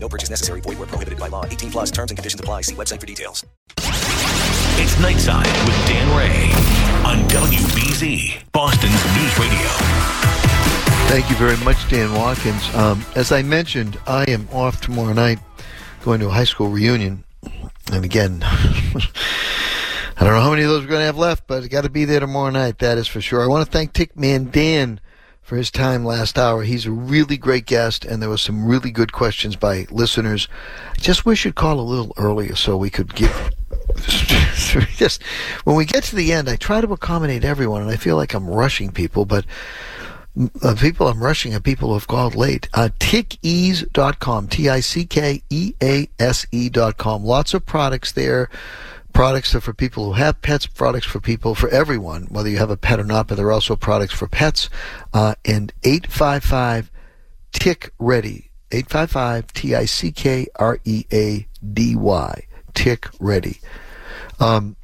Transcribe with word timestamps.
No 0.00 0.08
purchase 0.08 0.30
necessary. 0.30 0.60
Void 0.60 0.78
where 0.78 0.86
prohibited 0.86 1.18
by 1.18 1.28
law. 1.28 1.44
18 1.44 1.70
plus 1.70 1.90
terms 1.90 2.10
and 2.10 2.18
conditions 2.18 2.40
apply. 2.40 2.62
See 2.62 2.74
website 2.74 3.00
for 3.00 3.06
details. 3.06 3.44
It's 4.80 4.94
Nightside 4.96 5.66
with 5.66 5.76
Dan 5.86 6.16
Ray 6.16 6.52
on 7.04 7.28
WBZ, 7.28 8.52
Boston's 8.52 9.04
News 9.16 9.38
Radio. 9.38 9.68
Thank 11.08 11.28
you 11.30 11.36
very 11.36 11.56
much, 11.64 11.88
Dan 11.88 12.12
Watkins. 12.12 12.62
Um, 12.74 13.04
as 13.16 13.32
I 13.32 13.42
mentioned, 13.42 13.98
I 14.06 14.24
am 14.24 14.48
off 14.52 14.80
tomorrow 14.80 15.12
night 15.12 15.40
going 16.04 16.20
to 16.20 16.26
a 16.26 16.30
high 16.30 16.44
school 16.44 16.68
reunion. 16.68 17.24
And 17.90 18.04
again, 18.04 18.40
I 18.44 20.24
don't 20.24 20.34
know 20.34 20.40
how 20.40 20.50
many 20.50 20.62
of 20.62 20.68
those 20.68 20.82
we're 20.82 20.90
going 20.90 21.00
to 21.00 21.06
have 21.06 21.18
left, 21.18 21.46
but 21.46 21.64
I 21.64 21.66
got 21.66 21.84
to 21.84 21.90
be 21.90 22.04
there 22.04 22.20
tomorrow 22.20 22.50
night. 22.50 22.78
That 22.78 22.98
is 22.98 23.08
for 23.08 23.20
sure. 23.20 23.42
I 23.42 23.46
want 23.46 23.66
to 23.66 23.72
thank 23.72 23.94
Tick 23.94 24.16
Man 24.16 24.50
Dan 24.50 25.00
for 25.48 25.56
his 25.56 25.70
time 25.70 26.04
last 26.04 26.38
hour. 26.38 26.62
He's 26.62 26.84
a 26.84 26.90
really 26.90 27.38
great 27.38 27.64
guest, 27.64 28.04
and 28.04 28.20
there 28.20 28.28
was 28.28 28.42
some 28.42 28.66
really 28.66 28.90
good 28.90 29.12
questions 29.12 29.56
by 29.56 29.86
listeners. 29.90 30.46
I 30.90 31.00
just 31.00 31.24
wish 31.24 31.46
you'd 31.46 31.54
call 31.54 31.80
a 31.80 31.90
little 31.90 32.12
earlier 32.18 32.54
so 32.54 32.76
we 32.76 32.90
could 32.90 33.14
give. 33.14 33.32
just 34.98 35.22
when 35.64 35.74
we 35.74 35.86
get 35.86 36.04
to 36.04 36.16
the 36.16 36.34
end, 36.34 36.50
I 36.50 36.56
try 36.56 36.82
to 36.82 36.92
accommodate 36.92 37.46
everyone, 37.46 37.80
and 37.80 37.90
I 37.90 37.96
feel 37.96 38.16
like 38.16 38.34
I'm 38.34 38.46
rushing 38.46 38.92
people, 38.92 39.24
but 39.24 39.46
uh, 40.62 40.74
people 40.78 41.08
I'm 41.08 41.24
rushing 41.24 41.54
are 41.54 41.60
people 41.60 41.88
who 41.88 41.94
have 41.94 42.08
called 42.08 42.34
late. 42.34 42.68
Uh, 42.74 42.90
tickease.com, 43.00 44.48
T-I-C-K-E-A-S-E.com. 44.48 44.84
Lots 47.24 47.54
of 47.54 47.64
products 47.64 48.12
there. 48.12 48.50
Products 49.12 49.54
are 49.54 49.60
for 49.60 49.74
people 49.74 50.04
who 50.04 50.12
have 50.12 50.40
pets, 50.42 50.66
products 50.66 51.06
for 51.06 51.20
people, 51.20 51.54
for 51.54 51.68
everyone, 51.70 52.24
whether 52.30 52.48
you 52.48 52.58
have 52.58 52.70
a 52.70 52.76
pet 52.76 53.00
or 53.00 53.04
not, 53.04 53.26
but 53.26 53.36
there 53.36 53.46
are 53.46 53.52
also 53.52 53.74
products 53.74 54.12
for 54.12 54.28
pets. 54.28 54.70
Uh, 55.12 55.34
and 55.44 55.72
855 55.82 56.90
Tick 57.52 57.92
Ready. 57.98 58.50
855 58.70 59.52
T 59.54 59.74
I 59.74 59.84
C 59.86 60.12
K 60.12 60.46
R 60.56 60.78
E 60.84 61.04
A 61.12 61.46
D 61.72 61.96
Y. 61.96 62.46
Tick 62.74 63.08
Ready. 63.18 63.60
Um, 64.38 64.76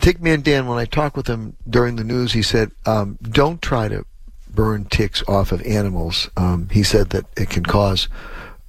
Tick 0.00 0.22
Man 0.22 0.40
Dan, 0.40 0.66
when 0.66 0.78
I 0.78 0.84
talked 0.84 1.16
with 1.16 1.26
him 1.26 1.56
during 1.68 1.96
the 1.96 2.04
news, 2.04 2.32
he 2.32 2.42
said, 2.42 2.72
um, 2.86 3.18
don't 3.22 3.60
try 3.60 3.88
to 3.88 4.06
burn 4.48 4.84
ticks 4.86 5.22
off 5.28 5.52
of 5.52 5.62
animals. 5.62 6.30
Um, 6.36 6.68
he 6.70 6.82
said 6.82 7.10
that 7.10 7.26
it 7.36 7.50
can 7.50 7.64
cause, 7.64 8.08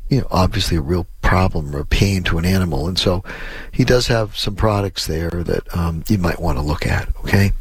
you 0.10 0.22
know, 0.22 0.28
obviously 0.32 0.78
a 0.78 0.82
real 0.82 1.08
problem 1.22 1.76
or 1.76 1.80
a 1.80 1.86
pain 1.86 2.24
to 2.24 2.38
an 2.38 2.46
animal. 2.46 2.88
And 2.88 3.00
so 3.00 3.24
he 3.72 3.84
does 3.84 4.08
have 4.08 4.38
some 4.38 4.56
products 4.56 5.08
there 5.08 5.30
that 5.30 5.76
um, 5.76 6.04
you 6.08 6.18
might 6.18 6.40
want 6.40 6.58
to 6.58 6.64
look 6.64 6.86
at. 6.86 7.10
Okay. 7.20 7.54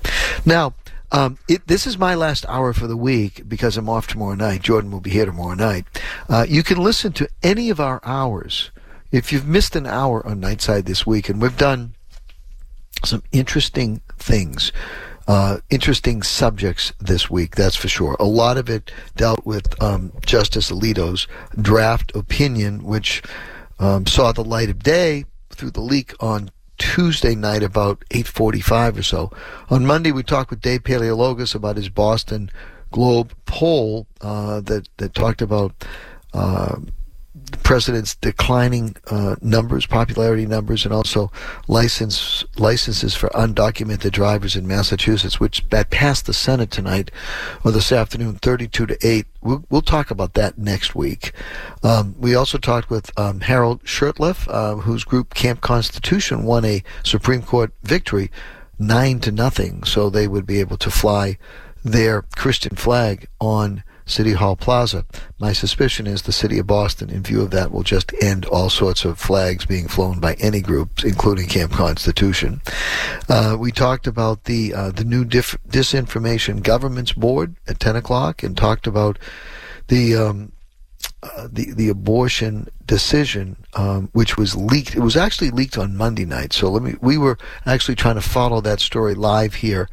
Now, 0.44 0.74
um, 1.12 1.38
it, 1.46 1.66
this 1.66 1.86
is 1.86 1.98
my 1.98 2.14
last 2.14 2.46
hour 2.48 2.72
for 2.72 2.86
the 2.86 2.96
week 2.96 3.48
because 3.48 3.76
I'm 3.76 3.88
off 3.88 4.06
tomorrow 4.06 4.34
night. 4.34 4.62
Jordan 4.62 4.90
will 4.90 5.00
be 5.00 5.10
here 5.10 5.26
tomorrow 5.26 5.54
night. 5.54 5.84
Uh, 6.28 6.46
you 6.48 6.62
can 6.62 6.78
listen 6.78 7.12
to 7.12 7.28
any 7.42 7.70
of 7.70 7.80
our 7.80 8.00
hours. 8.02 8.70
If 9.10 9.30
you've 9.30 9.46
missed 9.46 9.76
an 9.76 9.86
hour 9.86 10.26
on 10.26 10.40
Nightside 10.40 10.86
this 10.86 11.06
week, 11.06 11.28
and 11.28 11.40
we've 11.40 11.56
done 11.56 11.94
some 13.04 13.22
interesting 13.30 14.00
things, 14.16 14.72
uh, 15.28 15.58
interesting 15.70 16.22
subjects 16.22 16.92
this 17.00 17.30
week, 17.30 17.54
that's 17.54 17.76
for 17.76 17.88
sure. 17.88 18.16
A 18.18 18.24
lot 18.24 18.56
of 18.56 18.68
it 18.68 18.90
dealt 19.16 19.44
with 19.46 19.80
um, 19.82 20.12
Justice 20.24 20.70
Alito's 20.70 21.26
draft 21.60 22.14
opinion, 22.14 22.82
which 22.82 23.22
um, 23.78 24.06
saw 24.06 24.32
the 24.32 24.44
light 24.44 24.70
of 24.70 24.80
day 24.80 25.24
through 25.50 25.70
the 25.70 25.80
leak 25.80 26.14
on 26.20 26.50
Tuesday 26.78 27.34
night 27.34 27.62
about 27.62 28.02
8:45 28.10 28.98
or 28.98 29.02
so. 29.02 29.30
On 29.70 29.86
Monday, 29.86 30.10
we 30.10 30.22
talked 30.22 30.50
with 30.50 30.60
Dave 30.60 30.82
Paleologos 30.82 31.54
about 31.54 31.76
his 31.76 31.88
Boston 31.88 32.50
Globe 32.90 33.32
poll 33.46 34.06
uh, 34.20 34.60
that 34.62 34.88
that 34.96 35.14
talked 35.14 35.42
about. 35.42 35.72
Uh, 36.34 36.76
the 37.52 37.58
president's 37.58 38.16
declining 38.16 38.96
uh, 39.08 39.36
numbers, 39.40 39.86
popularity 39.86 40.46
numbers, 40.46 40.84
and 40.84 40.92
also 40.92 41.30
license 41.68 42.44
licenses 42.56 43.14
for 43.14 43.28
undocumented 43.30 44.10
drivers 44.10 44.56
in 44.56 44.66
Massachusetts, 44.66 45.38
which 45.38 45.64
that 45.70 45.90
passed 45.90 46.26
the 46.26 46.32
Senate 46.32 46.70
tonight 46.70 47.10
or 47.64 47.70
this 47.70 47.92
afternoon, 47.92 48.36
32 48.36 48.86
to 48.86 49.06
8. 49.06 49.26
We'll, 49.42 49.64
we'll 49.70 49.82
talk 49.82 50.10
about 50.10 50.34
that 50.34 50.58
next 50.58 50.94
week. 50.94 51.32
Um, 51.82 52.14
we 52.18 52.34
also 52.34 52.58
talked 52.58 52.90
with 52.90 53.16
um, 53.18 53.40
Harold 53.40 53.82
Shurtleff, 53.84 54.48
uh, 54.48 54.76
whose 54.76 55.04
group 55.04 55.34
Camp 55.34 55.60
Constitution 55.60 56.44
won 56.44 56.64
a 56.64 56.82
Supreme 57.04 57.42
Court 57.42 57.72
victory, 57.82 58.30
nine 58.78 59.20
to 59.20 59.30
nothing, 59.30 59.84
so 59.84 60.10
they 60.10 60.26
would 60.26 60.46
be 60.46 60.60
able 60.60 60.78
to 60.78 60.90
fly 60.90 61.38
their 61.84 62.22
Christian 62.22 62.76
flag 62.76 63.28
on 63.40 63.82
City 64.12 64.32
Hall 64.32 64.56
Plaza. 64.56 65.04
My 65.38 65.52
suspicion 65.52 66.06
is 66.06 66.22
the 66.22 66.32
city 66.32 66.58
of 66.58 66.66
Boston, 66.66 67.10
in 67.10 67.22
view 67.22 67.40
of 67.40 67.50
that, 67.50 67.72
will 67.72 67.82
just 67.82 68.12
end 68.22 68.44
all 68.44 68.68
sorts 68.68 69.04
of 69.04 69.18
flags 69.18 69.64
being 69.64 69.88
flown 69.88 70.20
by 70.20 70.34
any 70.34 70.60
groups, 70.60 71.02
including 71.02 71.48
Camp 71.48 71.72
Constitution. 71.72 72.60
Uh, 73.28 73.56
we 73.58 73.72
talked 73.72 74.06
about 74.06 74.44
the 74.44 74.74
uh, 74.74 74.90
the 74.90 75.04
new 75.04 75.24
Dif- 75.24 75.58
disinformation 75.66 76.62
governments 76.62 77.12
board 77.12 77.56
at 77.66 77.80
10 77.80 77.96
o'clock, 77.96 78.42
and 78.42 78.56
talked 78.56 78.86
about 78.86 79.18
the. 79.88 80.16
Um, 80.16 80.52
uh, 81.24 81.48
the 81.50 81.72
the 81.72 81.88
abortion 81.88 82.68
decision, 82.84 83.56
um, 83.74 84.08
which 84.12 84.36
was 84.36 84.56
leaked, 84.56 84.94
it 84.94 85.00
was 85.00 85.16
actually 85.16 85.50
leaked 85.50 85.78
on 85.78 85.96
Monday 85.96 86.24
night. 86.24 86.52
So 86.52 86.68
let 86.70 86.82
me. 86.82 86.94
We 87.00 87.16
were 87.16 87.38
actually 87.64 87.94
trying 87.94 88.16
to 88.16 88.20
follow 88.20 88.60
that 88.60 88.80
story 88.80 89.14
live 89.14 89.54
here 89.54 89.88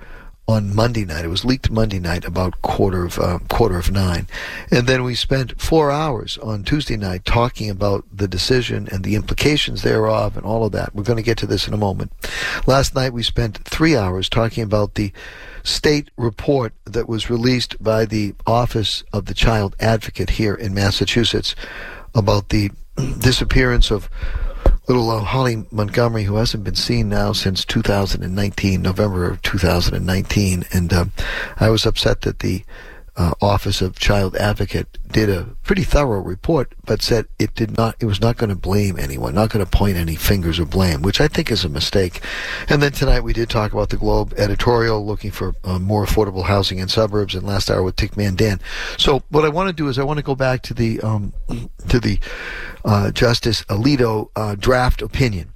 on 0.49 0.73
Monday 0.73 1.05
night. 1.05 1.25
It 1.25 1.29
was 1.29 1.45
leaked 1.45 1.69
Monday 1.69 1.99
night 1.99 2.25
about 2.25 2.59
quarter 2.63 3.05
of 3.05 3.19
uh, 3.19 3.37
quarter 3.49 3.77
of 3.77 3.91
nine, 3.91 4.27
and 4.71 4.87
then 4.87 5.03
we 5.03 5.13
spent 5.13 5.61
four 5.61 5.91
hours 5.91 6.39
on 6.39 6.63
Tuesday 6.63 6.97
night 6.97 7.23
talking 7.23 7.69
about 7.69 8.03
the 8.11 8.27
decision 8.27 8.87
and 8.91 9.03
the 9.03 9.13
implications 9.13 9.83
thereof 9.83 10.35
and 10.35 10.45
all 10.45 10.65
of 10.65 10.71
that. 10.71 10.95
We're 10.95 11.03
going 11.03 11.17
to 11.17 11.23
get 11.23 11.37
to 11.37 11.45
this 11.45 11.67
in 11.67 11.73
a 11.75 11.77
moment. 11.77 12.11
Last 12.65 12.95
night 12.95 13.13
we 13.13 13.21
spent 13.21 13.63
three 13.63 13.95
hours 13.95 14.27
talking 14.27 14.63
about 14.63 14.95
the 14.95 15.13
state 15.61 16.09
report 16.17 16.73
that 16.83 17.07
was 17.07 17.29
released 17.29 17.81
by 17.81 18.05
the 18.05 18.33
Office 18.47 19.03
of 19.13 19.25
the 19.25 19.35
Child 19.35 19.75
Advocate 19.79 20.31
here 20.31 20.55
in 20.55 20.73
Massachusetts 20.73 21.53
about 22.15 22.49
the 22.49 22.71
disappearance 23.19 23.91
of 23.91 24.09
little 24.89 25.11
uh, 25.11 25.19
Holly 25.19 25.63
Montgomery, 25.71 26.23
who 26.23 26.35
hasn't 26.35 26.63
been 26.63 26.73
seen 26.73 27.09
now 27.09 27.31
since 27.31 27.63
2019, 27.63 28.81
November 28.81 29.29
of 29.29 29.41
2019, 29.43 30.65
and 30.73 30.91
uh, 30.91 31.05
I 31.57 31.69
was 31.69 31.85
upset 31.85 32.21
that 32.21 32.39
the 32.39 32.63
uh, 33.19 33.33
Office 33.41 33.81
of 33.81 33.99
Child 33.99 34.37
Advocate 34.37 34.97
did 35.11 35.29
a 35.29 35.43
pretty 35.63 35.83
thorough 35.83 36.21
report, 36.21 36.73
but 36.85 37.01
said 37.01 37.27
it 37.37 37.53
did 37.53 37.75
not, 37.75 37.97
it 37.99 38.05
was 38.05 38.21
not 38.21 38.37
going 38.37 38.49
to 38.49 38.55
blame 38.55 38.97
anyone, 38.97 39.35
not 39.35 39.49
going 39.49 39.63
to 39.63 39.69
point 39.69 39.97
any 39.97 40.15
fingers 40.15 40.57
of 40.57 40.69
blame, 40.69 41.01
which 41.01 41.19
I 41.19 41.27
think 41.27 41.51
is 41.51 41.65
a 41.65 41.69
mistake. 41.69 42.21
And 42.69 42.81
then 42.81 42.93
tonight 42.93 43.25
we 43.25 43.33
did 43.33 43.49
talk 43.49 43.73
about 43.73 43.89
the 43.89 43.97
Globe 43.97 44.33
editorial 44.37 45.05
looking 45.05 45.31
for 45.31 45.53
uh, 45.65 45.79
more 45.79 46.05
affordable 46.05 46.45
housing 46.45 46.79
in 46.79 46.87
suburbs, 46.87 47.35
and 47.35 47.45
last 47.45 47.69
hour 47.69 47.83
with 47.83 47.97
Tickman 47.97 48.37
Dan. 48.37 48.61
So 48.97 49.21
what 49.29 49.43
I 49.43 49.49
want 49.49 49.67
to 49.67 49.73
do 49.73 49.89
is 49.89 49.99
I 49.99 50.03
want 50.03 50.17
to 50.17 50.23
go 50.23 50.35
back 50.35 50.61
to 50.63 50.73
the 50.73 51.01
um, 51.01 51.33
to 51.89 51.99
the 51.99 52.19
uh, 52.85 53.11
Justice 53.11 53.63
Alito 53.65 54.29
uh, 54.37 54.55
draft 54.55 55.01
opinion. 55.01 55.51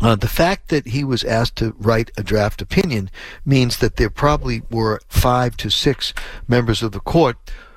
Uh, 0.00 0.14
the 0.14 0.28
fact 0.28 0.68
that 0.68 0.86
he 0.86 1.02
was 1.02 1.24
asked 1.24 1.56
to 1.56 1.74
write 1.78 2.10
a 2.16 2.22
draft 2.22 2.62
opinion 2.62 3.10
means 3.44 3.78
that 3.78 3.96
there 3.96 4.10
probably 4.10 4.62
were 4.70 5.00
five 5.08 5.56
to 5.56 5.70
six 5.70 6.14
members 6.46 6.82
of 6.82 6.92
the 6.92 7.00
court 7.00 7.36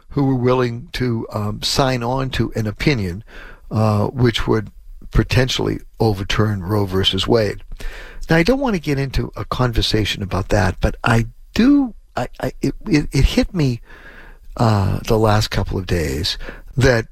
who 0.09 0.25
were 0.25 0.35
willing 0.35 0.87
to 0.91 1.25
um, 1.31 1.61
sign 1.61 2.03
on 2.03 2.29
to 2.29 2.51
an 2.55 2.67
opinion 2.67 3.23
uh, 3.71 4.07
which 4.07 4.47
would 4.47 4.69
potentially 5.11 5.79
overturn 5.99 6.61
Roe 6.61 6.85
versus 6.85 7.27
Wade. 7.27 7.63
Now, 8.29 8.35
I 8.37 8.43
don't 8.43 8.59
want 8.59 8.75
to 8.75 8.81
get 8.81 8.99
into 8.99 9.31
a 9.35 9.45
conversation 9.45 10.21
about 10.21 10.49
that, 10.49 10.77
but 10.79 10.95
I 11.03 11.25
do. 11.53 11.93
I, 12.15 12.27
I 12.39 12.51
it, 12.61 12.75
it, 12.85 13.07
it 13.11 13.25
hit 13.25 13.53
me 13.53 13.81
uh, 14.57 14.99
the 14.99 15.17
last 15.17 15.49
couple 15.49 15.77
of 15.77 15.85
days 15.85 16.37
that 16.77 17.07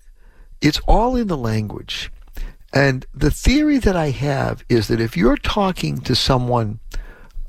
it's 0.61 0.79
all 0.87 1.15
in 1.15 1.27
the 1.27 1.37
language. 1.37 2.11
And 2.73 3.05
the 3.13 3.31
theory 3.31 3.79
that 3.79 3.95
I 3.95 4.11
have 4.11 4.63
is 4.69 4.87
that 4.87 5.01
if 5.01 5.17
you're 5.17 5.37
talking 5.37 6.01
to 6.01 6.15
someone 6.15 6.79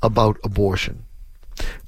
about 0.01 0.37
abortion, 0.43 1.05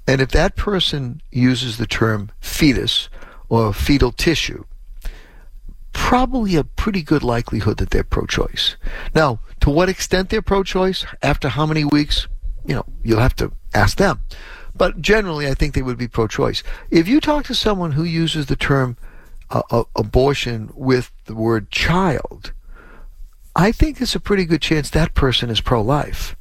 and 0.08 0.22
if 0.22 0.30
that 0.32 0.56
person 0.56 1.22
uses 1.32 1.78
the 1.78 1.88
term 1.88 2.32
fetus 2.40 3.10
or 3.50 3.74
fetal 3.74 4.12
tissue, 4.12 4.66
probably 5.94 6.56
a 6.56 6.64
pretty 6.64 7.02
good 7.02 7.24
likelihood 7.24 7.78
that 7.78 7.92
they're 7.92 8.04
pro-choice. 8.04 8.76
Now, 9.16 9.40
to 9.62 9.70
what 9.70 9.90
extent 9.90 10.30
they're 10.30 10.42
pro-choice, 10.42 11.06
after 11.22 11.50
how 11.50 11.66
many 11.66 11.86
weeks, 11.86 12.28
you 12.66 12.76
know, 12.76 12.86
you'll 13.04 13.20
have 13.20 13.36
to 13.38 13.52
ask 13.74 13.98
them. 13.98 14.22
But 14.76 15.02
generally, 15.02 15.48
I 15.48 15.54
think 15.54 15.74
they 15.74 15.82
would 15.82 15.98
be 15.98 16.08
pro-choice. 16.08 16.64
If 16.90 17.08
you 17.08 17.22
talk 17.22 17.46
to 17.46 17.56
someone 17.56 17.94
who 17.94 18.04
uses 18.04 18.48
the 18.48 18.56
term 18.56 18.98
uh, 19.50 19.62
uh, 19.70 19.84
abortion 19.96 20.72
with 20.76 21.12
the 21.26 21.36
word 21.36 21.72
child, 21.72 22.54
I 23.56 23.72
think 23.72 24.02
it's 24.02 24.16
a 24.16 24.20
pretty 24.20 24.46
good 24.46 24.62
chance 24.62 24.90
that 24.90 25.14
person 25.14 25.50
is 25.50 25.62
pro-life. 25.62 26.36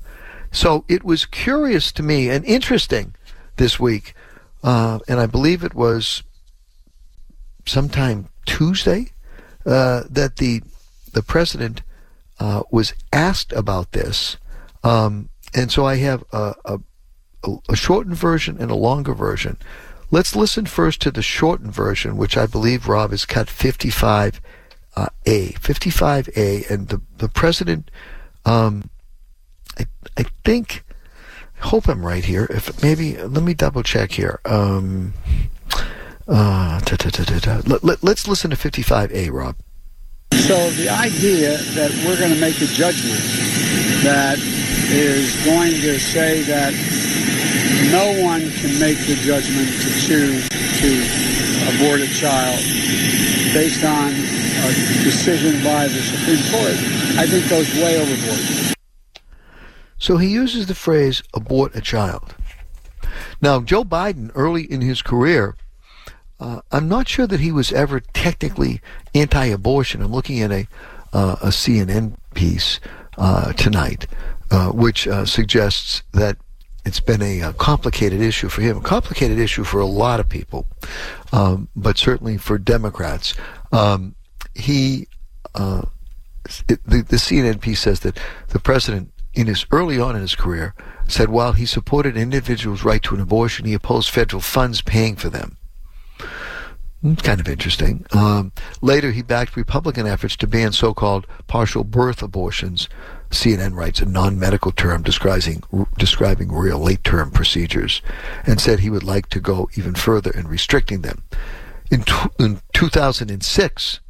So 0.50 0.84
it 0.88 1.04
was 1.04 1.24
curious 1.24 1.92
to 1.92 2.02
me 2.02 2.28
and 2.30 2.44
interesting 2.44 3.14
this 3.56 3.80
week, 3.80 4.14
uh, 4.62 4.98
and 5.08 5.18
I 5.20 5.26
believe 5.26 5.64
it 5.64 5.74
was 5.74 6.22
sometime 7.66 8.28
Tuesday 8.46 9.12
uh, 9.64 10.04
that 10.10 10.36
the 10.36 10.62
the 11.12 11.22
president 11.22 11.82
uh, 12.40 12.62
was 12.70 12.94
asked 13.12 13.52
about 13.52 13.92
this, 13.92 14.38
um, 14.82 15.28
and 15.54 15.70
so 15.70 15.84
I 15.84 15.96
have 15.96 16.24
a, 16.32 16.54
a, 16.64 16.78
a 17.68 17.76
shortened 17.76 18.16
version 18.16 18.56
and 18.58 18.70
a 18.70 18.74
longer 18.74 19.12
version. 19.12 19.58
Let's 20.10 20.34
listen 20.34 20.66
first 20.66 21.00
to 21.02 21.10
the 21.10 21.22
shortened 21.22 21.74
version, 21.74 22.16
which 22.16 22.36
I 22.36 22.46
believe 22.46 22.88
Rob 22.88 23.12
is 23.12 23.26
cut 23.26 23.50
55 23.50 24.40
uh, 24.96 25.08
A, 25.26 25.52
55A, 25.52 26.70
and 26.70 26.88
the 26.88 27.00
the 27.18 27.28
president, 27.28 27.90
um, 28.44 28.90
I 29.78 29.86
I 30.16 30.24
think, 30.44 30.84
I 31.62 31.66
hope 31.66 31.88
I'm 31.88 32.04
right 32.04 32.24
here. 32.24 32.46
If 32.50 32.82
maybe 32.82 33.16
let 33.16 33.42
me 33.42 33.54
double 33.54 33.82
check 33.82 34.12
here. 34.12 34.40
Um, 34.44 35.14
uh, 36.28 36.80
let, 37.66 37.84
let, 37.84 38.02
let's 38.02 38.28
listen 38.28 38.50
to 38.50 38.56
55A, 38.56 39.30
Rob. 39.32 39.56
So 40.32 40.70
the 40.70 40.88
idea 40.88 41.58
that 41.74 41.90
we're 42.06 42.18
going 42.18 42.32
to 42.32 42.40
make 42.40 42.56
a 42.62 42.66
judgment 42.66 43.20
that 44.02 44.38
is 44.90 45.44
going 45.44 45.72
to 45.72 45.98
say 45.98 46.42
that 46.42 46.72
no 47.90 48.22
one 48.24 48.40
can 48.40 48.78
make 48.80 48.98
the 49.06 49.16
judgment 49.16 49.68
to 49.68 49.90
choose 50.00 50.48
to 50.48 50.90
abort 51.76 52.00
a 52.00 52.08
child 52.14 52.58
based 53.52 53.84
on 53.84 54.12
a 54.70 55.04
decision 55.04 55.62
by 55.64 55.88
the 55.88 56.00
Supreme 56.00 56.50
Court, 56.50 56.76
I 57.18 57.26
think 57.26 57.48
goes 57.48 57.72
way 57.74 58.00
overboard. 58.00 58.74
So 59.98 60.16
he 60.16 60.28
uses 60.28 60.66
the 60.66 60.74
phrase 60.74 61.22
abort 61.34 61.76
a 61.76 61.80
child. 61.80 62.34
Now, 63.40 63.60
Joe 63.60 63.84
Biden, 63.84 64.30
early 64.34 64.64
in 64.64 64.80
his 64.80 65.02
career, 65.02 65.56
uh, 66.40 66.60
I'm 66.72 66.88
not 66.88 67.08
sure 67.08 67.26
that 67.26 67.40
he 67.40 67.52
was 67.52 67.72
ever 67.72 68.00
technically 68.00 68.80
anti-abortion. 69.14 70.02
I'm 70.02 70.12
looking 70.12 70.40
at 70.40 70.50
a 70.50 70.66
uh, 71.12 71.36
a 71.42 71.48
CNN 71.48 72.16
piece 72.34 72.80
uh, 73.18 73.52
tonight, 73.52 74.06
uh, 74.50 74.70
which 74.70 75.06
uh, 75.06 75.24
suggests 75.24 76.02
that 76.12 76.38
it's 76.84 77.00
been 77.00 77.22
a, 77.22 77.40
a, 77.40 77.52
complicated 77.52 78.20
issue 78.20 78.48
for 78.48 78.62
him, 78.62 78.78
a 78.78 78.80
complicated 78.80 79.38
issue 79.38 79.62
for 79.62 79.78
a 79.78 79.86
lot 79.86 80.20
of 80.20 80.28
people, 80.28 80.66
um, 81.32 81.68
but 81.76 81.98
certainly 81.98 82.38
for 82.38 82.58
Democrats. 82.58 83.34
Um, 83.70 84.14
he, 84.54 85.08
uh, 85.54 85.82
the, 86.66 86.78
the 86.84 87.16
CNN 87.16 87.60
piece 87.60 87.80
says 87.80 88.00
that 88.00 88.18
the 88.48 88.58
president, 88.58 89.12
in 89.34 89.46
his 89.46 89.66
early 89.70 89.98
on 89.98 90.14
in 90.14 90.22
his 90.22 90.34
career, 90.34 90.74
said 91.08 91.28
while 91.28 91.52
he 91.52 91.66
supported 91.66 92.16
an 92.16 92.22
individual's 92.22 92.84
right 92.84 93.02
to 93.02 93.14
an 93.14 93.20
abortion, 93.20 93.64
he 93.64 93.74
opposed 93.74 94.10
federal 94.10 94.42
funds 94.42 94.82
paying 94.82 95.16
for 95.16 95.30
them. 95.30 95.56
Hmm, 97.02 97.14
kind 97.14 97.40
of 97.40 97.48
interesting. 97.48 98.06
Um, 98.12 98.52
later, 98.80 99.10
he 99.10 99.22
backed 99.22 99.56
Republican 99.56 100.06
efforts 100.06 100.36
to 100.36 100.46
ban 100.46 100.72
so-called 100.72 101.26
partial 101.48 101.82
birth 101.82 102.22
abortions. 102.22 102.88
CNN 103.30 103.74
writes 103.74 104.00
a 104.00 104.06
non-medical 104.06 104.70
term 104.70 105.02
describing 105.02 105.64
describing 105.98 106.52
real 106.52 106.78
late-term 106.78 107.32
procedures, 107.32 108.02
and 108.46 108.60
said 108.60 108.80
he 108.80 108.90
would 108.90 109.02
like 109.02 109.28
to 109.30 109.40
go 109.40 109.68
even 109.74 109.94
further 109.94 110.30
in 110.30 110.46
restricting 110.46 111.02
them. 111.02 111.24
In, 111.90 112.02
t- 112.02 112.28
in 112.38 112.60
2006, 112.72 114.00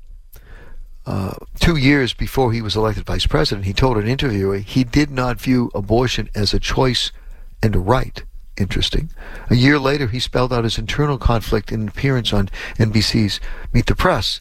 uh, 1.07 1.35
two 1.59 1.77
years 1.77 2.15
before 2.15 2.53
he 2.53 2.63
was 2.63 2.77
elected 2.77 3.07
vice 3.07 3.27
president, 3.27 3.67
he 3.67 3.73
told 3.73 3.97
an 3.97 4.07
interviewer 4.07 4.59
he 4.59 4.85
did 4.85 5.11
not 5.11 5.41
view 5.41 5.71
abortion 5.75 6.31
as 6.35 6.55
a 6.55 6.61
choice 6.61 7.11
and 7.63 7.75
a 7.75 7.81
right 7.81 8.23
interesting. 8.57 9.11
A 9.51 9.55
year 9.55 9.79
later, 9.79 10.07
he 10.09 10.21
spelled 10.21 10.53
out 10.53 10.65
his 10.65 10.79
internal 10.79 11.19
conflict 11.19 11.73
in 11.73 11.83
an 11.83 11.89
appearance 11.89 12.33
on 12.33 12.49
NBC's 12.79 13.41
Meet 13.73 13.87
the 13.87 13.97
Press. 13.97 14.41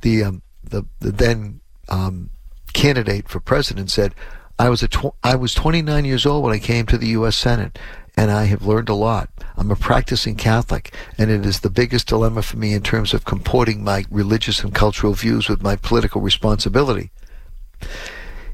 The 0.00 0.24
um, 0.24 0.42
the, 0.62 0.84
the 1.00 1.12
then 1.12 1.60
um, 1.88 2.30
candidate 2.72 3.28
for 3.28 3.40
president 3.40 3.90
said, 3.90 4.14
"I 4.58 4.68
was 4.68 4.82
a 4.82 4.88
tw- 4.88 5.16
I 5.22 5.36
was 5.36 5.54
29 5.54 6.04
years 6.04 6.26
old 6.26 6.44
when 6.44 6.52
I 6.52 6.58
came 6.58 6.86
to 6.86 6.98
the 6.98 7.08
U.S. 7.08 7.36
Senate, 7.36 7.78
and 8.16 8.30
I 8.30 8.44
have 8.44 8.66
learned 8.66 8.88
a 8.88 8.94
lot. 8.94 9.30
I'm 9.56 9.70
a 9.70 9.76
practicing 9.76 10.36
Catholic, 10.36 10.94
and 11.18 11.30
it 11.30 11.46
is 11.46 11.60
the 11.60 11.70
biggest 11.70 12.08
dilemma 12.08 12.42
for 12.42 12.56
me 12.56 12.74
in 12.74 12.82
terms 12.82 13.14
of 13.14 13.24
comporting 13.24 13.82
my 13.82 14.04
religious 14.10 14.62
and 14.62 14.74
cultural 14.74 15.14
views 15.14 15.48
with 15.48 15.62
my 15.62 15.76
political 15.76 16.20
responsibility." 16.20 17.10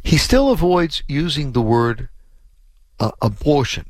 He 0.03 0.17
still 0.17 0.51
avoids 0.51 1.03
using 1.07 1.53
the 1.53 1.61
word 1.61 2.09
uh, 2.99 3.11
abortion 3.21 3.87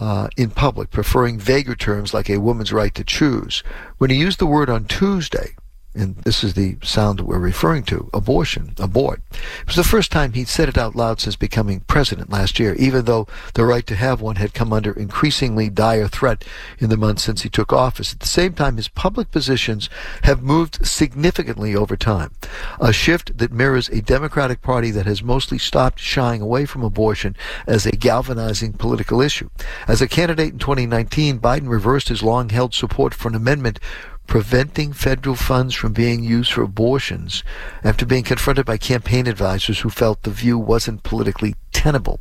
uh, 0.00 0.28
in 0.36 0.50
public, 0.50 0.90
preferring 0.90 1.38
vaguer 1.38 1.74
terms 1.74 2.14
like 2.14 2.30
a 2.30 2.40
woman's 2.40 2.72
right 2.72 2.94
to 2.94 3.04
choose. 3.04 3.62
When 3.98 4.10
he 4.10 4.16
used 4.16 4.38
the 4.38 4.46
word 4.46 4.70
on 4.70 4.84
Tuesday, 4.84 5.54
and 5.94 6.16
this 6.18 6.42
is 6.42 6.54
the 6.54 6.76
sound 6.82 7.18
that 7.18 7.24
we're 7.24 7.38
referring 7.38 7.84
to, 7.84 8.10
abortion, 8.12 8.74
abort. 8.78 9.22
It 9.32 9.66
was 9.66 9.76
the 9.76 9.84
first 9.84 10.10
time 10.10 10.32
he'd 10.32 10.48
said 10.48 10.68
it 10.68 10.78
out 10.78 10.96
loud 10.96 11.20
since 11.20 11.36
becoming 11.36 11.80
president 11.80 12.30
last 12.30 12.58
year, 12.58 12.74
even 12.74 13.04
though 13.04 13.28
the 13.54 13.64
right 13.64 13.86
to 13.86 13.94
have 13.94 14.20
one 14.20 14.36
had 14.36 14.54
come 14.54 14.72
under 14.72 14.92
increasingly 14.92 15.70
dire 15.70 16.08
threat 16.08 16.44
in 16.78 16.90
the 16.90 16.96
months 16.96 17.22
since 17.22 17.42
he 17.42 17.48
took 17.48 17.72
office. 17.72 18.12
At 18.12 18.20
the 18.20 18.26
same 18.26 18.54
time, 18.54 18.76
his 18.76 18.88
public 18.88 19.30
positions 19.30 19.88
have 20.22 20.42
moved 20.42 20.84
significantly 20.86 21.76
over 21.76 21.96
time, 21.96 22.32
a 22.80 22.92
shift 22.92 23.38
that 23.38 23.52
mirrors 23.52 23.88
a 23.88 24.02
Democratic 24.02 24.62
Party 24.62 24.90
that 24.90 25.06
has 25.06 25.22
mostly 25.22 25.58
stopped 25.58 26.00
shying 26.00 26.40
away 26.40 26.66
from 26.66 26.82
abortion 26.82 27.36
as 27.66 27.86
a 27.86 27.92
galvanizing 27.92 28.72
political 28.72 29.20
issue. 29.20 29.48
As 29.86 30.02
a 30.02 30.08
candidate 30.08 30.52
in 30.52 30.58
2019, 30.58 31.38
Biden 31.38 31.68
reversed 31.68 32.08
his 32.08 32.22
long-held 32.22 32.74
support 32.74 33.14
for 33.14 33.28
an 33.28 33.34
amendment 33.34 33.78
preventing 34.26 34.92
federal 34.92 35.36
funds 35.36 35.74
from 35.74 35.92
being 35.92 36.24
used 36.24 36.52
for 36.52 36.62
abortions 36.62 37.44
after 37.82 38.06
being 38.06 38.24
confronted 38.24 38.66
by 38.66 38.76
campaign 38.76 39.26
advisors 39.26 39.80
who 39.80 39.90
felt 39.90 40.22
the 40.22 40.30
view 40.30 40.58
wasn't 40.58 41.02
politically 41.02 41.54
tenable. 41.72 42.20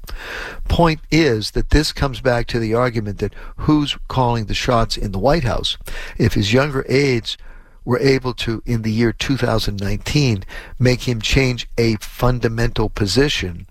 Point 0.67 0.99
is 1.09 1.51
that 1.51 1.69
this 1.69 1.93
comes 1.93 2.19
back 2.19 2.47
to 2.47 2.59
the 2.59 2.73
argument 2.73 3.19
that 3.19 3.33
who's 3.57 3.97
calling 4.07 4.45
the 4.45 4.53
shots 4.53 4.97
in 4.97 5.11
the 5.11 5.19
White 5.19 5.43
House? 5.43 5.77
If 6.17 6.33
his 6.33 6.53
younger 6.53 6.85
aides 6.89 7.37
were 7.85 7.99
able 7.99 8.33
to, 8.33 8.61
in 8.65 8.81
the 8.81 8.91
year 8.91 9.11
2019, 9.11 10.43
make 10.79 11.07
him 11.07 11.21
change 11.21 11.67
a 11.77 11.95
fundamental 11.95 12.89
position, 12.89 13.67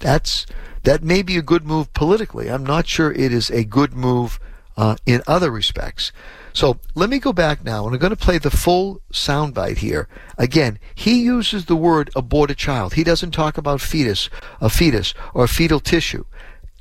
that's 0.00 0.46
that 0.82 1.02
may 1.02 1.22
be 1.22 1.36
a 1.36 1.42
good 1.42 1.66
move 1.66 1.92
politically. 1.92 2.50
I'm 2.50 2.64
not 2.64 2.86
sure 2.86 3.12
it 3.12 3.32
is 3.32 3.50
a 3.50 3.64
good 3.64 3.92
move 3.92 4.40
uh, 4.76 4.96
in 5.04 5.22
other 5.26 5.50
respects. 5.50 6.10
So 6.52 6.78
let 6.94 7.10
me 7.10 7.18
go 7.18 7.32
back 7.32 7.64
now, 7.64 7.86
and 7.86 7.94
I'm 7.94 8.00
going 8.00 8.10
to 8.10 8.16
play 8.16 8.38
the 8.38 8.50
full 8.50 9.00
soundbite 9.12 9.78
here. 9.78 10.08
Again, 10.36 10.78
he 10.94 11.22
uses 11.22 11.66
the 11.66 11.76
word 11.76 12.10
abort 12.16 12.50
a 12.50 12.54
child. 12.54 12.94
He 12.94 13.04
doesn't 13.04 13.30
talk 13.30 13.56
about 13.56 13.80
fetus, 13.80 14.28
a 14.60 14.68
fetus, 14.68 15.14
or 15.34 15.46
fetal 15.46 15.80
tissue. 15.80 16.24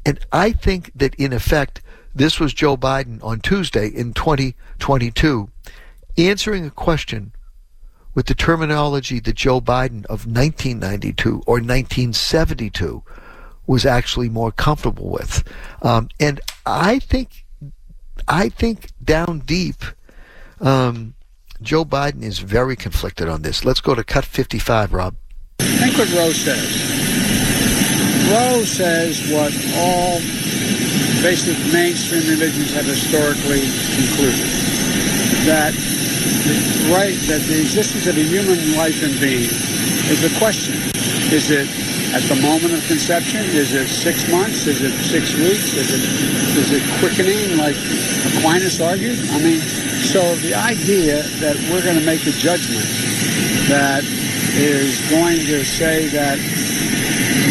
And 0.06 0.20
I 0.32 0.52
think 0.52 0.92
that 0.96 1.16
in 1.16 1.34
effect, 1.34 1.82
this 2.16 2.40
was 2.40 2.54
Joe 2.54 2.76
Biden 2.76 3.24
on 3.24 3.40
Tuesday 3.40 3.88
in 3.88 4.14
2022 4.14 5.50
answering 6.18 6.66
a 6.66 6.72
question 6.72 7.32
with 8.14 8.26
the 8.26 8.36
terminology 8.36 9.20
that 9.20 9.36
Joe 9.36 9.62
Biden 9.62 10.06
of 10.08 10.26
1992 10.26 11.44
or 11.46 11.56
1972 11.56 13.04
was 13.68 13.86
actually 13.86 14.30
more 14.30 14.52
comfortable 14.52 15.10
with. 15.10 15.44
Um, 15.82 16.10
and 16.20 16.42
I 16.66 17.00
think 17.00 17.46
I 18.28 18.50
think 18.50 18.92
down 19.04 19.40
deep, 19.40 19.84
um, 20.62 21.14
Joe 21.62 21.84
Biden 21.86 22.24
is 22.24 22.40
very 22.40 22.76
conflicted 22.76 23.28
on 23.28 23.42
this. 23.42 23.66
Let's 23.66 23.82
go 23.82 23.96
to 23.96 24.04
cut 24.04 24.26
55, 24.26 24.94
Rob. 24.94 25.16
Think 25.60 25.98
what 25.98 26.12
Roe 26.14 26.32
says. 26.32 26.90
Roe 28.32 28.64
says 28.64 29.32
what 29.32 29.52
all 29.76 30.20
basic 31.22 31.58
mainstream 31.74 32.24
religions 32.30 32.74
have 32.74 32.86
historically 32.86 33.68
concluded 33.98 34.48
that 35.46 35.74
the 35.74 36.94
right 36.94 37.18
that 37.28 37.42
the 37.48 37.60
existence 37.60 38.08
of 38.08 38.18
a 38.18 38.24
human 38.24 38.78
life 38.78 39.04
and 39.04 39.20
being 39.20 39.50
is 40.10 40.24
a 40.24 40.40
question. 40.40 40.76
Is 41.34 41.52
it 41.52 41.68
at 42.14 42.24
the 42.24 42.36
moment 42.42 42.74
of 42.74 42.82
conception? 42.88 43.42
Is 43.54 43.74
it 43.74 43.88
six 43.88 44.30
months? 44.32 44.66
Is 44.68 44.82
it 44.82 44.92
six 45.04 45.34
weeks? 45.36 45.74
Is 45.74 45.94
it 45.94 46.04
is 46.58 46.72
it 46.72 46.84
quickening 47.00 47.58
like 47.58 47.76
Aquinas 48.38 48.82
argued? 48.82 49.20
I 49.30 49.40
mean, 49.40 49.60
so 49.60 50.36
the 50.38 50.56
idea 50.56 51.24
that 51.40 51.56
we're 51.70 51.84
going 51.84 52.00
to 52.00 52.06
make 52.06 52.26
a 52.26 52.32
judgment 52.32 52.86
that 53.70 54.04
is 54.58 55.00
going 55.10 55.38
to 55.38 55.64
say 55.64 56.08
that 56.08 56.38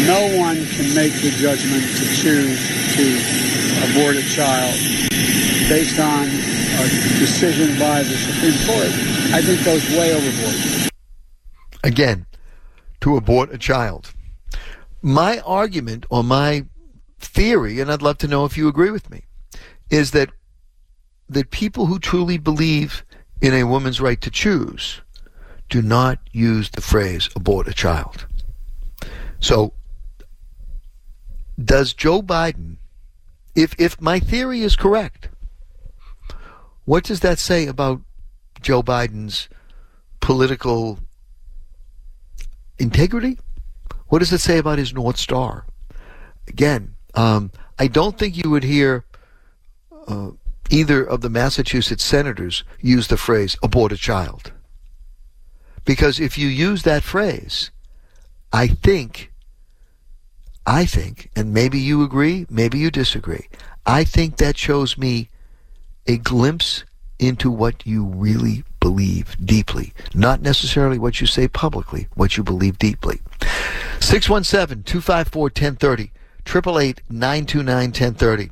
no 0.05 0.37
one 0.37 0.65
can 0.75 0.93
make 0.93 1.13
the 1.21 1.31
judgment 1.31 1.83
to 1.83 2.05
choose 2.15 2.59
to 2.95 3.05
abort 3.89 4.15
a 4.15 4.23
child 4.23 4.73
based 5.69 5.99
on 5.99 6.27
a 6.27 6.87
decision 7.19 7.77
by 7.79 8.03
the 8.03 8.15
Supreme 8.15 8.57
Court, 8.67 8.91
I 9.33 9.41
think 9.41 9.63
goes 9.63 9.87
way 9.91 10.13
overboard. 10.13 10.91
Again, 11.83 12.25
to 13.01 13.15
abort 13.15 13.53
a 13.53 13.57
child. 13.57 14.13
My 15.01 15.39
argument 15.39 16.05
or 16.09 16.23
my 16.23 16.65
theory, 17.19 17.79
and 17.79 17.91
I'd 17.91 18.01
love 18.01 18.17
to 18.19 18.27
know 18.27 18.45
if 18.45 18.57
you 18.57 18.67
agree 18.67 18.91
with 18.91 19.09
me, 19.09 19.23
is 19.89 20.11
that 20.11 20.29
that 21.29 21.51
people 21.51 21.85
who 21.85 21.99
truly 21.99 22.37
believe 22.37 23.05
in 23.41 23.53
a 23.53 23.63
woman's 23.63 24.01
right 24.01 24.19
to 24.21 24.31
choose 24.31 25.01
do 25.69 25.81
not 25.81 26.19
use 26.31 26.71
the 26.71 26.81
phrase 26.81 27.29
abort 27.35 27.67
a 27.67 27.73
child. 27.73 28.25
So 29.39 29.73
does 31.63 31.93
Joe 31.93 32.21
Biden 32.21 32.77
if 33.55 33.75
if 33.77 33.99
my 34.01 34.19
theory 34.19 34.61
is 34.61 34.75
correct, 34.75 35.29
what 36.85 37.03
does 37.03 37.19
that 37.19 37.39
say 37.39 37.67
about 37.67 38.01
Joe 38.61 38.81
Biden's 38.81 39.49
political 40.19 40.99
integrity? 42.77 43.37
What 44.09 44.19
does 44.19 44.33
it 44.33 44.39
say 44.39 44.57
about 44.57 44.79
his 44.79 44.93
North 44.93 45.17
Star? 45.17 45.65
Again, 46.47 46.95
um, 47.15 47.51
I 47.77 47.87
don't 47.87 48.17
think 48.17 48.35
you 48.37 48.49
would 48.49 48.63
hear 48.63 49.05
uh, 50.07 50.31
either 50.69 51.03
of 51.03 51.21
the 51.21 51.29
Massachusetts 51.29 52.03
senators 52.03 52.63
use 52.81 53.07
the 53.07 53.17
phrase 53.17 53.55
abort 53.63 53.91
a 53.91 53.97
child. 53.97 54.51
Because 55.85 56.19
if 56.19 56.37
you 56.37 56.47
use 56.47 56.83
that 56.83 57.03
phrase, 57.03 57.71
I 58.51 58.67
think, 58.67 59.31
I 60.65 60.85
think, 60.85 61.29
and 61.35 61.53
maybe 61.53 61.79
you 61.79 62.03
agree, 62.03 62.45
maybe 62.49 62.79
you 62.79 62.91
disagree, 62.91 63.47
I 63.85 64.03
think 64.03 64.37
that 64.37 64.57
shows 64.57 64.97
me 64.97 65.29
a 66.07 66.17
glimpse 66.17 66.83
into 67.19 67.51
what 67.51 67.85
you 67.85 68.05
really 68.05 68.63
believe 68.79 69.35
deeply. 69.43 69.93
Not 70.13 70.41
necessarily 70.41 70.97
what 70.97 71.21
you 71.21 71.27
say 71.27 71.47
publicly, 71.47 72.07
what 72.15 72.37
you 72.37 72.43
believe 72.43 72.79
deeply. 72.79 73.21
617-254-1030, 74.09 76.09
888-929-1030. 76.43 78.49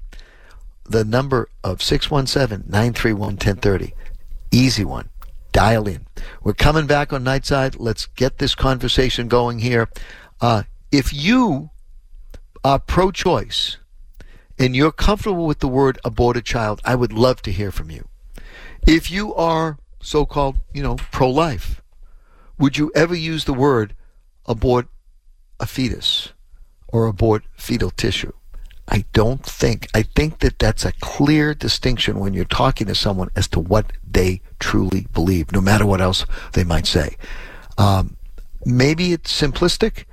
The 0.86 1.04
number 1.04 1.50
of 1.64 1.80
617-931-1030. 1.80 3.94
Easy 4.52 4.86
one. 4.86 5.10
Dial 5.52 5.88
in. 5.88 6.06
We're 6.44 6.54
coming 6.54 6.86
back 6.86 7.12
on 7.12 7.24
Nightside. 7.24 7.78
Let's 7.80 8.06
get 8.06 8.38
this 8.38 8.54
conversation 8.54 9.28
going 9.28 9.58
here. 9.58 9.90
Uh, 10.40 10.62
if 10.92 11.12
you 11.12 11.72
are 12.64 12.78
pro-choice, 12.78 13.78
and 14.60 14.76
you're 14.76 14.92
comfortable 14.92 15.48
with 15.48 15.58
the 15.58 15.68
word 15.68 15.98
aborted 16.06 16.46
child, 16.46 16.82
I 16.86 16.94
would 16.94 17.12
love 17.12 17.42
to 17.42 17.52
hear 17.52 17.72
from 17.72 17.90
you. 17.90 18.08
If 18.86 19.10
you 19.10 19.34
are 19.34 19.80
so 20.00 20.24
called, 20.24 20.58
you 20.72 20.84
know, 20.84 20.98
pro 21.12 21.32
life, 21.32 21.82
would 22.60 22.78
you 22.78 22.92
ever 22.94 23.16
use 23.16 23.46
the 23.46 23.54
word 23.54 23.96
abort 24.46 24.88
a 25.60 25.66
fetus 25.66 26.34
or 26.88 27.06
abort 27.06 27.44
fetal 27.56 27.92
tissue? 27.92 28.32
I 28.90 29.06
don't 29.12 29.44
think. 29.44 29.88
I 29.94 30.04
think 30.04 30.40
that 30.40 30.60
that's 30.60 30.86
a 30.86 30.94
clear 30.94 31.54
distinction 31.54 32.20
when 32.20 32.34
you're 32.34 32.46
talking 32.46 32.88
to 32.88 32.96
someone 32.96 33.30
as 33.36 33.48
to 33.50 33.60
what 33.60 33.92
they 34.10 34.42
truly 34.60 35.08
believe, 35.14 35.52
no 35.52 35.60
matter 35.60 35.86
what 35.86 36.02
else 36.02 36.26
they 36.54 36.64
might 36.64 36.88
say. 36.88 37.18
Um, 37.78 38.16
maybe 38.66 39.12
it's 39.12 39.40
simplistic, 39.40 40.06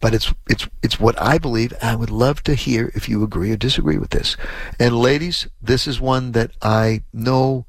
but 0.00 0.14
it's 0.14 0.32
it's 0.48 0.66
it's 0.82 0.98
what 0.98 1.20
I 1.20 1.36
believe. 1.36 1.74
I 1.82 1.94
would 1.94 2.10
love 2.10 2.42
to 2.44 2.54
hear 2.54 2.90
if 2.94 3.08
you 3.08 3.22
agree 3.22 3.52
or 3.52 3.56
disagree 3.56 3.98
with 3.98 4.10
this. 4.10 4.36
And 4.78 4.96
ladies, 4.96 5.46
this 5.60 5.86
is 5.86 6.00
one 6.00 6.32
that 6.32 6.52
I 6.62 7.02
know 7.12 7.66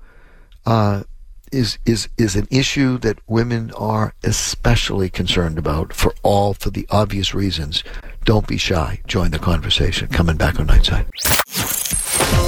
uh, 0.66 1.04
is 1.52 1.78
is 1.86 2.10
is 2.18 2.36
an 2.36 2.48
issue 2.50 2.98
that 3.00 3.20
women 3.28 3.72
are 3.72 4.14
especially 4.24 5.10
concerned 5.10 5.58
about 5.58 5.94
for 5.94 6.14
all 6.24 6.54
for 6.54 6.70
the 6.70 6.88
obvious 6.90 7.34
reasons. 7.34 7.84
Don't 8.24 8.48
be 8.48 8.58
shy. 8.58 9.02
Join 9.08 9.32
the 9.32 9.40
conversation. 9.40 10.08
Coming 10.08 10.38
back 10.38 10.60
on 10.60 10.68
Nightside. 10.68 11.08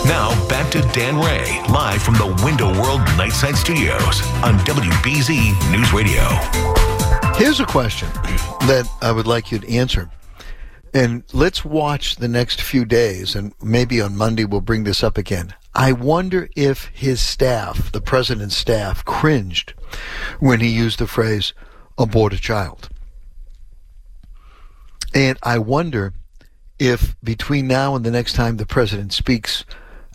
Now 0.06 0.30
back 0.48 0.72
to 0.72 0.82
Dan 0.94 1.18
Ray, 1.18 1.64
live 1.70 2.02
from 2.02 2.16
the 2.16 2.44
Window 2.44 2.68
World 2.82 3.02
Nightside 3.18 3.56
Studios 3.56 4.22
on 4.44 4.58
WBZ 4.60 5.72
News 5.72 5.94
Radio. 5.94 6.24
Here's 7.36 7.60
a 7.60 7.66
question 7.66 8.10
that 8.68 8.88
I 9.02 9.12
would 9.12 9.28
like 9.28 9.52
you 9.52 9.60
to 9.60 9.74
answer. 9.74 10.10
And 10.94 11.24
let's 11.34 11.66
watch 11.66 12.18
the 12.18 12.28
next 12.28 12.62
few 12.62 12.86
days, 12.86 13.36
and 13.36 13.54
maybe 13.62 14.00
on 14.00 14.16
Monday 14.16 14.46
we'll 14.46 14.62
bring 14.62 14.84
this 14.84 15.04
up 15.04 15.18
again. 15.18 15.56
I 15.74 15.92
wonder 15.92 16.50
if 16.56 16.86
his 16.94 17.20
staff, 17.20 17.92
the 17.92 18.02
president's 18.02 18.56
staff, 18.56 19.04
cringed 19.04 19.74
when 20.40 20.60
he 20.60 20.70
used 20.70 21.00
the 21.00 21.08
phrase 21.08 21.54
abort 21.98 22.34
a 22.34 22.40
child. 22.40 22.90
And 25.16 25.40
I 25.42 25.58
wonder 25.58 26.14
if 26.78 27.16
between 27.24 27.68
now 27.68 27.96
and 27.96 28.06
the 28.06 28.12
next 28.12 28.34
time 28.34 28.58
the 28.58 28.66
president 28.66 29.14
speaks 29.14 29.66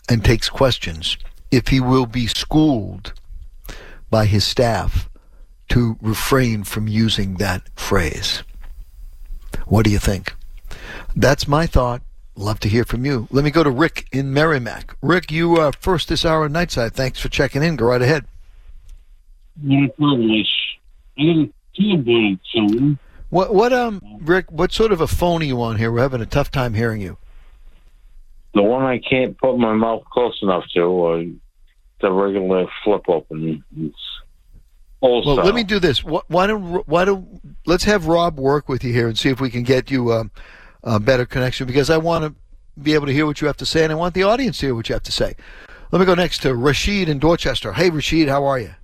and 0.09 0.25
takes 0.25 0.49
questions, 0.49 1.17
if 1.51 1.69
he 1.69 1.81
will 1.81 2.07
be 2.07 2.29
schooled 2.29 3.15
by 4.11 4.27
his 4.27 4.47
staff 4.47 5.09
to 5.71 5.99
refrain 6.01 6.63
from 6.63 6.87
using 6.87 7.35
that 7.35 7.63
phrase. 7.75 8.43
What 9.67 9.85
do 9.85 9.91
you 9.91 9.99
think? 9.99 10.35
That's 11.19 11.49
my 11.49 11.67
thought. 11.67 12.03
Love 12.37 12.61
to 12.61 12.69
hear 12.69 12.85
from 12.85 13.05
you. 13.05 13.27
Let 13.33 13.45
me 13.45 13.51
go 13.51 13.65
to 13.65 13.71
Rick 13.71 14.07
in 14.13 14.33
Merrimack. 14.33 14.95
Rick, 15.03 15.33
you 15.33 15.57
are 15.57 15.73
first 15.73 16.09
this 16.09 16.25
hour 16.25 16.45
on 16.45 16.53
Nightside. 16.53 16.93
Thanks 16.93 17.19
for 17.19 17.29
checking 17.29 17.65
in. 17.65 17.75
Go 17.75 17.87
right 17.87 18.01
ahead. 18.01 18.25
My 19.61 19.89
privilege. 19.99 20.79
I 21.19 21.23
got 21.25 21.37
a 21.37 21.51
two 21.77 21.95
about 21.95 22.39
something. 22.55 22.99
What, 23.31 23.53
what, 23.53 23.73
um, 23.73 24.01
Rick, 24.21 24.53
what 24.53 24.73
sort 24.73 24.93
of 24.93 25.01
a 25.01 25.09
phone 25.09 25.43
are 25.43 25.47
you 25.47 25.61
on 25.61 25.77
here? 25.77 25.91
We're 25.91 26.03
having 26.03 26.21
a 26.21 26.27
tough 26.27 26.53
time 26.53 26.75
hearing 26.75 27.01
you. 27.01 27.17
The 28.55 28.63
one 28.63 28.85
I 28.85 28.99
can't 28.99 29.37
put 29.39 29.59
my 29.59 29.75
mouth 29.75 30.05
close 30.13 30.39
enough 30.41 30.65
to, 30.75 31.05
uh, 31.05 31.25
the 32.01 32.13
regular 32.13 32.67
flip 32.85 33.09
open. 33.09 33.65
It's 33.77 33.97
old 35.03 35.27
Well, 35.27 35.35
style. 35.35 35.45
let 35.45 35.57
me 35.57 35.65
do 35.65 35.81
this. 35.81 36.05
Why 36.05 36.47
don't, 36.47 36.87
why 36.87 37.05
don't, 37.05 37.41
let's 37.67 37.83
have 37.85 38.07
Rob 38.07 38.39
work 38.39 38.69
with 38.69 38.85
you 38.85 38.93
here 38.93 39.09
and 39.09 39.19
see 39.19 39.31
if 39.31 39.41
we 39.41 39.51
can 39.51 39.65
get 39.65 39.91
you 39.91 40.13
um, 40.13 40.31
a 40.83 41.01
better 41.01 41.27
connection 41.27 41.67
because 41.67 41.91
I 41.91 41.97
want 41.97 42.25
to 42.25 42.35
be 42.81 42.95
able 42.95 43.07
to 43.07 43.13
hear 43.13 43.27
what 43.27 43.41
you 43.41 43.47
have 43.47 43.57
to 43.59 43.67
say 43.67 43.83
and 43.83 43.93
I 43.93 43.97
want 43.97 44.15
the 44.15 44.23
audience 44.23 44.59
to 44.59 44.67
hear 44.67 44.75
what 44.75 44.89
you 44.89 44.93
have 44.93 45.03
to 45.05 45.13
say. 45.13 45.35
Let 45.91 46.01
me 46.01 46.07
go 46.07 46.15
next 46.15 46.43
to 46.43 46.55
Rashid 46.55 47.09
in 47.09 47.19
Dorchester. 47.19 47.73
Hey, 47.73 47.91
Rashid, 47.91 48.29
how 48.29 48.45
are 48.45 48.59
you? 48.59 48.75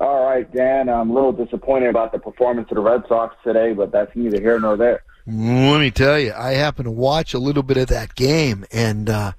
All 0.00 0.24
right, 0.24 0.50
Dan. 0.52 0.88
I'm 0.88 1.10
a 1.10 1.14
little 1.14 1.32
disappointed 1.32 1.88
about 1.88 2.12
the 2.12 2.18
performance 2.18 2.68
of 2.70 2.76
the 2.76 2.82
Red 2.82 3.02
Sox 3.08 3.36
today, 3.44 3.72
but 3.72 3.92
that's 3.92 4.14
neither 4.14 4.40
here 4.40 4.58
nor 4.58 4.76
there. 4.76 5.02
Let 5.26 5.80
me 5.80 5.90
tell 5.90 6.18
you, 6.18 6.32
I 6.36 6.52
happened 6.52 6.84
to 6.84 6.90
watch 6.90 7.32
a 7.32 7.38
little 7.38 7.62
bit 7.62 7.78
of 7.78 7.86
that 7.88 8.14
game, 8.14 8.66
and 8.70 9.08
uh, 9.08 9.32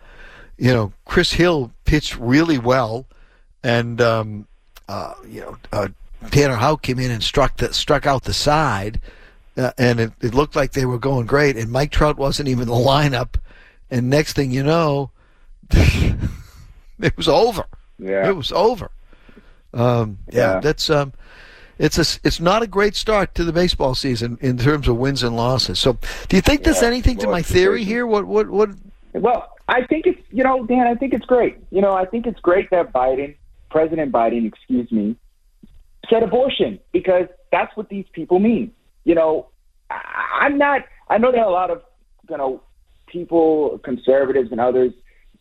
you 0.57 0.74
know, 0.74 0.93
Rich 1.15 1.36
Hill 1.36 1.72
pitched 1.84 2.17
really 2.17 2.57
well, 2.57 3.05
and 3.63 4.01
um, 4.01 4.48
uh, 4.88 5.13
you 5.27 5.41
know, 5.41 5.57
uh, 5.72 5.89
Tanner 6.31 6.55
Houck 6.55 6.81
came 6.81 7.00
in 7.00 7.12
and 7.12 7.22
struck 7.22 7.57
the, 7.57 7.74
struck 7.74 8.07
out 8.07 8.24
the 8.24 8.34
side, 8.34 9.00
uh, 9.57 9.71
and 9.77 10.00
it, 10.00 10.12
it 10.21 10.33
looked 10.33 10.55
like 10.55 10.71
they 10.74 10.85
were 10.85 11.00
going 11.00 11.25
great. 11.25 11.55
And 11.57 11.71
Mike 11.71 11.91
Trout 11.91 12.17
wasn't 12.17 12.50
even 12.50 12.63
in 12.63 12.67
the 12.69 12.74
lineup, 12.74 13.35
and 13.89 14.09
next 14.09 14.33
thing 14.33 14.51
you 14.51 14.63
know, 14.63 15.12
it 15.71 17.15
was 17.17 17.27
over. 17.27 17.65
Yeah. 18.00 18.27
It 18.27 18.35
was 18.35 18.51
over. 18.51 18.91
Um, 19.74 20.19
yeah, 20.31 20.53
Yeah. 20.55 20.59
that's 20.59 20.89
um, 20.89 21.13
it's 21.77 21.97
a 21.97 22.19
it's 22.25 22.39
not 22.39 22.63
a 22.63 22.67
great 22.67 22.95
start 22.95 23.35
to 23.35 23.43
the 23.43 23.51
baseball 23.53 23.95
season 23.95 24.38
in 24.41 24.57
terms 24.57 24.88
of 24.88 24.97
wins 24.97 25.24
and 25.24 25.35
losses. 25.35 25.79
So, 25.79 25.97
do 26.29 26.35
you 26.38 26.41
think 26.41 26.63
there's 26.63 26.81
Yeah, 26.81 26.88
anything 26.88 27.17
to 27.17 27.27
my 27.27 27.41
theory 27.41 27.79
crazy. 27.79 27.89
here? 27.91 28.07
What 28.07 28.25
what 28.25 28.50
what? 28.50 28.69
Well, 29.13 29.51
I 29.67 29.85
think 29.85 30.05
it's 30.07 30.21
you 30.31 30.43
know, 30.43 30.65
Dan. 30.65 30.88
I 30.88 30.95
think 30.95 31.13
it's 31.13 31.25
great. 31.25 31.57
You 31.71 31.81
know, 31.81 31.93
I 31.93 32.05
think 32.05 32.25
it's 32.27 32.39
great 32.39 32.69
that 32.69 32.93
Biden, 32.93 33.35
President 33.69 34.12
Biden, 34.12 34.45
excuse 34.47 34.89
me, 34.91 35.17
said 36.09 36.24
abortion 36.24 36.79
because 36.93 37.27
that's 37.51 37.75
what 37.75 37.89
these 37.89 38.05
people 38.13 38.39
mean. 38.39 38.71
You 39.05 39.15
know, 39.15 39.47
I'm 39.89 40.57
not. 40.57 40.81
I 41.07 41.17
know 41.17 41.31
that 41.31 41.45
a 41.45 41.50
lot 41.50 41.71
of 41.71 41.81
you 42.29 42.38
know 42.38 42.62
people, 43.07 43.79
conservatives 43.83 44.51
and 44.51 44.59
others, 44.59 44.91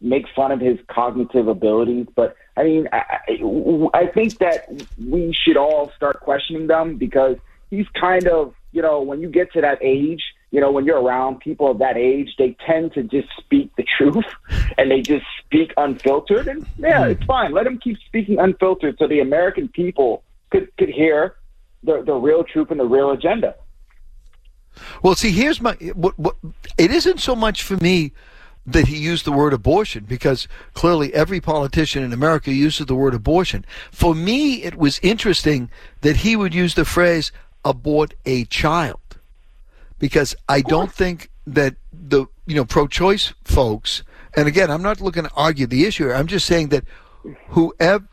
make 0.00 0.26
fun 0.36 0.52
of 0.52 0.60
his 0.60 0.78
cognitive 0.88 1.48
abilities, 1.48 2.06
but 2.14 2.36
I 2.56 2.64
mean, 2.64 2.88
I, 2.92 3.02
I, 3.28 3.88
I 3.94 4.06
think 4.06 4.38
that 4.38 4.68
we 4.98 5.32
should 5.32 5.56
all 5.56 5.90
start 5.96 6.20
questioning 6.20 6.66
them 6.66 6.96
because 6.96 7.36
he's 7.70 7.86
kind 8.00 8.28
of, 8.28 8.54
you 8.72 8.82
know, 8.82 9.02
when 9.02 9.20
you 9.20 9.28
get 9.28 9.52
to 9.54 9.60
that 9.60 9.78
age, 9.80 10.22
you 10.50 10.60
know, 10.60 10.70
when 10.70 10.84
you're 10.84 11.00
around 11.00 11.40
people 11.40 11.70
of 11.70 11.78
that 11.78 11.96
age, 11.96 12.34
they 12.38 12.56
tend 12.64 12.92
to 12.94 13.02
just 13.02 13.28
speak 13.38 13.74
the 13.76 13.84
truth 13.98 14.24
and 14.78 14.90
they 14.90 15.00
just 15.00 15.24
speak 15.44 15.72
unfiltered. 15.76 16.46
And 16.46 16.66
yeah, 16.78 17.04
hmm. 17.04 17.10
it's 17.10 17.24
fine. 17.24 17.52
Let 17.52 17.66
him 17.66 17.78
keep 17.78 17.98
speaking 18.06 18.38
unfiltered 18.38 18.96
so 18.98 19.08
the 19.08 19.20
American 19.20 19.68
people 19.68 20.22
could, 20.50 20.68
could 20.76 20.90
hear, 20.90 21.34
the, 21.84 22.02
the 22.04 22.14
real 22.14 22.44
truth 22.44 22.70
and 22.70 22.80
the 22.80 22.84
real 22.84 23.10
agenda. 23.10 23.54
Well, 25.02 25.14
see, 25.14 25.30
here's 25.30 25.60
my. 25.60 25.74
What, 25.94 26.18
what, 26.18 26.36
it 26.78 26.90
isn't 26.90 27.20
so 27.20 27.36
much 27.36 27.62
for 27.62 27.76
me 27.76 28.12
that 28.66 28.88
he 28.88 28.96
used 28.96 29.24
the 29.24 29.32
word 29.32 29.52
abortion 29.52 30.04
because 30.04 30.48
clearly 30.72 31.12
every 31.12 31.40
politician 31.40 32.02
in 32.02 32.12
America 32.12 32.50
uses 32.52 32.86
the 32.86 32.94
word 32.94 33.14
abortion. 33.14 33.64
For 33.92 34.14
me, 34.14 34.62
it 34.62 34.76
was 34.76 34.98
interesting 35.00 35.70
that 36.00 36.16
he 36.16 36.34
would 36.34 36.54
use 36.54 36.74
the 36.74 36.84
phrase 36.84 37.30
abort 37.64 38.14
a 38.24 38.44
child 38.46 39.00
because 39.98 40.34
I 40.48 40.60
don't 40.60 40.92
think 40.92 41.30
that 41.46 41.76
the 41.92 42.26
you 42.46 42.54
know 42.54 42.64
pro-choice 42.64 43.32
folks 43.44 44.02
and 44.34 44.48
again 44.48 44.70
I'm 44.70 44.82
not 44.82 45.00
looking 45.00 45.24
to 45.24 45.30
argue 45.34 45.66
the 45.66 45.86
issue 45.86 46.10
I'm 46.10 46.26
just 46.26 46.46
saying 46.46 46.68
that 46.68 46.84
whoever 47.48 48.06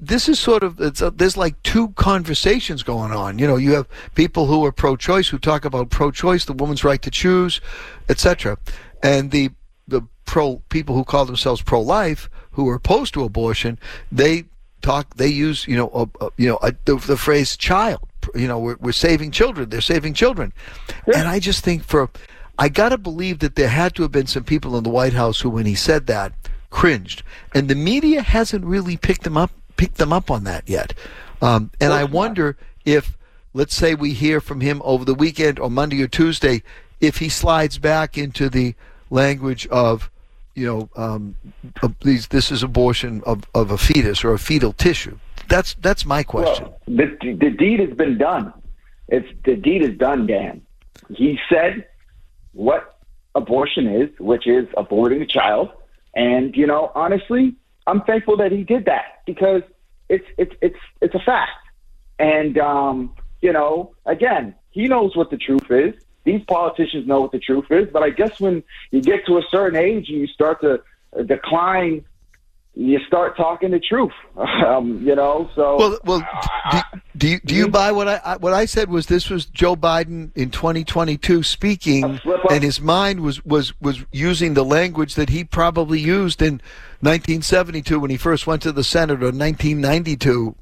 this 0.00 0.28
is 0.28 0.38
sort 0.38 0.62
of 0.62 0.80
it's 0.80 1.00
a, 1.00 1.10
there's 1.10 1.36
like 1.36 1.60
two 1.62 1.88
conversations 1.90 2.82
going 2.82 3.12
on. 3.12 3.38
You 3.38 3.46
know 3.46 3.56
you 3.56 3.72
have 3.72 3.88
people 4.14 4.46
who 4.46 4.64
are 4.64 4.72
pro-choice 4.72 5.28
who 5.28 5.38
talk 5.38 5.64
about 5.64 5.90
pro-choice 5.90 6.44
the 6.44 6.52
woman's 6.52 6.84
right 6.84 7.02
to 7.02 7.10
choose 7.10 7.60
etc 8.08 8.56
and 9.02 9.30
the 9.30 9.50
the 9.88 10.02
pro 10.24 10.56
people 10.68 10.94
who 10.94 11.04
call 11.04 11.24
themselves 11.24 11.62
pro-life 11.62 12.30
who 12.52 12.68
are 12.68 12.76
opposed 12.76 13.14
to 13.14 13.24
abortion 13.24 13.78
they 14.12 14.44
talk 14.82 15.16
they 15.16 15.28
use 15.28 15.66
you 15.66 15.76
know 15.76 15.90
a, 15.92 16.24
a, 16.24 16.30
you 16.36 16.48
know 16.48 16.58
the, 16.84 16.96
the 16.96 17.16
phrase 17.16 17.56
child. 17.56 18.00
You 18.34 18.46
know 18.46 18.58
we're, 18.58 18.76
we're 18.80 18.92
saving 18.92 19.32
children. 19.32 19.70
They're 19.70 19.80
saving 19.80 20.14
children. 20.14 20.52
And 21.06 21.26
i 21.26 21.40
just 21.40 21.64
think 21.64 21.82
for 21.82 22.08
i 22.58 22.68
got 22.68 22.90
to 22.90 22.98
believe 22.98 23.40
that 23.40 23.56
there 23.56 23.68
had 23.68 23.94
to 23.96 24.02
have 24.02 24.12
been 24.12 24.26
some 24.26 24.44
people 24.44 24.76
in 24.76 24.84
the 24.84 24.90
white 24.90 25.14
house 25.14 25.40
who 25.40 25.50
when 25.50 25.66
he 25.66 25.74
said 25.74 26.06
that 26.06 26.32
cringed, 26.70 27.22
and 27.54 27.68
the 27.68 27.74
media 27.74 28.22
hasn't 28.22 28.64
really 28.64 28.96
picked 28.96 29.22
them 29.22 29.36
up 29.36 29.50
picked 29.78 29.96
them 29.96 30.12
up 30.12 30.30
on 30.30 30.44
that 30.44 30.68
yet. 30.68 30.92
Um, 31.40 31.70
and 31.80 31.92
I 31.92 32.04
wonder 32.04 32.56
if, 32.84 33.16
let's 33.54 33.74
say, 33.74 33.94
we 33.94 34.12
hear 34.12 34.40
from 34.40 34.60
him 34.60 34.82
over 34.84 35.04
the 35.04 35.14
weekend 35.14 35.58
or 35.58 35.70
Monday 35.70 36.02
or 36.02 36.08
Tuesday, 36.08 36.62
if 37.00 37.18
he 37.18 37.28
slides 37.28 37.78
back 37.78 38.18
into 38.18 38.50
the 38.50 38.74
language 39.08 39.66
of, 39.68 40.10
you 40.54 40.66
know, 40.66 40.90
um, 40.96 41.36
these 42.02 42.26
this 42.26 42.50
is 42.50 42.62
abortion 42.62 43.22
of, 43.24 43.44
of 43.54 43.70
a 43.70 43.78
fetus 43.78 44.24
or 44.24 44.32
a 44.32 44.38
fetal 44.38 44.72
tissue. 44.72 45.16
That's 45.48 45.74
that's 45.74 46.04
my 46.04 46.24
question. 46.24 46.66
Well, 46.66 46.80
the, 46.88 47.36
the 47.40 47.50
deed 47.50 47.80
has 47.80 47.96
been 47.96 48.18
done. 48.18 48.52
It's 49.06 49.28
the 49.44 49.54
deed 49.54 49.82
is 49.82 49.96
done, 49.96 50.26
Dan. 50.26 50.60
He 51.14 51.38
said 51.48 51.86
what 52.52 52.98
abortion 53.34 53.86
is, 53.86 54.10
which 54.18 54.46
is 54.46 54.66
aborting 54.76 55.22
a 55.22 55.26
child. 55.26 55.70
And 56.18 56.56
you 56.56 56.66
know, 56.66 56.90
honestly, 56.96 57.54
I'm 57.86 58.02
thankful 58.02 58.36
that 58.38 58.50
he 58.50 58.64
did 58.64 58.86
that 58.86 59.22
because 59.24 59.62
it's 60.08 60.26
it's 60.36 60.52
it's 60.60 60.78
it's 61.00 61.14
a 61.14 61.20
fact. 61.20 61.52
And 62.18 62.58
um, 62.58 63.14
you 63.40 63.52
know, 63.52 63.94
again, 64.04 64.56
he 64.70 64.88
knows 64.88 65.14
what 65.14 65.30
the 65.30 65.36
truth 65.36 65.70
is. 65.70 65.94
These 66.24 66.42
politicians 66.44 67.06
know 67.06 67.20
what 67.20 67.30
the 67.30 67.38
truth 67.38 67.66
is. 67.70 67.88
But 67.92 68.02
I 68.02 68.10
guess 68.10 68.40
when 68.40 68.64
you 68.90 69.00
get 69.00 69.26
to 69.26 69.38
a 69.38 69.42
certain 69.48 69.78
age 69.78 70.08
and 70.08 70.18
you 70.18 70.26
start 70.26 70.60
to 70.62 70.82
decline 71.24 72.04
you 72.74 73.00
start 73.06 73.36
talking 73.36 73.70
the 73.70 73.80
truth. 73.80 74.12
Um, 74.58 75.02
you 75.04 75.14
know, 75.14 75.48
so 75.54 75.76
well, 75.76 75.98
well, 76.04 76.28
do, 76.70 76.78
do 77.16 77.28
you 77.28 77.40
do 77.40 77.54
you 77.54 77.68
buy 77.68 77.90
what 77.90 78.06
I 78.06 78.36
what 78.36 78.52
I 78.52 78.66
said 78.66 78.90
was 78.90 79.06
this 79.06 79.30
was 79.30 79.46
Joe 79.46 79.76
Biden 79.76 80.30
in 80.36 80.50
2022 80.50 81.42
speaking, 81.42 82.20
and 82.50 82.62
his 82.62 82.80
mind 82.80 83.20
was 83.20 83.44
was 83.44 83.80
was 83.80 84.04
using 84.12 84.54
the 84.54 84.64
language 84.64 85.14
that 85.14 85.30
he 85.30 85.44
probably 85.44 86.00
used 86.00 86.42
in 86.42 86.60
1972 87.00 87.98
when 87.98 88.10
he 88.10 88.16
first 88.16 88.46
went 88.46 88.62
to 88.62 88.72
the 88.72 88.84
Senate 88.84 89.22
or 89.22 89.32
1992. 89.32 90.54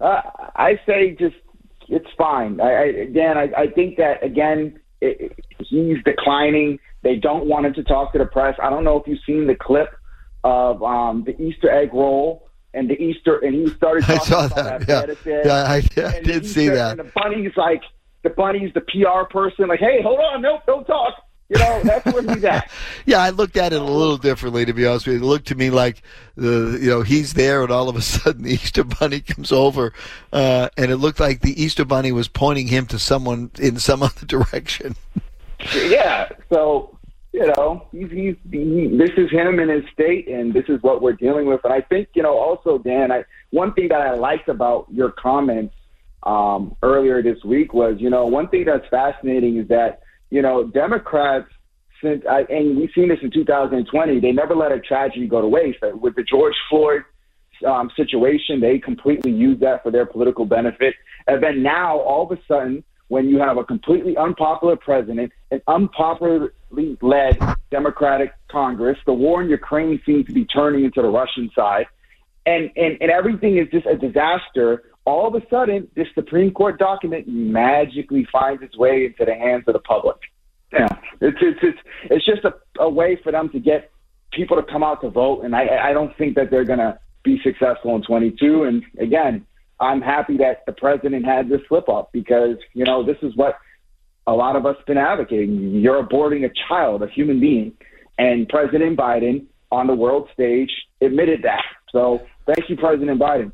Uh, 0.00 0.22
I 0.56 0.78
say 0.86 1.16
just 1.18 1.36
it's 1.88 2.10
fine. 2.18 2.60
I, 2.60 2.72
I 2.72 2.84
again, 2.84 3.38
I, 3.38 3.50
I 3.56 3.66
think 3.68 3.96
that 3.96 4.22
again 4.22 4.80
it, 5.00 5.38
he's 5.58 6.02
declining 6.04 6.78
they 7.04 7.16
don't 7.16 7.46
want 7.46 7.66
him 7.66 7.74
to 7.74 7.84
talk 7.84 8.12
to 8.12 8.18
the 8.18 8.26
press. 8.26 8.56
I 8.60 8.70
don't 8.70 8.82
know 8.82 8.98
if 8.98 9.06
you've 9.06 9.20
seen 9.26 9.46
the 9.46 9.54
clip 9.54 9.94
of 10.42 10.82
um, 10.82 11.22
the 11.24 11.40
Easter 11.40 11.70
egg 11.70 11.94
roll 11.94 12.48
and 12.72 12.90
the 12.90 13.00
Easter, 13.00 13.38
and 13.38 13.54
he 13.54 13.68
started 13.74 14.04
talking 14.04 14.20
I 14.20 14.24
saw 14.24 14.46
about 14.46 14.80
that. 14.86 15.18
Yeah, 15.24 15.42
yeah, 15.44 15.52
I, 15.52 15.82
yeah, 15.96 16.08
I 16.08 16.20
did 16.20 16.46
see 16.46 16.68
that. 16.68 16.98
And 16.98 17.08
the 17.08 17.12
bunny's 17.14 17.52
like, 17.56 17.82
the 18.22 18.30
bunny's 18.30 18.72
the 18.74 18.80
PR 18.80 19.30
person, 19.30 19.68
like, 19.68 19.80
hey, 19.80 20.02
hold 20.02 20.18
on, 20.18 20.42
nope, 20.42 20.62
don't 20.66 20.84
talk. 20.84 21.14
You 21.50 21.58
know, 21.58 21.82
that's 21.82 22.06
where 22.06 22.22
he's 22.22 22.44
at. 22.44 22.70
yeah, 23.06 23.18
I 23.18 23.30
looked 23.30 23.58
at 23.58 23.74
it 23.74 23.80
a 23.80 23.84
little 23.84 24.16
differently, 24.16 24.64
to 24.64 24.72
be 24.72 24.86
honest 24.86 25.06
with 25.06 25.16
you. 25.16 25.22
It 25.22 25.26
looked 25.26 25.48
to 25.48 25.54
me 25.54 25.68
like 25.68 26.02
the 26.36 26.78
you 26.80 26.88
know 26.88 27.02
he's 27.02 27.34
there, 27.34 27.62
and 27.62 27.70
all 27.70 27.90
of 27.90 27.96
a 27.96 28.00
sudden 28.02 28.44
the 28.44 28.54
Easter 28.54 28.82
Bunny 28.82 29.20
comes 29.20 29.52
over, 29.52 29.92
uh, 30.32 30.70
and 30.78 30.90
it 30.90 30.96
looked 30.96 31.20
like 31.20 31.40
the 31.40 31.62
Easter 31.62 31.84
Bunny 31.84 32.12
was 32.12 32.28
pointing 32.28 32.68
him 32.68 32.86
to 32.86 32.98
someone 32.98 33.50
in 33.58 33.78
some 33.78 34.02
other 34.02 34.24
direction. 34.26 34.96
Yeah, 35.60 36.28
so 36.52 36.98
you 37.32 37.52
know, 37.56 37.88
he's, 37.90 38.10
he's 38.12 38.36
he, 38.50 38.96
this 38.96 39.10
is 39.16 39.28
him 39.30 39.58
in 39.58 39.68
his 39.68 39.82
state, 39.92 40.28
and 40.28 40.54
this 40.54 40.64
is 40.68 40.80
what 40.82 41.02
we're 41.02 41.14
dealing 41.14 41.46
with. 41.46 41.60
And 41.64 41.72
I 41.72 41.80
think, 41.80 42.08
you 42.14 42.22
know, 42.22 42.38
also 42.38 42.78
Dan, 42.78 43.10
I 43.10 43.24
one 43.50 43.74
thing 43.74 43.88
that 43.88 44.00
I 44.00 44.14
liked 44.14 44.48
about 44.48 44.86
your 44.88 45.10
comments 45.10 45.74
um, 46.22 46.76
earlier 46.82 47.22
this 47.22 47.42
week 47.44 47.74
was, 47.74 47.96
you 47.98 48.08
know, 48.08 48.26
one 48.26 48.48
thing 48.48 48.64
that's 48.66 48.86
fascinating 48.88 49.58
is 49.58 49.66
that, 49.68 50.02
you 50.30 50.42
know, 50.42 50.68
Democrats 50.68 51.48
since 52.04 52.22
I, 52.30 52.42
and 52.50 52.76
we've 52.76 52.90
seen 52.94 53.08
this 53.08 53.18
in 53.22 53.30
2020, 53.32 54.20
they 54.20 54.32
never 54.32 54.54
let 54.54 54.70
a 54.70 54.78
tragedy 54.78 55.26
go 55.26 55.40
to 55.40 55.48
waste. 55.48 55.78
With 55.82 56.14
the 56.14 56.22
George 56.22 56.54
Floyd 56.68 57.02
um, 57.66 57.90
situation, 57.96 58.60
they 58.60 58.78
completely 58.78 59.32
used 59.32 59.60
that 59.62 59.82
for 59.82 59.90
their 59.90 60.06
political 60.06 60.44
benefit. 60.44 60.94
And 61.26 61.42
then 61.42 61.62
now, 61.62 61.98
all 61.98 62.30
of 62.30 62.38
a 62.38 62.40
sudden, 62.46 62.84
when 63.08 63.28
you 63.28 63.38
have 63.38 63.58
a 63.58 63.64
completely 63.64 64.16
unpopular 64.16 64.76
president, 64.76 65.32
an 65.50 65.60
unpopularly 65.68 66.50
led 67.00 67.38
Democratic 67.70 68.32
Congress, 68.50 68.98
the 69.06 69.12
war 69.12 69.42
in 69.42 69.48
Ukraine 69.48 70.00
seems 70.06 70.26
to 70.26 70.32
be 70.32 70.44
turning 70.44 70.84
into 70.84 71.02
the 71.02 71.08
Russian 71.08 71.50
side, 71.54 71.86
and, 72.46 72.70
and, 72.76 72.96
and 73.00 73.10
everything 73.10 73.58
is 73.58 73.68
just 73.70 73.86
a 73.86 73.96
disaster. 73.96 74.84
All 75.04 75.26
of 75.26 75.34
a 75.34 75.46
sudden, 75.48 75.88
this 75.94 76.08
Supreme 76.14 76.50
Court 76.50 76.78
document 76.78 77.28
magically 77.28 78.26
finds 78.32 78.62
its 78.62 78.76
way 78.76 79.06
into 79.06 79.24
the 79.24 79.34
hands 79.34 79.64
of 79.66 79.74
the 79.74 79.80
public. 79.80 80.16
Yeah, 80.72 80.88
it's 81.20 81.38
it's 81.40 81.60
it's, 81.62 81.78
it's 82.10 82.26
just 82.26 82.44
a, 82.44 82.54
a 82.80 82.88
way 82.88 83.16
for 83.22 83.30
them 83.30 83.48
to 83.50 83.60
get 83.60 83.92
people 84.32 84.56
to 84.56 84.62
come 84.64 84.82
out 84.82 85.02
to 85.02 85.10
vote, 85.10 85.44
and 85.44 85.54
I 85.54 85.90
I 85.90 85.92
don't 85.92 86.16
think 86.16 86.34
that 86.34 86.50
they're 86.50 86.64
gonna 86.64 86.98
be 87.22 87.40
successful 87.42 87.94
in 87.96 88.02
22. 88.02 88.64
And 88.64 88.82
again, 88.98 89.46
I'm 89.84 90.00
happy 90.00 90.38
that 90.38 90.64
the 90.64 90.72
president 90.72 91.26
had 91.26 91.50
this 91.50 91.60
slip 91.68 91.90
up 91.90 92.10
because, 92.10 92.56
you 92.72 92.84
know, 92.84 93.04
this 93.04 93.18
is 93.20 93.36
what 93.36 93.58
a 94.26 94.32
lot 94.32 94.56
of 94.56 94.64
us 94.64 94.76
have 94.78 94.86
been 94.86 94.96
advocating. 94.96 95.74
You're 95.74 96.02
aborting 96.02 96.46
a 96.46 96.50
child, 96.68 97.02
a 97.02 97.06
human 97.08 97.38
being. 97.38 97.74
And 98.16 98.48
President 98.48 98.96
Biden 98.98 99.44
on 99.70 99.86
the 99.86 99.94
world 99.94 100.30
stage 100.32 100.70
admitted 101.02 101.42
that. 101.42 101.62
So 101.92 102.22
thank 102.46 102.70
you, 102.70 102.76
President 102.76 103.20
Biden. 103.20 103.52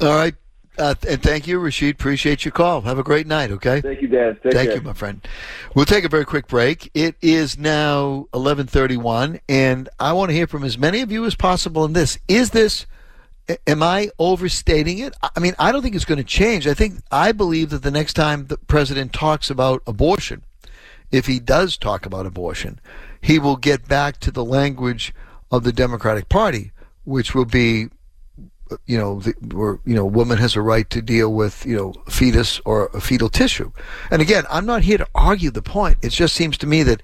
All 0.00 0.08
right. 0.08 0.34
Uh, 0.76 0.94
and 1.08 1.22
thank 1.22 1.46
you, 1.46 1.60
Rashid. 1.60 1.94
Appreciate 1.94 2.44
your 2.44 2.52
call. 2.52 2.80
Have 2.80 2.98
a 2.98 3.04
great 3.04 3.28
night, 3.28 3.52
okay? 3.52 3.80
Thank 3.80 4.02
you, 4.02 4.08
Dad. 4.08 4.40
Take 4.42 4.52
thank 4.52 4.68
care. 4.68 4.78
you, 4.78 4.82
my 4.82 4.92
friend. 4.94 5.26
We'll 5.74 5.86
take 5.86 6.04
a 6.04 6.08
very 6.08 6.24
quick 6.24 6.48
break. 6.48 6.90
It 6.94 7.16
is 7.20 7.58
now 7.58 8.26
1131, 8.32 9.40
and 9.48 9.88
I 9.98 10.12
want 10.12 10.30
to 10.30 10.34
hear 10.34 10.46
from 10.46 10.64
as 10.64 10.78
many 10.78 11.02
of 11.02 11.10
you 11.10 11.24
as 11.24 11.34
possible 11.34 11.82
on 11.82 11.92
this. 11.92 12.18
Is 12.26 12.50
this– 12.50 12.86
am 13.66 13.82
I 13.82 14.10
overstating 14.18 14.98
it? 14.98 15.14
I 15.34 15.40
mean, 15.40 15.54
I 15.58 15.72
don't 15.72 15.82
think 15.82 15.94
it's 15.94 16.04
going 16.04 16.18
to 16.18 16.24
change. 16.24 16.66
I 16.66 16.74
think 16.74 17.00
I 17.10 17.32
believe 17.32 17.70
that 17.70 17.82
the 17.82 17.90
next 17.90 18.14
time 18.14 18.46
the 18.46 18.58
president 18.58 19.12
talks 19.12 19.50
about 19.50 19.82
abortion, 19.86 20.44
if 21.10 21.26
he 21.26 21.38
does 21.38 21.76
talk 21.76 22.04
about 22.04 22.26
abortion, 22.26 22.80
he 23.20 23.38
will 23.38 23.56
get 23.56 23.88
back 23.88 24.18
to 24.20 24.30
the 24.30 24.44
language 24.44 25.14
of 25.50 25.64
the 25.64 25.72
Democratic 25.72 26.28
Party, 26.28 26.72
which 27.04 27.34
will 27.34 27.46
be, 27.46 27.88
you 28.86 28.98
know, 28.98 29.20
the, 29.20 29.32
where 29.54 29.78
you 29.86 29.94
know, 29.94 30.04
woman 30.04 30.36
has 30.38 30.54
a 30.54 30.60
right 30.60 30.88
to 30.90 31.00
deal 31.00 31.32
with 31.32 31.64
you 31.64 31.76
know, 31.76 31.94
fetus 32.08 32.60
or 32.66 32.90
a 32.92 33.00
fetal 33.00 33.30
tissue. 33.30 33.72
And 34.10 34.20
again, 34.20 34.44
I'm 34.50 34.66
not 34.66 34.82
here 34.82 34.98
to 34.98 35.08
argue 35.14 35.50
the 35.50 35.62
point. 35.62 35.98
It 36.02 36.10
just 36.10 36.34
seems 36.34 36.58
to 36.58 36.66
me 36.66 36.82
that 36.82 37.02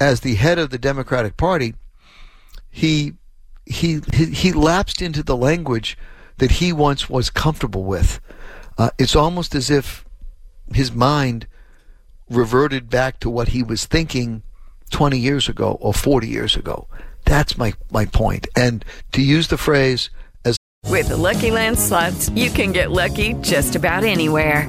as 0.00 0.20
the 0.20 0.36
head 0.36 0.58
of 0.58 0.70
the 0.70 0.78
Democratic 0.78 1.36
Party, 1.36 1.74
he 2.70 3.14
he, 3.66 4.00
he, 4.14 4.26
he 4.26 4.52
lapsed 4.52 5.02
into 5.02 5.22
the 5.22 5.36
language 5.36 5.98
that 6.38 6.52
he 6.52 6.72
once 6.72 7.10
was 7.10 7.30
comfortable 7.30 7.84
with. 7.84 8.20
Uh, 8.78 8.90
it's 8.98 9.16
almost 9.16 9.54
as 9.54 9.70
if 9.70 10.04
his 10.72 10.92
mind 10.92 11.46
reverted 12.28 12.90
back 12.90 13.20
to 13.20 13.30
what 13.30 13.48
he 13.48 13.62
was 13.62 13.86
thinking 13.86 14.42
20 14.90 15.18
years 15.18 15.48
ago 15.48 15.78
or 15.80 15.92
40 15.92 16.28
years 16.28 16.56
ago. 16.56 16.88
That's 17.24 17.58
my, 17.58 17.74
my 17.90 18.04
point. 18.04 18.46
And 18.56 18.84
to 19.12 19.22
use 19.22 19.48
the 19.48 19.58
phrase 19.58 20.10
as 20.44 20.56
with 20.88 21.08
the 21.08 21.16
Lucky 21.16 21.50
Land 21.50 21.78
slots, 21.78 22.28
you 22.30 22.50
can 22.50 22.72
get 22.72 22.92
lucky 22.92 23.34
just 23.34 23.74
about 23.74 24.04
anywhere. 24.04 24.68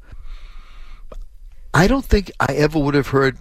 I 1.73 1.87
don't 1.87 2.05
think 2.05 2.31
I 2.39 2.53
ever 2.53 2.77
would 2.79 2.95
have 2.95 3.07
heard 3.07 3.37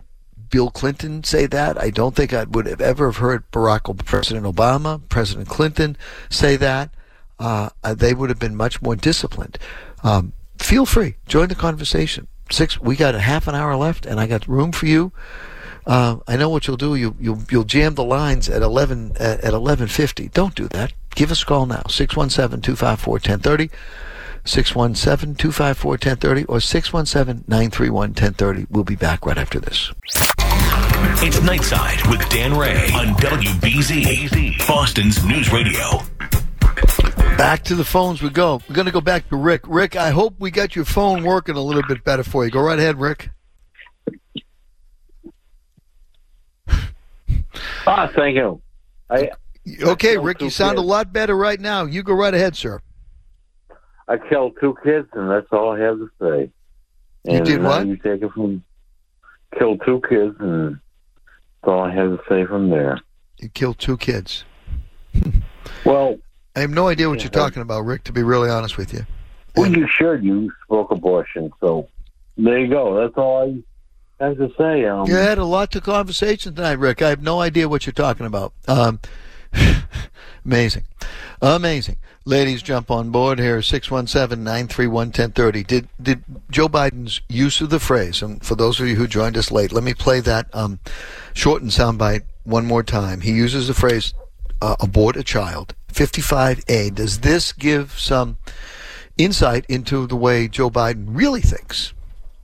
Bill 0.51 0.71
Clinton 0.71 1.25
say 1.25 1.47
that. 1.47 1.81
I 1.81 1.91
don't 1.91 2.15
think 2.15 2.33
I 2.33 2.45
would 2.45 2.67
have 2.67 2.81
ever 2.81 3.13
heard 3.13 3.51
Barack 3.51 4.05
President 4.05 4.47
Obama, 4.47 5.01
President 5.09 5.49
Clinton 5.49 5.97
say 6.29 6.57
that. 6.57 6.91
Uh, 7.39 7.71
they 7.95 8.13
would 8.13 8.29
have 8.29 8.39
been 8.39 8.57
much 8.57 8.83
more 8.83 8.97
disciplined. 8.97 9.59
Um, 10.03 10.33
feel 10.59 10.85
free, 10.85 11.17
join 11.27 11.49
the 11.49 11.55
conversation. 11.55 12.27
Six, 12.51 12.81
we 12.81 12.97
got 12.97 13.15
a 13.15 13.21
half 13.21 13.49
an 13.49 13.55
hour 13.55 13.77
left, 13.77 14.05
and 14.05 14.21
I 14.21 14.27
got 14.27 14.47
room 14.47 14.73
for 14.73 14.87
you. 14.87 15.13
Uh, 15.87 16.19
I 16.27 16.37
know 16.37 16.51
what 16.51 16.67
you'll 16.67 16.77
do. 16.77 16.95
You 16.95 17.17
you'll 17.19 17.43
you'll 17.51 17.65
jam 17.65 17.95
the 17.95 18.05
lines 18.05 18.49
at 18.49 18.61
eleven 18.61 19.13
at, 19.19 19.41
at 19.41 19.55
eleven 19.55 19.89
fifty. 19.89 20.29
Don't 20.29 20.55
do 20.55 20.69
that. 20.69 20.93
Give 21.15 21.31
us 21.31 21.43
a 21.43 21.47
call 21.47 21.67
now 21.67 21.83
617-254-1030. 21.89 23.71
617-254-1030 24.45 26.45
or 26.49 26.59
617-931-1030. 26.59 28.67
We'll 28.71 28.85
be 28.85 28.97
back 28.97 29.27
right 29.27 29.39
after 29.39 29.61
this. 29.61 29.93
It's 31.23 31.39
Nightside 31.41 32.09
with 32.11 32.27
Dan 32.31 32.57
Ray 32.57 32.89
on 32.95 33.09
WBZ, 33.17 34.67
Boston's 34.67 35.23
News 35.25 35.53
Radio. 35.53 36.01
Back 37.37 37.63
to 37.65 37.75
the 37.75 37.85
phones 37.85 38.23
we 38.23 38.31
go. 38.31 38.61
We're 38.69 38.75
going 38.75 38.87
to 38.87 38.93
go 38.93 39.01
back 39.01 39.29
to 39.31 39.37
Rick. 39.37 39.63
Rick, 39.67 39.97
I 39.97 40.11
hope 40.11 40.35
we 40.39 40.51
got 40.51 40.77
your 40.77 40.85
phone 40.85 41.25
working 41.25 41.57
a 41.57 41.63
little 41.63 41.83
bit 41.83 42.05
better 42.05 42.23
for 42.23 42.45
you. 42.45 42.51
Go 42.51 42.61
right 42.61 42.79
ahead, 42.79 43.01
Rick. 43.01 43.31
Ah, 47.87 48.11
thank 48.15 48.37
you. 48.37 48.61
I, 49.09 49.31
okay, 49.83 50.19
Rick, 50.19 50.43
you 50.43 50.51
sound 50.51 50.79
a 50.79 50.83
lot 50.83 51.13
better 51.13 51.37
right 51.37 51.61
now. 51.61 51.85
You 51.85 52.03
go 52.03 52.15
right 52.15 52.35
ahead, 52.35 52.57
sir. 52.57 52.81
I 54.11 54.19
killed 54.29 54.57
two 54.61 54.75
kids, 54.83 55.09
and 55.13 55.31
that's 55.31 55.47
all 55.53 55.71
I 55.71 55.79
have 55.79 55.97
to 55.99 56.11
say. 56.21 56.51
You 57.25 57.41
did 57.43 57.63
what? 57.63 57.87
You 57.87 57.97
take 57.97 58.23
it 58.23 58.33
from 58.33 58.65
killed 59.57 59.81
two 59.87 60.03
kids, 60.09 60.35
and 60.41 60.75
that's 61.63 61.71
all 61.73 61.81
I 61.81 61.95
have 61.95 62.11
to 62.11 62.21
say 62.29 62.45
from 62.45 62.71
there. 62.71 62.99
You 63.39 63.49
killed 63.49 63.79
two 63.79 63.97
kids. 63.97 64.45
Well, 65.85 66.17
I 66.57 66.61
have 66.61 66.71
no 66.71 66.89
idea 66.89 67.09
what 67.09 67.23
you're 67.23 67.31
talking 67.31 67.63
about, 67.63 67.83
Rick, 67.83 68.05
to 68.05 68.13
be 68.13 68.23
really 68.23 68.51
honest 68.51 68.77
with 68.77 68.93
you. 68.93 69.07
when 69.55 69.73
you 69.73 69.87
shared, 69.89 70.25
you 70.25 70.51
spoke 70.65 70.91
abortion, 70.91 71.51
so 71.61 71.89
there 72.37 72.59
you 72.59 72.69
go. 72.69 73.01
That's 73.01 73.17
all 73.17 73.63
I 74.21 74.25
have 74.25 74.37
to 74.39 74.51
say. 74.59 74.85
Um, 74.87 75.07
You 75.07 75.15
had 75.15 75.39
a 75.39 75.45
lot 75.45 75.71
to 75.73 75.81
conversation 75.81 76.55
tonight, 76.55 76.79
Rick. 76.79 77.03
I 77.03 77.09
have 77.11 77.23
no 77.23 77.41
idea 77.41 77.69
what 77.69 77.87
you're 77.87 77.93
talking 77.93 78.27
about. 78.27 78.53
Um, 78.69 79.01
amazing. 80.45 80.85
Amazing. 81.43 81.97
Ladies, 82.27 82.63
jump 82.63 82.91
on 82.91 83.11
board 83.11 83.39
here, 83.39 83.59
617-931-1030. 83.59 85.67
Did, 85.67 85.89
did 86.01 86.23
Joe 86.51 86.69
Biden's 86.69 87.21
use 87.29 87.61
of 87.61 87.71
the 87.71 87.81
phrase, 87.81 88.23
and 88.23 88.45
for 88.45 88.55
those 88.55 88.79
of 88.79 88.87
you 88.87 88.97
who 88.97 89.07
joined 89.07 89.39
us 89.39 89.51
late, 89.51 89.73
let 89.73 89.83
me 89.83 89.95
play 89.95 90.21
that 90.21 90.55
um, 90.55 90.79
shortened 91.33 91.71
soundbite 91.71 92.25
one 92.45 92.67
more 92.67 92.83
time. 92.83 93.23
He 93.23 93.33
uses 93.33 93.69
the 93.69 93.75
phrase, 93.75 94.13
uh, 94.61 94.77
abort 94.81 95.17
a 95.17 95.25
child, 95.25 95.75
55A. 95.93 96.95
Does 96.95 97.21
this 97.21 97.53
give 97.53 97.99
some 97.99 98.37
insight 99.17 99.65
into 99.69 100.07
the 100.07 100.17
way 100.17 100.47
Joe 100.47 100.71
Biden 100.71 101.07
really 101.09 101.41
thinks? 101.41 101.95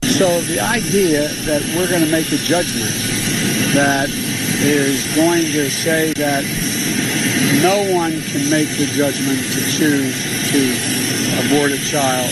So 0.03 0.41
the 0.41 0.59
idea 0.59 1.27
that 1.45 1.61
we're 1.75 1.89
going 1.89 2.03
to 2.03 2.11
make 2.11 2.31
a 2.31 2.37
judgment 2.37 2.91
that 3.73 4.09
is 4.09 5.15
going 5.15 5.43
to 5.43 5.69
say 5.69 6.13
that 6.13 6.43
no 7.61 7.93
one 7.93 8.11
can 8.11 8.49
make 8.49 8.69
the 8.77 8.85
judgment 8.93 9.39
to 9.39 9.59
choose 9.71 10.15
to 10.51 10.61
abort 11.45 11.71
a 11.71 11.79
child 11.85 12.29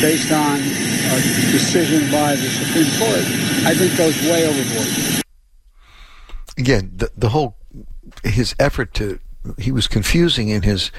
based 0.00 0.32
on 0.32 0.58
a 0.58 1.20
decision 1.52 2.10
by 2.10 2.34
the 2.36 2.48
Supreme 2.48 2.90
Court, 2.98 3.24
I 3.66 3.74
think 3.74 3.96
goes 3.96 4.20
way 4.22 4.46
overboard. 4.46 5.22
again, 6.58 6.92
the 6.96 7.10
the 7.16 7.28
whole 7.30 7.56
his 8.22 8.54
effort 8.58 8.94
to 8.94 9.18
he 9.58 9.72
was 9.72 9.86
confusing 9.86 10.48
in 10.48 10.62
his 10.62 10.90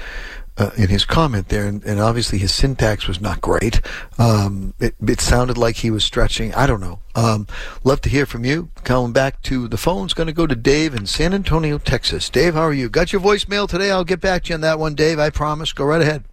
uh, 0.58 0.70
in 0.76 0.88
his 0.88 1.04
comment 1.04 1.48
there, 1.48 1.66
and, 1.66 1.84
and 1.84 2.00
obviously 2.00 2.38
his 2.38 2.54
syntax 2.54 3.06
was 3.06 3.20
not 3.20 3.40
great. 3.40 3.80
Um, 4.18 4.74
it, 4.78 4.94
it 5.06 5.20
sounded 5.20 5.58
like 5.58 5.76
he 5.76 5.90
was 5.90 6.04
stretching. 6.04 6.54
I 6.54 6.66
don't 6.66 6.80
know. 6.80 7.00
Um, 7.14 7.46
love 7.84 8.00
to 8.02 8.08
hear 8.08 8.26
from 8.26 8.44
you. 8.44 8.70
Coming 8.84 9.12
back 9.12 9.42
to 9.42 9.68
the 9.68 9.76
phone's 9.76 10.14
going 10.14 10.28
to 10.28 10.32
go 10.32 10.46
to 10.46 10.54
Dave 10.54 10.94
in 10.94 11.06
San 11.06 11.34
Antonio, 11.34 11.78
Texas. 11.78 12.30
Dave, 12.30 12.54
how 12.54 12.62
are 12.62 12.72
you? 12.72 12.88
Got 12.88 13.12
your 13.12 13.20
voicemail 13.20 13.68
today? 13.68 13.90
I'll 13.90 14.04
get 14.04 14.20
back 14.20 14.44
to 14.44 14.48
you 14.50 14.54
on 14.54 14.60
that 14.62 14.78
one, 14.78 14.94
Dave. 14.94 15.18
I 15.18 15.30
promise. 15.30 15.72
Go 15.72 15.84
right 15.84 16.02
ahead. 16.02 16.24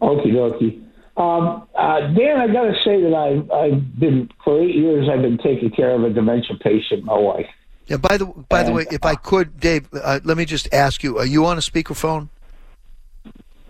Okie 0.00 0.32
dokie. 0.32 0.84
Um, 1.16 1.66
uh, 1.74 2.00
Dan, 2.14 2.40
I 2.40 2.46
got 2.46 2.62
to 2.62 2.74
say 2.84 3.02
that 3.02 3.12
I've, 3.12 3.50
I've 3.50 3.98
been, 3.98 4.30
for 4.44 4.62
eight 4.62 4.76
years, 4.76 5.08
I've 5.12 5.22
been 5.22 5.38
taking 5.38 5.70
care 5.70 5.90
of 5.92 6.04
a 6.04 6.10
dementia 6.10 6.56
patient, 6.60 7.04
my 7.04 7.18
wife. 7.18 7.46
Yeah. 7.88 7.96
By 7.96 8.18
the 8.18 8.26
by 8.26 8.62
the 8.64 8.72
way, 8.72 8.84
if 8.90 9.04
I 9.04 9.14
could, 9.14 9.58
Dave, 9.58 9.88
uh, 9.94 10.20
let 10.22 10.36
me 10.36 10.44
just 10.44 10.72
ask 10.74 11.02
you: 11.02 11.16
Are 11.18 11.24
you 11.24 11.46
on 11.46 11.56
a 11.56 11.62
speakerphone? 11.62 12.28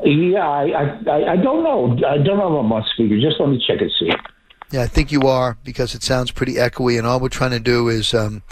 Yeah, 0.05 0.47
I, 0.49 0.65
I, 1.07 1.33
I- 1.33 1.37
don't 1.37 1.65
know. 1.65 1.93
I 2.07 2.19
don't 2.19 2.39
know 2.39 2.59
if 2.59 2.65
I'm 2.65 2.73
on 2.73 2.85
speaker. 2.95 3.21
Just 3.21 3.41
let 3.41 3.49
me 3.49 3.63
check 3.67 3.81
and 3.81 3.91
see. 3.99 4.11
Yeah, 4.71 4.83
I 4.83 4.87
think 4.87 5.11
you 5.11 5.23
are 5.23 5.57
because 5.65 5.95
it 5.95 6.03
sounds 6.03 6.31
pretty 6.31 6.55
echoey, 6.55 6.99
and 6.99 7.07
all 7.07 7.21
we're 7.21 7.31
trying 7.31 7.53
to 7.53 7.61
do 7.61 7.89
is 7.89 8.13
um, 8.13 8.43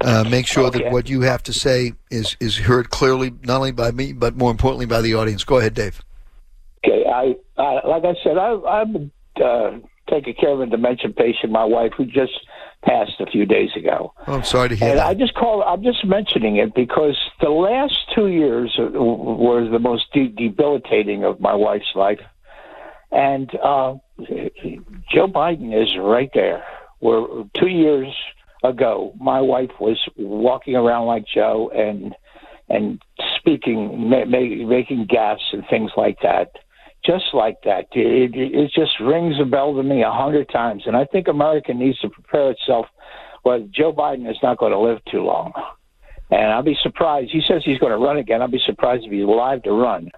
uh, 0.00 0.24
make 0.24 0.46
sure 0.46 0.70
that 0.70 0.92
what 0.92 1.08
you 1.08 1.22
have 1.22 1.42
to 1.44 1.52
say 1.52 1.94
is 2.10 2.36
is 2.40 2.58
heard 2.58 2.90
clearly, 2.90 3.32
not 3.42 3.56
only 3.56 3.72
by 3.72 3.90
me 3.90 4.12
but 4.12 4.36
more 4.36 4.50
importantly 4.50 4.86
by 4.86 5.00
the 5.00 5.14
audience. 5.14 5.42
Go 5.44 5.58
ahead, 5.58 5.74
Dave. 5.74 6.00
Okay, 6.84 7.04
I 7.08 7.34
uh, 7.60 7.80
like 7.88 8.04
I 8.04 8.14
said, 8.22 8.38
I, 8.38 8.54
I've 8.54 8.92
been 8.92 9.10
uh, 9.42 9.78
taking 10.08 10.34
care 10.34 10.50
of 10.50 10.60
a 10.60 10.66
dementia 10.66 11.10
patient, 11.10 11.52
my 11.52 11.64
wife, 11.64 11.92
who 11.96 12.04
just 12.06 12.32
passed 12.82 13.20
a 13.20 13.26
few 13.26 13.46
days 13.46 13.70
ago. 13.76 14.12
Oh, 14.26 14.34
I'm 14.34 14.44
sorry 14.44 14.70
to 14.70 14.76
hear 14.76 14.90
And 14.90 14.98
that. 14.98 15.06
I 15.06 15.14
just 15.14 15.34
call. 15.34 15.62
I'm 15.62 15.82
just 15.82 16.04
mentioning 16.04 16.56
it 16.56 16.74
because 16.74 17.16
the 17.40 17.50
last 17.50 17.94
two 18.14 18.28
years 18.28 18.74
were 18.78 19.68
the 19.68 19.78
most 19.78 20.04
de- 20.12 20.28
debilitating 20.28 21.24
of 21.24 21.40
my 21.40 21.54
wife's 21.54 21.92
life, 21.94 22.20
and 23.10 23.50
uh, 23.62 23.94
Joe 25.12 25.28
Biden 25.28 25.80
is 25.80 25.96
right 25.98 26.30
there. 26.34 26.64
Where 27.00 27.44
two 27.58 27.68
years 27.68 28.14
ago, 28.62 29.12
my 29.20 29.40
wife 29.40 29.70
was 29.80 29.98
walking 30.16 30.76
around 30.76 31.06
like 31.06 31.24
Joe 31.32 31.70
and 31.74 32.14
and 32.68 33.02
speaking, 33.38 34.08
ma- 34.08 34.24
ma- 34.24 34.66
making 34.68 35.06
gaffes 35.08 35.52
and 35.52 35.64
things 35.68 35.90
like 35.96 36.18
that. 36.22 36.52
Just 37.04 37.34
like 37.34 37.56
that, 37.64 37.86
it, 37.92 38.34
it, 38.34 38.70
just 38.72 39.00
rings 39.00 39.34
a 39.40 39.44
bell 39.44 39.74
to 39.74 39.82
me 39.82 40.02
a 40.02 40.10
hundred 40.10 40.48
times, 40.48 40.84
and 40.86 40.96
I 40.96 41.04
think 41.04 41.26
America 41.26 41.74
needs 41.74 41.98
to 41.98 42.08
prepare 42.08 42.52
itself. 42.52 42.86
Well, 43.44 43.66
Joe 43.72 43.92
Biden 43.92 44.30
is 44.30 44.36
not 44.40 44.58
going 44.58 44.70
to 44.70 44.78
live 44.78 45.04
too 45.10 45.22
long, 45.22 45.52
and 46.30 46.52
I'll 46.52 46.62
be 46.62 46.78
surprised. 46.80 47.30
He 47.32 47.42
says 47.46 47.62
he's 47.64 47.78
going 47.78 47.90
to 47.90 47.98
run 47.98 48.18
again. 48.18 48.40
I'll 48.40 48.46
be 48.46 48.62
surprised 48.64 49.04
if 49.04 49.10
he's 49.10 49.24
alive 49.24 49.64
to 49.64 49.72
run. 49.72 50.10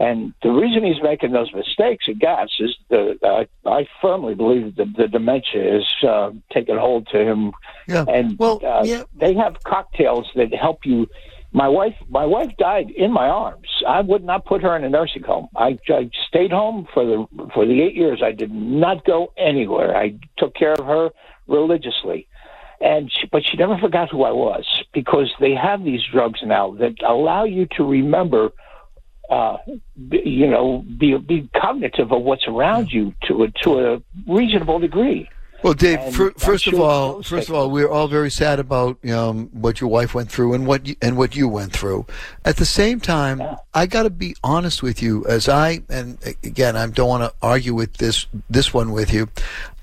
And 0.00 0.32
the 0.42 0.50
reason 0.50 0.82
he's 0.82 1.02
making 1.02 1.32
those 1.32 1.52
mistakes 1.52 2.06
and 2.08 2.18
gaps 2.18 2.54
is 2.58 2.74
the 2.88 3.18
uh, 3.22 3.70
I 3.70 3.86
firmly 4.00 4.34
believe 4.34 4.76
that 4.76 4.96
the 4.96 5.06
dementia 5.06 5.76
is 5.76 5.84
uh, 6.02 6.30
taking 6.50 6.78
hold 6.78 7.06
to 7.08 7.18
him. 7.18 7.52
Yeah. 7.86 8.06
And 8.08 8.38
Well, 8.38 8.62
uh, 8.64 8.82
yeah. 8.82 9.02
they 9.14 9.34
have 9.34 9.62
cocktails 9.62 10.26
that 10.36 10.54
help 10.54 10.86
you. 10.86 11.06
My 11.52 11.68
wife, 11.68 11.96
my 12.08 12.26
wife 12.26 12.56
died 12.58 12.90
in 12.90 13.12
my 13.12 13.26
arms. 13.26 13.66
I 13.86 14.00
would 14.02 14.22
not 14.22 14.44
put 14.44 14.62
her 14.62 14.76
in 14.76 14.84
a 14.84 14.88
nursing 14.88 15.24
home. 15.24 15.48
I, 15.56 15.78
I 15.88 16.08
stayed 16.28 16.52
home 16.52 16.86
for 16.94 17.04
the 17.04 17.26
for 17.52 17.66
the 17.66 17.82
eight 17.82 17.96
years. 17.96 18.22
I 18.24 18.32
did 18.32 18.52
not 18.52 19.04
go 19.04 19.32
anywhere. 19.36 19.96
I 19.96 20.14
took 20.38 20.54
care 20.54 20.74
of 20.74 20.86
her 20.86 21.10
religiously, 21.48 22.28
and 22.80 23.10
she, 23.10 23.26
but 23.26 23.44
she 23.44 23.56
never 23.56 23.76
forgot 23.78 24.10
who 24.10 24.22
I 24.22 24.30
was 24.30 24.64
because 24.92 25.28
they 25.40 25.54
have 25.54 25.82
these 25.82 26.02
drugs 26.12 26.40
now 26.44 26.72
that 26.74 27.02
allow 27.02 27.42
you 27.44 27.66
to 27.76 27.84
remember 27.84 28.52
uh, 29.28 29.58
be- 30.08 30.22
you 30.24 30.48
know, 30.48 30.84
be 30.98 31.16
be 31.16 31.48
cognitive 31.60 32.12
of 32.12 32.22
what's 32.22 32.46
around 32.46 32.92
you 32.92 33.14
to 33.22 33.44
a 33.44 33.50
to 33.62 33.78
a 33.78 34.02
reasonable 34.26 34.78
degree. 34.78 35.28
Well, 35.62 35.74
Dave, 35.74 36.14
first 36.38 36.66
of 36.66 36.80
all, 36.80 37.22
first 37.22 37.50
of 37.50 37.54
all, 37.54 37.70
we're 37.70 37.88
all 37.88 38.08
very 38.08 38.30
sad 38.30 38.58
about 38.58 39.04
um, 39.10 39.48
what 39.52 39.80
your 39.80 39.90
wife 39.90 40.14
went 40.14 40.30
through 40.30 40.54
and 40.54 40.66
what 40.66 40.86
you, 40.86 40.96
and 41.02 41.18
what 41.18 41.36
you 41.36 41.48
went 41.48 41.72
through. 41.72 42.06
At 42.46 42.56
the 42.56 42.64
same 42.64 42.98
time, 42.98 43.42
I 43.74 43.86
got 43.86 44.04
to 44.04 44.10
be 44.10 44.34
honest 44.42 44.82
with 44.82 45.02
you, 45.02 45.26
as 45.26 45.48
I 45.48 45.82
and 45.90 46.18
again, 46.42 46.76
I 46.76 46.86
don't 46.86 47.08
want 47.08 47.24
to 47.24 47.34
argue 47.42 47.74
with 47.74 47.98
this 47.98 48.26
this 48.48 48.72
one 48.72 48.90
with 48.92 49.12
you. 49.12 49.28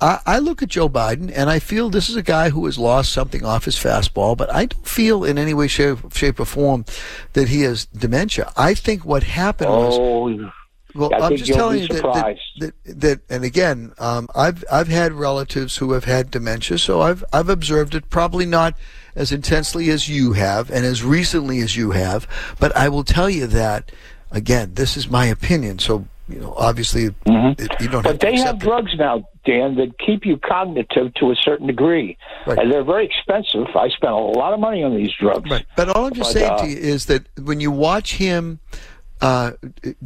I, 0.02 0.20
I 0.26 0.40
look 0.40 0.64
at 0.64 0.70
Joe 0.70 0.90
Biden 0.90 1.32
and 1.36 1.50
I 1.50 1.60
feel 1.60 1.90
this 1.90 2.10
is 2.10 2.16
a 2.16 2.24
guy 2.24 2.50
who 2.50 2.66
has 2.66 2.80
lost 2.80 3.14
something 3.14 3.46
off 3.46 3.66
his 3.66 3.76
fastball, 3.76 4.36
but 4.36 4.52
I 4.54 4.66
don't 4.66 4.88
feel 4.88 5.24
in 5.24 5.38
any 5.38 5.54
way, 5.54 5.68
shape, 5.68 6.14
shape 6.14 6.40
or 6.40 6.46
form 6.46 6.86
that 7.34 7.50
he 7.50 7.62
has 7.62 7.86
dementia. 7.86 8.52
I 8.58 8.74
think 8.74 9.06
what 9.06 9.24
happened 9.24 9.70
was. 9.70 10.52
Well, 10.98 11.14
I 11.14 11.28
I'm 11.28 11.36
just 11.38 11.54
telling 11.54 11.82
you 11.82 11.88
that, 11.90 12.04
that, 12.04 12.38
that, 12.86 13.00
that, 13.02 13.20
and 13.30 13.44
again, 13.44 13.94
um, 14.00 14.28
I've 14.36 14.64
I've 14.72 14.88
had 14.88 15.14
relatives 15.14 15.78
who 15.78 15.94
have 15.94 16.06
had 16.06 16.32
dementia, 16.32 16.78
so 16.78 17.02
I've 17.02 17.24
I've 17.32 17.50
observed 17.50 17.96
it. 17.96 18.10
Probably 18.10 18.46
not 18.46 18.76
as 19.16 19.32
intensely 19.32 19.90
as 19.90 20.10
you 20.10 20.34
have, 20.34 20.70
and 20.70 20.86
as 20.86 21.04
recently 21.04 21.60
as 21.60 21.76
you 21.78 21.92
have. 21.92 22.28
But 22.60 22.76
I 22.76 22.90
will 22.90 23.04
tell 23.04 23.30
you 23.30 23.48
that 23.48 23.92
again, 24.32 24.74
this 24.74 24.98
is 24.98 25.10
my 25.10 25.26
opinion. 25.28 25.80
So 25.80 26.06
you 26.30 26.40
know, 26.42 26.54
obviously, 26.58 27.06
it, 27.06 27.14
you 27.26 27.34
don't 27.34 27.56
have 27.56 27.60
Mm-hmm. 27.60 28.02
But 28.04 28.20
to 28.20 28.26
they 28.26 28.36
have 28.40 28.56
it. 28.56 28.60
drugs 28.60 28.92
now, 28.98 29.26
Dan, 29.46 29.76
that 29.76 29.98
keep 29.98 30.26
you 30.26 30.36
cognitive 30.38 31.14
to 31.16 31.32
a 31.32 31.36
certain 31.36 31.68
degree, 31.68 32.18
Right. 32.46 32.58
and 32.60 32.70
they're 32.70 32.84
very 32.84 33.06
expensive. 33.06 33.68
I 33.76 33.88
spent 33.88 34.12
a 34.12 34.18
lot 34.18 34.54
of 34.54 34.60
money 34.60 34.84
on 34.84 34.94
these 34.94 35.14
drugs. 35.18 35.50
Right. 35.50 35.66
But 35.78 35.88
all 35.88 36.06
I'm 36.06 36.14
just 36.14 36.34
But, 36.34 36.40
saying 36.40 36.52
uh, 36.52 36.58
to 36.58 36.68
you 36.68 36.76
is 36.78 37.06
that 37.06 37.28
when 37.42 37.62
you 37.62 37.72
watch 37.72 38.16
him 38.16 38.60
uh, 39.20 39.52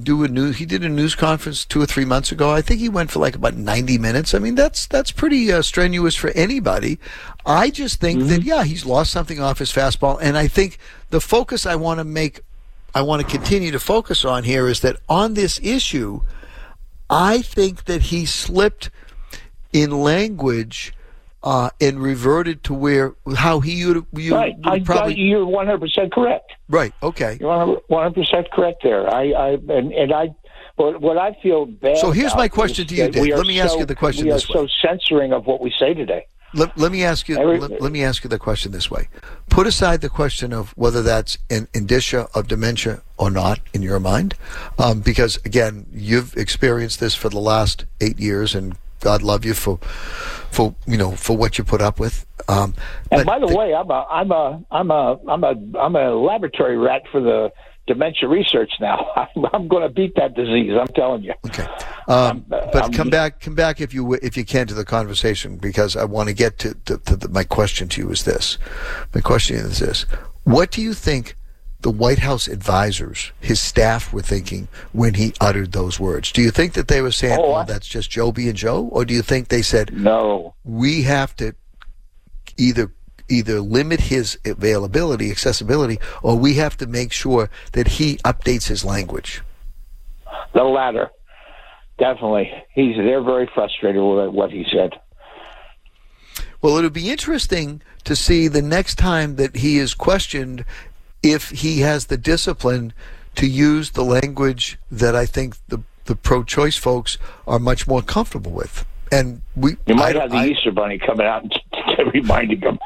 do 0.02 0.24
a 0.24 0.28
news, 0.28 0.58
he 0.58 0.66
did 0.66 0.86
a 0.86 0.90
news 0.90 1.16
conference 1.16 1.66
two 1.66 1.82
or 1.82 1.86
three 1.86 2.06
months 2.06 2.32
ago. 2.32 2.52
I 2.52 2.62
think 2.62 2.80
he 2.80 2.88
went 2.90 3.12
for 3.12 3.20
like 3.20 3.36
about 3.36 3.56
90 3.56 3.98
minutes. 3.98 4.34
I 4.34 4.40
mean, 4.40 4.56
that's 4.56 4.88
that's 4.88 5.12
pretty 5.12 5.52
uh, 5.52 5.62
strenuous 5.62 6.16
for 6.16 6.30
anybody. 6.30 6.98
I 7.46 7.70
just 7.72 8.00
think 8.00 8.20
Mm-hmm. 8.20 8.30
that 8.30 8.44
yeah, 8.44 8.64
he's 8.64 8.86
lost 8.86 9.12
something 9.12 9.42
off 9.42 9.60
his 9.60 9.72
fastball, 9.72 10.18
and 10.22 10.38
I 10.38 10.48
think 10.48 10.78
the 11.10 11.20
focus 11.20 11.66
I 11.66 11.76
want 11.76 12.00
to 12.00 12.04
make, 12.06 12.40
I 12.96 13.02
want 13.02 13.22
to 13.22 13.28
continue 13.28 13.72
to 13.72 13.80
focus 13.80 14.24
on 14.24 14.44
here 14.46 14.68
is 14.68 14.80
that 14.82 14.98
on 15.10 15.34
this 15.34 15.60
issue, 15.62 16.22
I 17.10 17.42
think 17.42 17.86
that 17.86 18.04
he 18.04 18.26
slipped 18.26 18.90
in 19.74 19.92
language. 19.92 20.94
Uh, 21.44 21.72
and 21.80 22.00
reverted 22.00 22.64
to 22.64 22.72
where 22.72 23.16
how 23.36 23.62
he 23.62 23.84
would, 23.84 24.06
you 24.14 24.36
right. 24.36 24.54
I, 24.64 24.80
probably 24.80 25.16
I, 25.16 25.18
you're 25.18 25.44
100% 25.44 26.12
correct. 26.12 26.52
Right. 26.70 26.94
Okay. 27.02 27.40
You're 27.42 27.82
100% 27.90 28.52
correct 28.52 28.84
there. 28.84 29.12
I, 29.12 29.32
I 29.32 29.50
and, 29.54 29.92
and 29.92 30.14
I, 30.14 30.36
what, 30.76 31.02
what 31.02 31.18
I 31.18 31.36
feel 31.42 31.66
bad. 31.66 31.98
So 31.98 32.12
here's 32.12 32.36
my 32.36 32.48
question 32.48 32.86
to 32.86 32.96
you, 32.96 33.10
Dave. 33.10 33.36
Let 33.36 33.48
me 33.48 33.60
ask 33.60 33.78
you 33.78 33.86
the 33.86 33.96
question 33.96 34.26
We 34.26 34.32
are 34.32 34.40
so 34.40 34.68
censoring 34.84 35.34
of 35.34 35.48
what 35.48 35.62
we 35.62 35.74
say 35.80 35.96
today. 35.96 36.28
Let, 36.54 36.78
let 36.78 36.92
me 36.92 37.04
ask 37.04 37.30
you. 37.30 37.38
Every- 37.38 37.60
let, 37.60 37.82
let 37.82 37.92
me 37.92 38.04
ask 38.04 38.24
you 38.24 38.30
the 38.30 38.40
question 38.40 38.72
this 38.72 38.92
way: 38.92 39.08
Put 39.50 39.68
aside 39.68 40.02
the 40.02 40.10
question 40.10 40.52
of 40.52 40.72
whether 40.72 41.02
that's 41.02 41.38
an 41.50 41.68
indicia 41.74 42.28
of 42.34 42.48
dementia 42.48 43.04
or 43.18 43.32
not 43.32 43.60
in 43.74 43.82
your 43.82 44.00
mind, 44.00 44.36
um, 44.78 45.00
because 45.00 45.38
again, 45.46 45.86
you've 45.94 46.36
experienced 46.36 47.00
this 47.00 47.16
for 47.16 47.30
the 47.30 47.40
last 47.40 47.86
eight 48.02 48.20
years, 48.20 48.54
and 48.54 48.76
God 49.02 49.22
love 49.22 49.44
you 49.44 49.54
for, 49.54 49.78
for 50.52 50.74
you 50.88 50.98
know, 50.98 51.12
for 51.12 51.36
what 51.36 51.58
you 51.58 51.64
put 51.64 51.82
up 51.82 52.00
with. 52.00 52.26
Um, 52.48 52.74
And 53.12 53.26
by 53.26 53.40
the, 53.40 53.48
way, 53.48 53.74
I'm 53.74 53.90
a 53.92 54.06
I'm 54.10 54.32
a 54.32 54.64
I'm 54.72 54.92
a 54.92 55.20
I'm 55.28 55.44
a 55.44 55.80
I'm 55.80 55.96
a 55.96 56.12
laboratory 56.16 56.78
rat 56.78 57.04
for 57.12 57.20
the 57.20 57.52
dementia 57.88 58.30
research 58.30 58.72
now. 58.80 59.12
I'm, 59.16 59.46
I'm 59.54 59.68
going 59.68 59.84
to 59.84 59.90
beat 59.90 60.16
that 60.16 60.36
disease. 60.36 60.72
I'm 60.80 60.88
telling 60.88 61.24
you. 61.24 61.34
Okay. 61.48 61.64
Um, 62.08 62.46
uh, 62.52 62.68
but 62.72 62.84
I'm- 62.84 62.94
come 62.94 63.10
back, 63.10 63.40
come 63.42 63.56
back 63.56 63.82
if 63.82 63.94
you 63.94 64.14
if 64.16 64.38
you 64.38 64.46
can 64.46 64.68
to 64.68 64.74
the 64.74 64.86
conversation 64.86 65.58
because 65.58 65.96
I 65.96 66.06
want 66.06 66.30
to 66.30 66.34
get 66.34 66.60
to, 66.60 66.74
to, 66.86 66.98
to 67.00 67.16
the, 67.16 67.30
my 67.30 67.44
question 67.44 67.88
to 67.90 68.02
you 68.02 68.10
is 68.12 68.24
this. 68.24 68.58
My 69.14 69.22
question 69.22 69.58
is 69.58 69.80
this: 69.80 70.04
What 70.44 70.72
do 70.72 70.82
you 70.82 70.94
think 70.94 71.36
the 71.82 71.92
White 71.92 72.20
House 72.20 72.48
advisors, 72.48 73.32
his 73.40 73.60
staff, 73.60 74.14
were 74.14 74.22
thinking 74.22 74.68
when 74.92 75.16
he 75.16 75.34
uttered 75.42 75.72
those 75.72 76.00
words? 76.00 76.32
Do 76.32 76.42
you 76.42 76.52
think 76.52 76.74
that 76.74 76.88
they 76.88 77.02
were 77.02 77.12
saying, 77.12 77.40
Oh, 77.40 77.56
"Oh, 77.56 77.64
that's 77.64 77.88
just 77.88 78.12
Joe 78.12 78.32
being 78.32 78.56
Joe," 78.56 78.90
or 78.92 79.06
do 79.06 79.14
you 79.14 79.22
think 79.22 79.48
they 79.48 79.62
said, 79.62 79.94
No. 79.94 80.54
"We 80.64 81.04
have 81.04 81.36
to 81.38 81.54
either." 82.58 82.92
Either 83.30 83.62
limit 83.62 84.02
his 84.02 84.38
availability, 84.44 85.32
accessibility, 85.32 85.98
or 86.22 86.38
we 86.38 86.56
have 86.56 86.76
to 86.76 86.86
make 86.86 87.14
sure 87.14 87.50
that 87.72 87.88
he 87.88 88.18
updates 88.26 88.68
his 88.68 88.84
language. 88.84 89.42
The 90.54 90.64
latter, 90.64 91.10
definitely. 91.98 92.52
He's 92.74 92.98
they're 92.98 93.24
very 93.24 93.50
frustrated 93.54 94.02
with 94.04 94.34
what 94.34 94.52
he 94.52 94.66
said. 94.70 95.00
Well, 96.62 96.76
it'll 96.76 96.90
be 96.90 97.10
interesting 97.10 97.82
to 98.04 98.18
see 98.18 98.50
the 98.50 98.62
next 98.62 98.96
time 98.96 99.38
that 99.38 99.56
he 99.56 99.78
is 99.78 99.94
questioned 99.94 100.66
if 101.24 101.50
he 101.50 101.80
has 101.82 102.06
the 102.08 102.18
discipline 102.18 102.94
to 103.36 103.48
use 103.48 103.92
the 103.92 104.04
language 104.04 104.78
that 104.92 105.16
I 105.16 105.26
think 105.26 105.56
the 105.68 105.82
the 106.06 106.16
pro-choice 106.16 106.76
folks 106.78 107.18
are 107.48 107.60
much 107.60 107.88
more 107.88 108.02
comfortable 108.02 108.52
with. 108.52 108.86
And 109.14 109.42
we, 109.56 109.78
You 109.86 109.96
might 109.96 110.16
I, 110.16 110.22
have 110.22 110.32
the 110.32 110.38
I- 110.38 110.48
Easter 110.48 110.72
Bunny 110.72 110.98
coming 110.98 111.28
out 111.28 111.44
and 111.44 111.54
reminding 112.14 112.62
him. 112.62 112.80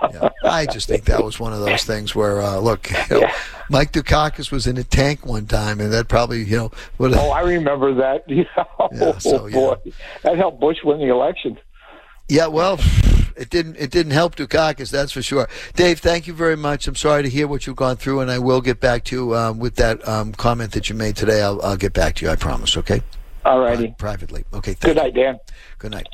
I 0.44 0.66
just 0.66 0.88
think 0.88 1.06
that 1.06 1.24
was 1.24 1.40
one 1.40 1.54
of 1.54 1.60
those 1.62 1.84
things 1.86 2.14
where, 2.14 2.42
uh, 2.42 2.58
look, 2.58 2.90
you 3.10 3.22
know, 3.22 3.28
Mike 3.70 3.94
Dukakis 3.94 4.52
was 4.52 4.68
in 4.68 4.78
a 4.78 4.84
tank 4.84 5.26
one 5.26 5.46
time, 5.46 5.80
and 5.80 5.94
that 5.94 6.08
probably, 6.08 6.44
you 6.44 6.58
know, 6.58 6.72
would 6.98 7.14
oh, 7.14 7.30
I 7.30 7.42
remember 7.42 7.94
that. 7.96 8.26
Yeah. 8.30 8.44
Oh, 8.80 9.18
so, 9.20 9.46
yeah. 9.48 9.54
boy, 9.56 9.76
that 10.24 10.38
helped 10.38 10.60
Bush 10.60 10.78
win 10.84 11.00
the 11.00 11.08
election. 11.08 11.58
Yeah, 12.28 12.48
well, 12.48 12.80
it 13.36 13.50
didn't 13.50 13.76
it 13.78 13.92
didn't 13.92 14.14
help 14.14 14.36
Dukakis, 14.36 14.92
that's 14.92 15.12
for 15.12 15.22
sure. 15.22 15.48
Dave, 15.76 16.00
thank 16.00 16.28
you 16.28 16.34
very 16.34 16.56
much. 16.56 16.88
I'm 16.88 16.96
sorry 16.96 17.24
to 17.24 17.30
hear 17.30 17.48
what 17.48 17.68
you've 17.68 17.76
gone 17.76 17.98
through, 17.98 18.22
and 18.22 18.32
I 18.32 18.40
will 18.40 18.62
get 18.62 18.80
back 18.80 19.04
to 19.06 19.16
you 19.16 19.36
um, 19.36 19.60
with 19.60 19.76
that 19.76 20.08
um, 20.08 20.34
comment 20.34 20.72
that 20.74 20.90
you 20.90 20.96
made 20.96 21.16
today. 21.16 21.42
I'll, 21.42 21.62
I'll 21.62 21.78
get 21.78 21.94
back 21.94 22.16
to 22.16 22.26
you. 22.26 22.32
I 22.32 22.36
promise. 22.36 22.78
Okay. 22.78 23.02
All 23.46 23.60
righty. 23.60 23.94
privately. 24.00 24.44
Okay. 24.54 24.74
Thank 24.74 24.96
Good 24.96 25.04
night, 25.04 25.14
Dan. 25.14 25.40
Good 25.78 25.92
night. 25.92 26.08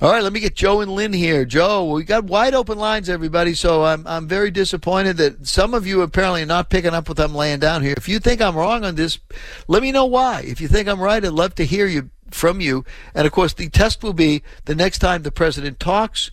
All 0.00 0.10
right, 0.10 0.22
let 0.22 0.32
me 0.32 0.40
get 0.40 0.56
Joe 0.56 0.80
and 0.80 0.90
Lynn 0.90 1.12
here. 1.12 1.44
Joe, 1.44 1.92
we 1.92 2.02
got 2.02 2.24
wide 2.24 2.54
open 2.54 2.78
lines, 2.78 3.08
everybody. 3.10 3.54
So 3.54 3.84
I'm 3.84 4.06
I'm 4.06 4.26
very 4.26 4.50
disappointed 4.50 5.18
that 5.18 5.46
some 5.46 5.74
of 5.74 5.86
you 5.86 6.00
apparently 6.00 6.42
are 6.42 6.46
not 6.46 6.70
picking 6.70 6.94
up 6.94 7.08
what 7.08 7.20
I'm 7.20 7.34
laying 7.34 7.60
down 7.60 7.82
here. 7.82 7.94
If 7.96 8.08
you 8.08 8.18
think 8.18 8.40
I'm 8.40 8.56
wrong 8.56 8.84
on 8.84 8.94
this, 8.94 9.18
let 9.68 9.82
me 9.82 9.92
know 9.92 10.06
why. 10.06 10.42
If 10.46 10.60
you 10.60 10.68
think 10.68 10.88
I'm 10.88 11.00
right, 11.00 11.24
I'd 11.24 11.32
love 11.32 11.54
to 11.56 11.66
hear 11.66 11.86
you 11.86 12.10
from 12.30 12.60
you. 12.60 12.84
And 13.14 13.26
of 13.26 13.32
course, 13.32 13.52
the 13.52 13.68
test 13.68 14.02
will 14.02 14.14
be 14.14 14.42
the 14.64 14.74
next 14.74 14.98
time 14.98 15.22
the 15.22 15.30
president 15.30 15.78
talks 15.78 16.30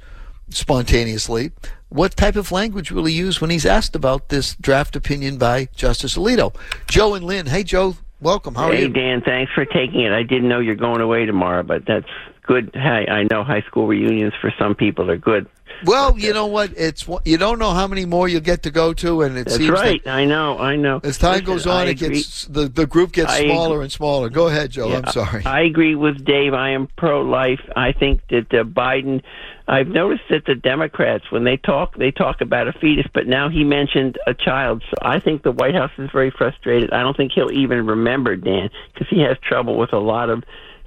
spontaneously. 0.51 1.51
What 1.89 2.15
type 2.15 2.35
of 2.35 2.51
language 2.51 2.91
will 2.91 3.05
he 3.05 3.13
use 3.13 3.41
when 3.41 3.49
he's 3.49 3.65
asked 3.65 3.95
about 3.95 4.29
this 4.29 4.55
draft 4.55 4.95
opinion 4.95 5.37
by 5.37 5.69
Justice 5.75 6.15
Alito? 6.15 6.55
Joe 6.87 7.15
and 7.15 7.25
Lynn. 7.25 7.47
Hey, 7.47 7.63
Joe. 7.63 7.95
Welcome. 8.21 8.55
How 8.55 8.65
are 8.69 8.73
hey, 8.73 8.83
you? 8.83 8.89
Dan, 8.89 9.21
thanks 9.21 9.51
for 9.53 9.65
taking 9.65 10.01
it. 10.01 10.11
I 10.11 10.23
didn't 10.23 10.49
know 10.49 10.59
you're 10.59 10.75
going 10.75 11.01
away 11.01 11.25
tomorrow, 11.25 11.63
but 11.63 11.85
that's 11.85 12.09
good. 12.43 12.69
Hey, 12.73 13.07
I 13.09 13.23
know 13.31 13.43
high 13.43 13.61
school 13.61 13.87
reunions 13.87 14.33
for 14.41 14.53
some 14.59 14.75
people 14.75 15.09
are 15.09 15.17
good. 15.17 15.47
Well, 15.85 16.19
you 16.19 16.33
know 16.33 16.47
what? 16.47 16.73
It's 16.77 17.07
you 17.23 17.37
don't 17.37 17.59
know 17.59 17.71
how 17.71 17.87
many 17.87 18.05
more 18.05 18.27
you'll 18.27 18.41
get 18.41 18.63
to 18.63 18.71
go 18.71 18.93
to, 18.95 19.21
and 19.21 19.37
it 19.37 19.45
That's 19.45 19.57
seems 19.57 19.69
right. 19.69 20.03
that 20.03 20.13
I 20.13 20.25
know. 20.25 20.57
I 20.59 20.75
know. 20.75 20.99
as 21.03 21.17
time 21.17 21.31
Listen, 21.33 21.45
goes 21.45 21.67
on, 21.67 21.87
I 21.87 21.91
it 21.91 22.01
agree. 22.01 22.15
gets 22.15 22.45
the 22.47 22.67
the 22.67 22.85
group 22.85 23.13
gets 23.13 23.31
I 23.31 23.45
smaller 23.45 23.75
agree. 23.75 23.83
and 23.85 23.91
smaller. 23.91 24.29
Go 24.29 24.47
ahead, 24.47 24.71
Joe. 24.71 24.91
I'm 24.91 25.07
sorry. 25.07 25.45
I 25.45 25.61
agree 25.61 25.95
with 25.95 26.25
Dave. 26.25 26.53
I 26.53 26.71
am 26.71 26.87
pro-life. 26.97 27.61
I 27.75 27.93
think 27.93 28.21
that 28.29 28.53
uh, 28.53 28.63
Biden. 28.63 29.23
I've 29.69 29.87
noticed 29.87 30.23
that 30.31 30.45
the 30.45 30.55
Democrats, 30.55 31.25
when 31.29 31.43
they 31.43 31.55
talk, 31.55 31.95
they 31.95 32.09
talk 32.09 32.41
about 32.41 32.67
a 32.67 32.73
fetus, 32.73 33.05
but 33.13 33.27
now 33.27 33.49
he 33.49 33.63
mentioned 33.63 34.17
a 34.25 34.33
child. 34.33 34.83
So 34.89 34.95
I 35.03 35.19
think 35.19 35.43
the 35.43 35.51
White 35.51 35.75
House 35.75 35.91
is 35.99 36.09
very 36.11 36.31
frustrated. 36.31 36.91
I 36.91 37.03
don't 37.03 37.15
think 37.15 37.33
he'll 37.33 37.51
even 37.51 37.85
remember 37.85 38.35
Dan 38.35 38.71
because 38.91 39.07
he 39.09 39.21
has 39.21 39.37
trouble 39.47 39.77
with 39.77 39.93
a 39.93 39.99
lot 39.99 40.31
of 40.31 40.43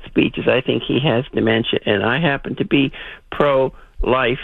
speeches. 0.07 0.49
I 0.49 0.63
think 0.63 0.83
he 0.83 0.99
has 0.99 1.25
dementia, 1.33 1.79
and 1.87 2.03
I 2.03 2.19
happen 2.21 2.57
to 2.57 2.65
be 2.65 2.91
pro-life. 3.31 4.41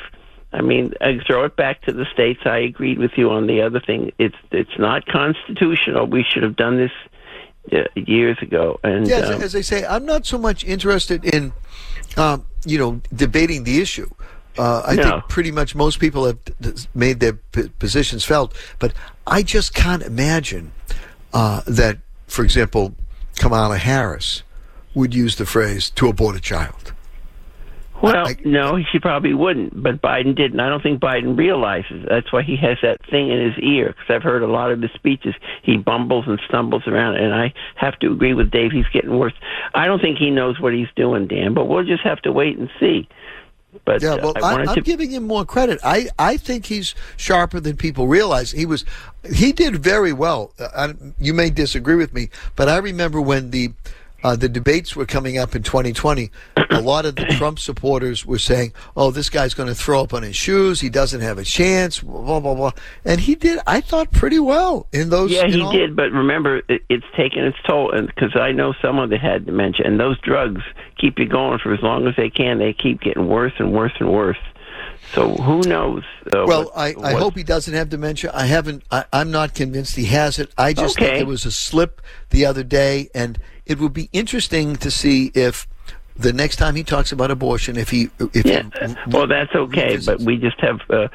I 0.52 0.62
mean, 0.62 0.92
I 1.00 1.18
throw 1.26 1.44
it 1.44 1.56
back 1.56 1.82
to 1.82 1.92
the 1.92 2.06
states. 2.12 2.40
I 2.46 2.58
agreed 2.58 3.00
with 3.00 3.12
you 3.16 3.30
on 3.30 3.48
the 3.48 3.62
other 3.62 3.80
thing. 3.80 4.12
It's 4.18 4.36
it's 4.52 4.78
not 4.78 5.04
constitutional. 5.06 6.06
We 6.06 6.24
should 6.24 6.44
have 6.44 6.56
done 6.56 6.76
this 6.76 6.92
years 7.94 8.38
ago. 8.42 8.78
And 8.82 9.06
yeah, 9.08 9.16
as, 9.16 9.30
um, 9.30 9.42
as 9.42 9.54
I 9.54 9.60
say, 9.62 9.84
I'm 9.86 10.04
not 10.06 10.26
so 10.26 10.38
much 10.38 10.64
interested 10.64 11.24
in, 11.24 11.52
um, 12.16 12.44
you 12.64 12.78
know, 12.78 13.00
debating 13.14 13.64
the 13.64 13.80
issue. 13.80 14.08
Uh, 14.58 14.82
I 14.86 14.94
No. 14.96 15.02
think 15.02 15.28
pretty 15.28 15.50
much 15.52 15.74
most 15.74 16.00
people 16.00 16.24
have 16.26 16.38
made 16.94 17.20
their 17.20 17.34
p- 17.34 17.68
positions 17.78 18.24
felt, 18.24 18.52
but 18.78 18.92
I 19.26 19.42
just 19.42 19.72
can't 19.74 20.02
imagine 20.02 20.72
uh, 21.32 21.60
that, 21.66 21.98
for 22.26 22.42
example, 22.42 22.94
Kamala 23.38 23.78
Harris 23.78 24.42
would 24.94 25.14
use 25.14 25.36
the 25.36 25.46
phrase 25.46 25.90
"to 25.90 26.08
abort 26.08 26.34
a 26.36 26.40
child." 26.40 26.92
Well, 28.00 28.26
no, 28.44 28.78
she 28.92 28.98
probably 29.00 29.34
wouldn't, 29.34 29.82
but 29.82 30.00
Biden 30.00 30.36
didn't. 30.36 30.60
I 30.60 30.68
don't 30.68 30.82
think 30.82 31.00
Biden 31.00 31.36
realizes. 31.36 32.06
That's 32.08 32.32
why 32.32 32.42
he 32.42 32.56
has 32.56 32.78
that 32.82 33.00
thing 33.10 33.30
in 33.30 33.44
his 33.44 33.58
ear. 33.62 33.88
Because 33.88 34.04
I've 34.08 34.22
heard 34.22 34.42
a 34.42 34.46
lot 34.46 34.70
of 34.70 34.80
his 34.80 34.90
speeches. 34.92 35.34
He 35.62 35.76
bumbles 35.76 36.24
and 36.28 36.40
stumbles 36.48 36.86
around, 36.86 37.16
and 37.16 37.34
I 37.34 37.52
have 37.74 37.98
to 38.00 38.12
agree 38.12 38.34
with 38.34 38.50
Dave. 38.50 38.70
He's 38.70 38.86
getting 38.92 39.18
worse. 39.18 39.34
I 39.74 39.86
don't 39.86 40.00
think 40.00 40.18
he 40.18 40.30
knows 40.30 40.60
what 40.60 40.72
he's 40.72 40.88
doing, 40.94 41.26
Dan. 41.26 41.54
But 41.54 41.66
we'll 41.66 41.84
just 41.84 42.04
have 42.04 42.20
to 42.22 42.32
wait 42.32 42.56
and 42.56 42.70
see. 42.78 43.08
But 43.84 44.02
yeah, 44.02 44.14
uh, 44.14 44.32
well, 44.32 44.44
I, 44.44 44.54
I'm 44.62 44.74
to. 44.76 44.80
giving 44.80 45.10
him 45.10 45.26
more 45.26 45.44
credit. 45.44 45.78
I, 45.84 46.08
I 46.18 46.36
think 46.36 46.66
he's 46.66 46.94
sharper 47.16 47.60
than 47.60 47.76
people 47.76 48.06
realize. 48.06 48.50
He 48.52 48.64
was, 48.64 48.84
he 49.34 49.52
did 49.52 49.76
very 49.76 50.12
well. 50.12 50.52
Uh, 50.58 50.68
I, 50.74 50.94
you 51.18 51.34
may 51.34 51.50
disagree 51.50 51.96
with 51.96 52.14
me, 52.14 52.30
but 52.56 52.68
I 52.68 52.78
remember 52.78 53.20
when 53.20 53.50
the 53.50 53.72
uh, 54.22 54.36
the 54.36 54.48
debates 54.48 54.96
were 54.96 55.06
coming 55.06 55.38
up 55.38 55.54
in 55.54 55.62
2020. 55.62 56.30
A 56.70 56.80
lot 56.80 57.06
of 57.06 57.16
the 57.16 57.24
Trump 57.38 57.58
supporters 57.58 58.26
were 58.26 58.38
saying, 58.38 58.72
"Oh, 58.96 59.10
this 59.10 59.30
guy's 59.30 59.54
going 59.54 59.68
to 59.68 59.74
throw 59.74 60.02
up 60.02 60.14
on 60.14 60.22
his 60.22 60.36
shoes. 60.36 60.80
He 60.80 60.90
doesn't 60.90 61.20
have 61.20 61.38
a 61.38 61.44
chance." 61.44 62.00
Blah 62.00 62.40
blah 62.40 62.54
blah. 62.54 62.72
And 63.04 63.20
he 63.20 63.34
did, 63.34 63.58
I 63.66 63.80
thought, 63.80 64.10
pretty 64.12 64.38
well 64.38 64.86
in 64.92 65.10
those. 65.10 65.30
Yeah, 65.30 65.46
he 65.46 65.68
did, 65.70 65.94
but 65.94 66.10
remember, 66.12 66.62
it, 66.68 66.82
it's 66.88 67.06
taken 67.16 67.44
its 67.44 67.58
toll. 67.66 67.92
And 67.92 68.08
because 68.08 68.36
I 68.36 68.52
know 68.52 68.74
someone 68.82 69.10
that 69.10 69.20
had 69.20 69.46
dementia, 69.46 69.86
and 69.86 69.98
those 69.98 70.18
drugs 70.20 70.62
keep 70.98 71.18
you 71.18 71.26
going 71.26 71.58
for 71.58 71.72
as 71.72 71.82
long 71.82 72.06
as 72.06 72.14
they 72.16 72.30
can. 72.30 72.58
They 72.58 72.72
keep 72.72 73.00
getting 73.00 73.28
worse 73.28 73.52
and 73.58 73.72
worse 73.72 73.92
and 73.98 74.12
worse. 74.12 74.38
So 75.14 75.34
who 75.36 75.60
knows? 75.62 76.02
Uh, 76.32 76.44
Well, 76.46 76.64
what- 76.64 76.76
I, 76.76 76.94
I 77.02 77.12
hope 77.14 77.36
he 77.36 77.42
doesn't 77.42 77.72
have 77.74 77.88
dementia. 77.88 78.30
I 78.34 78.46
haven't. 78.46 78.82
I, 78.90 79.04
I'm 79.12 79.30
not 79.30 79.54
convinced 79.54 79.96
he 79.96 80.04
has 80.06 80.38
it. 80.38 80.50
I 80.58 80.72
just 80.72 80.98
Okay. 80.98 81.06
think 81.10 81.20
it 81.22 81.26
was 81.26 81.46
a 81.46 81.50
slip 81.50 82.02
the 82.30 82.44
other 82.44 82.62
day, 82.62 83.08
and 83.14 83.38
it 83.66 83.78
would 83.78 83.92
be 83.94 84.08
interesting 84.12 84.76
to 84.76 84.90
see 84.90 85.30
if 85.34 85.66
the 86.16 86.32
next 86.32 86.56
time 86.56 86.74
he 86.74 86.84
talks 86.84 87.12
about 87.12 87.30
abortion, 87.30 87.76
if 87.76 87.90
he 87.90 88.10
if 88.34 88.44
Yeah. 88.44 88.62
he, 88.86 88.94
Well, 89.10 89.26
that's 89.26 89.54
okay, 89.54 89.98
but 90.04 90.20
we 90.20 90.36
just 90.36 90.60
have 90.60 90.80
uh, 90.90 91.08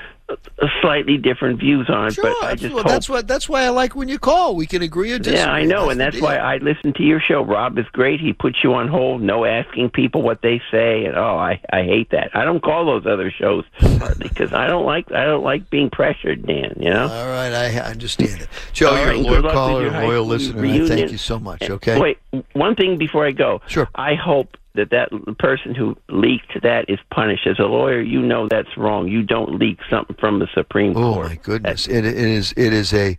slightly 0.81 1.17
different 1.17 1.59
views 1.59 1.89
on 1.89 2.07
it. 2.07 2.13
Sure, 2.13 2.23
but 2.23 2.43
I 2.43 2.55
just 2.55 2.73
hope. 2.73 2.87
that's 2.87 3.09
what 3.09 3.27
that's 3.27 3.47
why 3.49 3.63
I 3.63 3.69
like 3.69 3.95
when 3.95 4.09
you 4.09 4.19
call. 4.19 4.55
We 4.55 4.65
can 4.65 4.81
agree 4.81 5.11
or 5.11 5.19
disagree. 5.19 5.39
Yeah, 5.39 5.51
I 5.51 5.65
know, 5.65 5.89
and 5.89 5.99
that's 5.99 6.19
why 6.19 6.37
I 6.37 6.57
listen 6.57 6.93
to 6.93 7.03
your 7.03 7.19
show. 7.19 7.43
Rob 7.43 7.77
is 7.77 7.85
great. 7.91 8.19
He 8.19 8.33
puts 8.33 8.63
you 8.63 8.73
on 8.73 8.87
hold, 8.87 9.21
no 9.21 9.45
asking 9.45 9.89
people 9.91 10.21
what 10.21 10.41
they 10.41 10.61
say, 10.71 11.05
and 11.05 11.15
oh, 11.15 11.37
I 11.37 11.61
I 11.71 11.83
hate 11.83 12.11
that. 12.11 12.35
I 12.35 12.43
don't 12.45 12.61
call 12.61 12.85
those 12.85 13.05
other 13.05 13.31
shows 13.31 13.65
uh, 13.81 14.13
because 14.19 14.53
I 14.53 14.67
don't 14.67 14.85
like 14.85 15.11
I 15.11 15.25
don't 15.25 15.43
like 15.43 15.69
being 15.69 15.89
pressured, 15.89 16.45
Dan. 16.45 16.75
You 16.79 16.91
know. 16.91 17.07
All 17.07 17.27
right, 17.27 17.53
I 17.53 17.77
I 17.77 17.91
understand 17.91 18.41
it. 18.41 18.49
Joe, 18.73 18.89
All 18.89 18.97
you're 18.97 19.05
right, 19.07 19.15
a 19.15 19.19
loyal 19.19 19.51
caller, 19.51 19.81
your 19.83 19.95
a 19.95 20.05
loyal 20.07 20.25
listener. 20.25 20.63
and 20.63 20.83
I 20.83 20.87
thank 20.87 21.11
you 21.11 21.17
so 21.17 21.39
much. 21.39 21.63
Okay. 21.69 21.99
Wait, 21.99 22.17
one 22.53 22.75
thing 22.75 22.97
before 22.97 23.25
I 23.25 23.31
go. 23.31 23.61
Sure. 23.67 23.89
I 23.95 24.15
hope 24.15 24.57
that 24.75 24.89
that 24.89 25.09
person 25.37 25.75
who 25.75 25.95
leaked 26.09 26.61
that 26.61 26.89
is 26.89 26.99
punished. 27.11 27.47
As 27.47 27.59
a 27.59 27.63
lawyer, 27.63 28.01
you 28.01 28.21
know 28.21 28.47
that's 28.47 28.75
wrong. 28.77 29.07
You 29.07 29.23
don't 29.23 29.59
leak 29.59 29.79
something 29.89 30.15
from 30.19 30.39
the 30.39 30.47
Supreme 30.53 30.91
Oh 30.97 31.13
Court. 31.13 31.25
Oh 31.25 31.29
my 31.29 31.35
goodness! 31.35 31.87
It, 31.87 32.05
it 32.05 32.15
is 32.15 32.53
it 32.57 32.73
is 32.73 32.93
a 32.93 33.17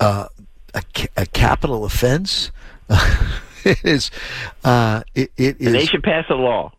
uh, 0.00 0.28
a, 0.74 0.82
a 1.16 1.26
capital 1.26 1.84
offense. 1.84 2.50
it 3.64 3.84
is. 3.84 4.10
Uh, 4.64 5.02
it, 5.14 5.32
it 5.36 5.60
is. 5.60 5.66
And 5.66 5.74
they 5.74 5.86
should 5.86 6.02
pass 6.02 6.24
a 6.30 6.34
law. 6.34 6.72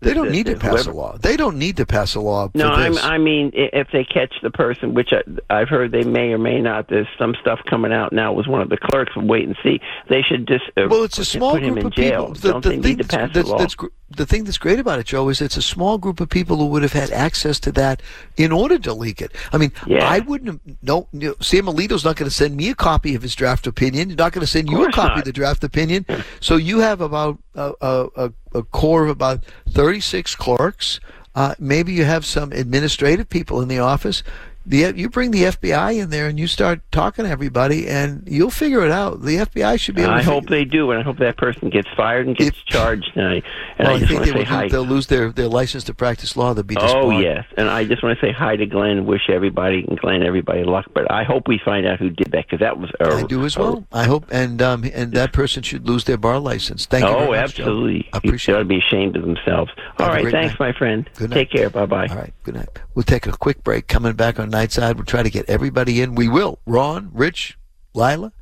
They 0.00 0.14
don't 0.14 0.30
need 0.30 0.46
to 0.46 0.56
pass 0.56 0.86
a 0.86 0.92
law. 0.92 1.16
They 1.18 1.36
don't 1.36 1.58
need 1.58 1.76
to 1.78 1.86
pass 1.86 2.14
a 2.14 2.20
law. 2.20 2.50
No. 2.54 2.68
I 2.68 3.18
mean, 3.18 3.50
if 3.54 3.88
they 3.92 4.04
catch 4.04 4.34
the 4.42 4.50
person, 4.50 4.94
which 4.94 5.12
I, 5.12 5.22
I've 5.50 5.68
heard 5.68 5.90
they 5.92 6.04
may 6.04 6.32
or 6.32 6.38
may 6.38 6.60
not. 6.60 6.88
There's 6.88 7.08
some 7.18 7.34
stuff 7.40 7.60
coming 7.68 7.92
out 7.92 8.12
now. 8.12 8.32
Was 8.32 8.46
one 8.46 8.60
of 8.60 8.68
the 8.68 8.76
clerks. 8.76 9.16
Wait 9.16 9.46
and 9.46 9.56
see. 9.62 9.80
They 10.08 10.22
should 10.22 10.46
just 10.46 10.64
uh, 10.76 10.86
well, 10.88 11.02
it's 11.04 11.18
a 11.18 11.22
put, 11.22 11.26
small 11.26 11.52
put 11.52 11.62
him 11.62 11.74
group 11.74 11.80
in 11.80 11.86
of 11.86 11.94
jail. 11.94 12.26
people. 12.26 12.34
The, 12.34 12.52
Don't 12.52 12.62
the 12.62 12.70
they 12.70 12.76
need 12.76 12.98
to 12.98 13.04
pass 13.08 13.30
that's, 13.34 13.48
a 13.48 13.52
law? 13.52 13.58
that's 13.58 13.74
gr- 13.74 13.86
the 14.10 14.24
thing 14.26 14.44
that's 14.44 14.58
great 14.58 14.78
about 14.78 14.98
it, 14.98 15.06
Joe, 15.06 15.28
is 15.28 15.40
it's 15.40 15.56
a 15.56 15.62
small 15.62 15.98
group 15.98 16.20
of 16.20 16.28
people 16.30 16.56
who 16.56 16.66
would 16.66 16.82
have 16.82 16.94
had 16.94 17.10
access 17.10 17.60
to 17.60 17.72
that 17.72 18.02
in 18.36 18.52
order 18.52 18.78
to 18.78 18.94
leak 18.94 19.20
it. 19.20 19.32
I 19.52 19.58
mean, 19.58 19.72
I 20.00 20.20
wouldn't 20.20 20.48
have. 20.48 20.76
No, 20.82 21.08
no 21.12 21.34
Sam 21.40 21.66
Alito's 21.66 22.04
not 22.04 22.16
going 22.16 22.28
to 22.28 22.34
send 22.34 22.56
me 22.56 22.70
a 22.70 22.74
copy 22.74 23.14
of 23.14 23.22
his 23.22 23.34
draft 23.34 23.66
opinion. 23.66 24.08
He's 24.08 24.18
not 24.18 24.32
going 24.32 24.40
to 24.40 24.50
send 24.50 24.70
you 24.70 24.84
a 24.84 24.92
copy 24.92 25.08
not. 25.08 25.18
of 25.18 25.24
the 25.24 25.32
draft 25.32 25.62
opinion. 25.62 26.06
so 26.40 26.56
you 26.56 26.80
have 26.80 27.00
about 27.00 27.38
a, 27.54 27.72
a, 27.80 28.08
a, 28.16 28.32
a 28.54 28.62
core 28.62 29.04
of 29.04 29.10
about 29.10 29.44
36 29.70 30.34
clerks. 30.36 31.00
Uh, 31.34 31.54
maybe 31.58 31.92
you 31.92 32.04
have 32.04 32.24
some 32.24 32.50
administrative 32.52 33.28
people 33.28 33.60
in 33.60 33.68
the 33.68 33.78
office. 33.78 34.22
The, 34.68 34.92
you 34.94 35.08
bring 35.08 35.30
the 35.30 35.44
FBI 35.44 35.98
in 35.98 36.10
there 36.10 36.28
and 36.28 36.38
you 36.38 36.46
start 36.46 36.80
talking 36.92 37.24
to 37.24 37.30
everybody, 37.30 37.88
and 37.88 38.22
you'll 38.26 38.50
figure 38.50 38.84
it 38.84 38.90
out. 38.90 39.22
The 39.22 39.36
FBI 39.38 39.80
should 39.80 39.94
be 39.94 40.02
able 40.02 40.12
I 40.12 40.20
hope 40.20 40.48
they 40.48 40.66
do, 40.66 40.90
and 40.90 41.00
I 41.00 41.02
hope 41.02 41.18
that 41.18 41.38
person 41.38 41.70
gets 41.70 41.88
fired 41.96 42.26
and 42.26 42.36
gets 42.36 42.58
charged. 42.64 43.10
And 43.14 43.26
I, 43.26 43.32
and 43.78 43.88
well, 43.88 43.90
I 43.92 43.94
I, 43.94 44.06
think 44.06 44.24
they 44.24 44.32
will 44.32 44.44
hi. 44.44 44.68
they'll 44.68 44.82
lose 44.82 45.06
their, 45.06 45.32
their 45.32 45.48
license 45.48 45.84
to 45.84 45.94
practice 45.94 46.36
law. 46.36 46.52
They'll 46.52 46.64
be 46.64 46.76
Oh 46.78 47.10
yes, 47.10 47.46
and 47.56 47.70
I 47.70 47.86
just 47.86 48.02
want 48.02 48.18
to 48.18 48.26
say 48.26 48.30
hi 48.30 48.56
to 48.56 48.66
Glenn. 48.66 49.06
Wish 49.06 49.30
everybody 49.30 49.86
and 49.88 49.98
Glenn 49.98 50.22
everybody 50.22 50.64
luck. 50.64 50.84
But 50.92 51.10
I 51.10 51.24
hope 51.24 51.48
we 51.48 51.58
find 51.64 51.86
out 51.86 51.98
who 51.98 52.10
did 52.10 52.32
that 52.32 52.44
because 52.46 52.60
that 52.60 52.78
was. 52.78 52.90
A, 53.00 53.06
I 53.06 53.22
do 53.22 53.46
as 53.46 53.56
well. 53.56 53.86
I 53.90 54.04
hope, 54.04 54.26
and 54.30 54.60
um, 54.60 54.84
and 54.92 55.12
that 55.14 55.32
person 55.32 55.62
should 55.62 55.88
lose 55.88 56.04
their 56.04 56.18
bar 56.18 56.38
license. 56.38 56.84
Thank 56.84 57.04
you. 57.04 57.10
oh, 57.10 57.30
very 57.30 57.40
much, 57.40 57.54
Joe. 57.54 57.62
absolutely. 57.62 58.08
I 58.12 58.18
appreciate 58.18 58.52
They 58.52 58.58
ought 58.58 58.62
to 58.62 58.68
be 58.68 58.78
ashamed 58.78 59.16
of 59.16 59.22
themselves. 59.22 59.70
All 59.98 60.08
right, 60.08 60.30
thanks, 60.30 60.52
night. 60.52 60.60
my 60.60 60.72
friend. 60.72 61.08
Good 61.16 61.30
night. 61.30 61.36
Take 61.36 61.50
care. 61.52 61.70
Bye 61.70 61.86
bye. 61.86 62.06
All 62.08 62.16
right. 62.16 62.34
Good 62.42 62.56
night. 62.56 62.68
We'll 62.94 63.04
take 63.04 63.26
a 63.26 63.32
quick 63.32 63.64
break. 63.64 63.86
Coming 63.86 64.12
back 64.12 64.38
on 64.38 64.50
Nightside, 64.58 64.96
we'll 64.96 65.04
try 65.04 65.22
to 65.22 65.30
get 65.30 65.48
everybody 65.48 66.00
in. 66.00 66.14
We 66.14 66.28
will. 66.28 66.58
Ron, 66.66 67.10
Rich, 67.12 67.56
Lila, 67.94 68.32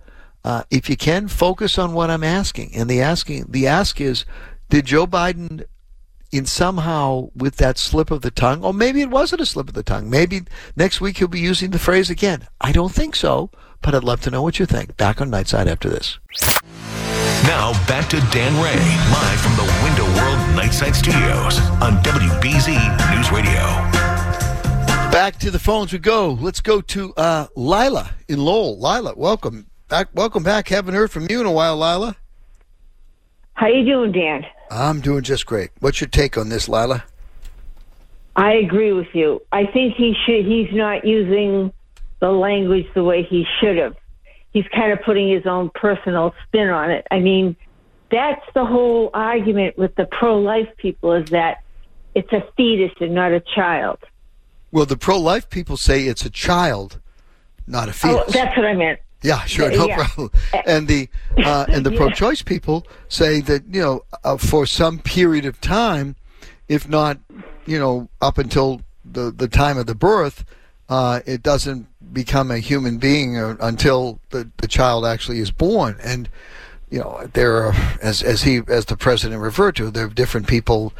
uh, 0.45 0.63
if 0.71 0.89
you 0.89 0.97
can, 0.97 1.29
focus 1.29 1.79
on 1.79 1.93
what 1.93 2.11
I'm 2.11 2.25
asking. 2.25 2.75
And 2.75 2.89
the 2.89 3.03
asking, 3.03 3.47
the 3.49 3.67
ask 3.67 4.01
is, 4.01 4.25
did 4.71 4.87
Joe 4.87 5.07
Biden, 5.07 5.65
in 6.33 6.47
somehow 6.47 7.31
with 7.35 7.57
that 7.57 7.79
slip 7.79 8.11
of 8.11 8.23
the 8.23 8.31
tongue, 8.31 8.65
or 8.65 8.75
maybe 8.75 9.01
it 9.01 9.11
wasn't 9.11 9.41
a 9.41 9.47
slip 9.47 9.69
of 9.69 9.75
the 9.75 9.83
tongue. 9.83 10.11
Maybe 10.11 10.43
next 10.75 11.01
week 11.01 11.19
he'll 11.19 11.29
be 11.29 11.41
using 11.41 11.71
the 11.71 11.79
phrase 11.79 12.11
again. 12.11 12.47
I 12.61 12.73
don't 12.73 12.93
think 12.93 13.15
so, 13.15 13.51
but 13.81 13.95
I'd 13.95 14.05
love 14.05 14.21
to 14.23 14.31
know 14.31 14.43
what 14.43 14.59
you 14.59 14.67
think. 14.67 14.97
Back 14.97 15.21
on 15.21 15.31
Nightside 15.31 15.67
after 15.67 15.89
this. 15.89 16.19
Now 17.45 17.73
back 17.87 18.09
to 18.11 18.21
Dan 18.33 18.55
Ray, 18.63 18.83
live 19.13 19.41
from 19.41 19.55
the 19.57 19.73
Window 19.85 20.07
World 20.21 20.39
Nightside 20.57 20.95
Studios 20.95 21.59
on 21.81 22.03
WBZ 22.03 23.15
News 23.15 23.31
Radio. 23.31 24.06
Back 25.17 25.39
to 25.39 25.51
the 25.51 25.59
phones 25.59 25.95
we 25.95 25.99
go. 25.99 26.33
Let's 26.33 26.61
go 26.61 26.83
to 26.83 27.15
uh, 27.15 27.47
Lila 27.57 28.11
in 28.29 28.39
Lowell. 28.39 28.79
Lila, 28.79 29.15
welcome 29.17 29.67
back. 29.89 30.09
Welcome 30.13 30.43
back. 30.43 30.69
Haven't 30.69 30.93
heard 30.93 31.11
from 31.11 31.27
you 31.31 31.41
in 31.41 31.47
a 31.47 31.51
while, 31.51 31.75
Lila. 31.75 32.17
How 33.55 33.67
you 33.69 33.83
doing, 33.83 34.13
Dan? 34.13 34.45
I'm 34.71 35.01
doing 35.01 35.23
just 35.23 35.47
great. 35.47 35.71
What's 35.81 36.03
your 36.03 36.09
take 36.09 36.37
on 36.37 36.51
this, 36.51 36.69
Lila? 36.69 37.03
I 38.37 38.57
agree 38.57 38.93
with 38.93 39.07
you. 39.15 39.41
I 39.53 39.65
think 39.65 39.95
he 39.95 40.15
should. 40.27 40.45
He's 40.45 40.69
not 40.73 41.07
using 41.07 41.73
the 42.21 42.31
language 42.31 42.87
the 42.95 43.03
way 43.03 43.23
he 43.23 43.47
should 43.59 43.79
have. 43.79 43.97
He's 44.53 44.67
kind 44.75 44.93
of 44.93 45.01
putting 45.01 45.31
his 45.31 45.47
own 45.47 45.71
personal 45.75 46.35
spin 46.47 46.69
on 46.69 46.91
it. 46.91 47.07
I 47.11 47.21
mean, 47.21 47.57
that's 48.11 48.45
the 48.53 48.67
whole 48.67 49.09
argument 49.15 49.79
with 49.79 49.95
the 49.95 50.05
pro-life 50.05 50.69
people 50.77 51.15
is 51.15 51.31
that 51.31 51.63
it's 52.15 52.35
a 52.35 52.45
fetus 52.55 52.93
and 53.01 53.15
not 53.15 53.33
a 53.33 53.41
child. 53.55 53.99
Well, 54.73 54.87
the 54.87 54.97
pro-life 54.97 55.49
people 55.49 55.77
say 55.77 56.05
it's 56.05 56.25
a 56.25 56.31
child, 56.31 57.01
not 57.67 57.89
a 57.89 57.93
fetus. 57.93 58.19
Oh, 58.29 58.31
that's 58.33 58.57
what 58.57 58.67
I 58.67 58.75
meant. 58.75 58.99
Yeah, 59.23 59.45
sure, 59.45 59.71
no 59.71 59.87
Yeah. 59.89 60.07
problem. 60.07 60.31
And 60.67 60.89
the 60.89 61.09
uh, 61.39 61.67
and 61.73 61.85
the 61.87 61.91
Yeah. 61.91 61.97
pro-choice 61.97 62.43
people 62.43 62.87
say 63.09 63.41
that 63.41 63.65
you 63.71 63.81
know 63.81 64.05
uh, 64.25 64.37
for 64.37 64.67
some 64.67 64.99
period 64.99 65.47
of 65.47 65.61
time, 65.61 66.17
if 66.69 66.89
not 66.89 67.19
you 67.67 67.79
know 67.79 68.09
up 68.21 68.39
until 68.39 68.83
the 69.05 69.31
the 69.31 69.49
time 69.49 69.79
of 69.79 69.87
the 69.87 69.95
birth, 69.95 70.45
uh, 70.89 71.21
it 71.27 71.43
doesn't 71.43 71.87
become 72.13 72.51
a 72.51 72.59
human 72.59 72.99
being 72.99 73.39
uh, 73.39 73.57
until 73.61 74.21
the 74.31 74.51
the 74.59 74.69
child 74.69 75.05
actually 75.07 75.39
is 75.39 75.51
born. 75.51 75.97
And 76.05 76.29
you 76.91 76.99
know 77.01 77.29
there 77.33 77.57
are 77.65 77.75
as 78.03 78.23
as 78.23 78.43
he 78.43 78.61
as 78.69 78.85
the 78.85 78.97
president 78.97 79.41
referred 79.41 79.77
to, 79.77 79.91
there 79.91 80.07
are 80.07 80.11
different 80.11 80.47
people, 80.47 80.93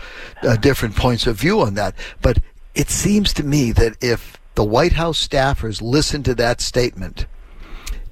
uh, 0.43 0.57
different 0.57 0.97
points 0.97 1.27
of 1.27 1.37
view 1.37 1.61
on 1.61 1.75
that. 1.75 1.95
But 2.23 2.39
it 2.77 2.91
seems 2.91 3.33
to 3.35 3.43
me 3.43 3.73
that 3.73 3.97
if 4.01 4.39
the 4.55 4.65
White 4.65 4.93
House 4.93 5.27
staffers 5.27 5.83
listen 5.83 6.23
to 6.23 6.35
that 6.37 6.61
statement. 6.61 7.27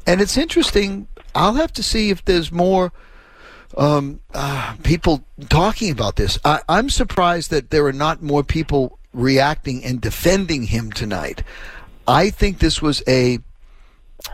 And 0.06 0.20
it's 0.20 0.36
interesting. 0.36 1.06
I'll 1.34 1.54
have 1.54 1.72
to 1.74 1.82
see 1.82 2.10
if 2.10 2.24
there's 2.24 2.50
more 2.52 2.92
um, 3.76 4.20
uh, 4.34 4.76
people 4.82 5.24
talking 5.48 5.90
about 5.90 6.16
this. 6.16 6.38
I, 6.44 6.60
I'm 6.68 6.90
surprised 6.90 7.50
that 7.50 7.70
there 7.70 7.84
are 7.86 7.92
not 7.92 8.22
more 8.22 8.42
people 8.44 8.98
reacting 9.12 9.84
and 9.84 10.00
defending 10.00 10.64
him 10.64 10.92
tonight. 10.92 11.42
I 12.06 12.30
think 12.30 12.58
this 12.58 12.82
was 12.82 13.02
a 13.08 13.38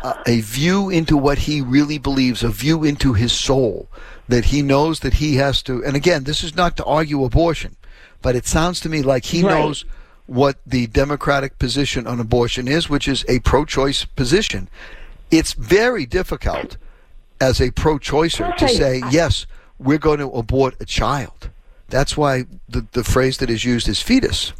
a- 0.04 0.14
a 0.26 0.40
view 0.40 0.88
into 0.90 1.16
what 1.16 1.38
he 1.38 1.60
really 1.60 1.98
believes, 1.98 2.42
a 2.44 2.48
view 2.48 2.84
into 2.84 3.12
his 3.14 3.32
soul, 3.32 3.88
that 4.28 4.46
he 4.46 4.62
knows 4.62 5.00
that 5.00 5.14
he 5.14 5.36
has 5.36 5.62
to. 5.62 5.84
And 5.84 5.96
again, 5.96 6.24
this 6.24 6.44
is 6.44 6.54
not 6.54 6.76
to 6.76 6.84
argue 6.84 7.24
abortion, 7.24 7.76
but 8.22 8.36
it 8.36 8.46
sounds 8.46 8.78
to 8.80 8.88
me 8.88 9.02
like 9.02 9.24
he 9.24 9.42
Right. 9.42 9.58
knows 9.58 9.84
what 10.30 10.58
the 10.64 10.86
Democratic 10.86 11.58
position 11.58 12.06
on 12.06 12.20
abortion 12.20 12.68
is, 12.68 12.88
which 12.88 13.08
is 13.08 13.24
a 13.28 13.40
pro-choice 13.40 14.04
position. 14.04 14.68
It's 15.32 15.54
very 15.54 16.06
difficult 16.06 16.76
as 17.40 17.60
a 17.60 17.72
pro-choicer 17.72 18.56
to 18.56 18.68
say 18.68 19.02
yes, 19.10 19.46
we're 19.80 19.98
going 19.98 20.20
to 20.20 20.30
abort 20.30 20.76
a 20.78 20.84
child. 20.84 21.50
That's 21.88 22.16
why 22.16 22.44
the 22.68 22.86
the 22.92 23.02
phrase 23.02 23.38
that 23.38 23.50
is 23.50 23.64
used 23.64 23.88
is 23.88 24.00
fetus. 24.00 24.52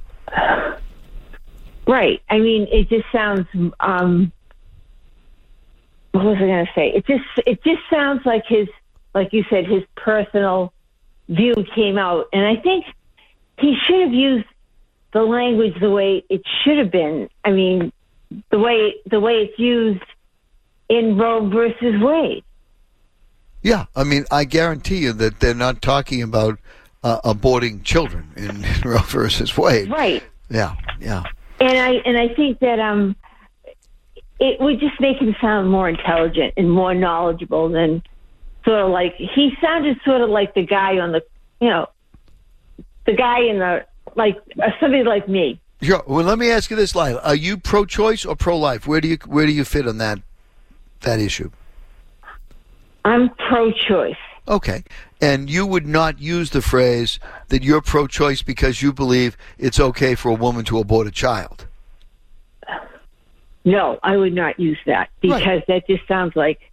Right. 1.86 2.20
I 2.28 2.40
mean, 2.40 2.66
it 2.72 2.88
just 2.88 3.06
sounds. 3.12 3.46
Um, 3.78 4.32
what 6.10 6.24
was 6.24 6.36
I 6.38 6.40
going 6.40 6.66
to 6.66 6.72
say? 6.74 6.92
It 6.92 7.06
just 7.06 7.24
it 7.46 7.62
just 7.62 7.82
sounds 7.88 8.26
like 8.26 8.44
his, 8.46 8.66
like 9.14 9.32
you 9.32 9.44
said, 9.48 9.66
his 9.66 9.84
personal 9.94 10.72
view 11.28 11.54
came 11.76 11.96
out, 11.96 12.26
and 12.32 12.44
I 12.44 12.56
think 12.56 12.86
he 13.58 13.76
should 13.86 14.00
have 14.00 14.12
used 14.12 14.46
the 15.12 15.22
language 15.22 15.74
the 15.80 15.90
way 15.90 16.24
it 16.28 16.42
should 16.62 16.78
have 16.78 16.90
been. 16.90 17.28
I 17.44 17.50
mean, 17.50 17.92
the 18.50 18.58
way 18.58 18.94
the 19.06 19.20
way 19.20 19.34
it's 19.34 19.58
used 19.58 20.04
in 20.88 21.16
Roe 21.16 21.48
versus 21.48 22.00
Wade. 22.00 22.44
Yeah, 23.62 23.86
I 23.94 24.04
mean, 24.04 24.24
I 24.30 24.44
guarantee 24.44 24.98
you 24.98 25.12
that 25.14 25.40
they're 25.40 25.54
not 25.54 25.82
talking 25.82 26.22
about 26.22 26.58
uh, 27.02 27.20
aborting 27.22 27.84
children 27.84 28.32
in, 28.36 28.64
in 28.64 28.80
Roe 28.84 28.98
versus 28.98 29.56
Wade. 29.56 29.90
Right. 29.90 30.22
Yeah, 30.48 30.76
yeah. 31.00 31.24
And 31.60 31.78
I 31.78 31.92
and 32.04 32.16
I 32.16 32.28
think 32.34 32.60
that 32.60 32.78
um, 32.78 33.16
it 34.38 34.60
would 34.60 34.80
just 34.80 34.98
make 35.00 35.18
him 35.18 35.36
sound 35.40 35.70
more 35.70 35.88
intelligent 35.88 36.54
and 36.56 36.70
more 36.70 36.94
knowledgeable 36.94 37.68
than 37.68 38.02
sort 38.64 38.80
of 38.80 38.90
like 38.90 39.14
he 39.16 39.52
sounded 39.60 39.98
sort 40.04 40.22
of 40.22 40.30
like 40.30 40.54
the 40.54 40.64
guy 40.64 40.98
on 40.98 41.12
the 41.12 41.22
you 41.60 41.68
know 41.68 41.88
the 43.06 43.12
guy 43.12 43.40
in 43.40 43.58
the 43.58 43.84
like 44.16 44.36
uh, 44.62 44.70
somebody 44.80 45.04
like 45.04 45.28
me. 45.28 45.60
Sure. 45.82 46.02
Well, 46.06 46.24
let 46.24 46.38
me 46.38 46.50
ask 46.50 46.70
you 46.70 46.76
this, 46.76 46.94
Lila: 46.94 47.20
Are 47.20 47.34
you 47.34 47.56
pro-choice 47.56 48.24
or 48.24 48.36
pro-life? 48.36 48.86
Where 48.86 49.00
do 49.00 49.08
you 49.08 49.18
where 49.26 49.46
do 49.46 49.52
you 49.52 49.64
fit 49.64 49.86
on 49.88 49.98
that 49.98 50.20
that 51.00 51.18
issue? 51.18 51.50
I'm 53.04 53.30
pro-choice. 53.30 54.16
Okay. 54.46 54.84
And 55.22 55.48
you 55.50 55.66
would 55.66 55.86
not 55.86 56.18
use 56.18 56.50
the 56.50 56.62
phrase 56.62 57.18
that 57.48 57.62
you're 57.62 57.80
pro-choice 57.80 58.42
because 58.42 58.82
you 58.82 58.92
believe 58.92 59.36
it's 59.58 59.78
okay 59.78 60.14
for 60.14 60.30
a 60.30 60.34
woman 60.34 60.64
to 60.66 60.78
abort 60.78 61.06
a 61.06 61.10
child. 61.10 61.66
No, 63.64 63.98
I 64.02 64.16
would 64.16 64.32
not 64.32 64.58
use 64.58 64.78
that 64.86 65.10
because 65.20 65.62
that 65.68 65.86
just 65.86 66.06
sounds 66.08 66.34
like 66.34 66.69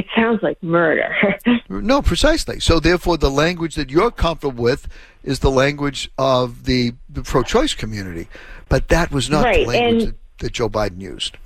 it 0.00 0.06
sounds 0.16 0.42
like 0.42 0.62
murder. 0.62 1.14
No, 1.68 2.02
precisely. 2.02 2.58
So 2.60 2.80
therefore, 2.80 3.16
the 3.16 3.30
language 3.30 3.74
that 3.76 3.90
you're 3.90 4.10
comfortable 4.10 4.62
with 4.62 4.88
is 5.22 5.38
the 5.38 5.50
language 5.50 6.10
of 6.18 6.64
the, 6.64 6.92
the 7.08 7.22
pro-choice 7.22 7.74
community, 7.74 8.28
but 8.68 8.88
that 8.88 9.10
was 9.12 9.30
not 9.30 9.42
the 9.54 9.64
language 9.66 10.02
and- 10.02 10.12
that, 10.12 10.14
that 10.38 10.52
Joe 10.52 10.68
Biden 10.68 11.00
used. 11.00 11.36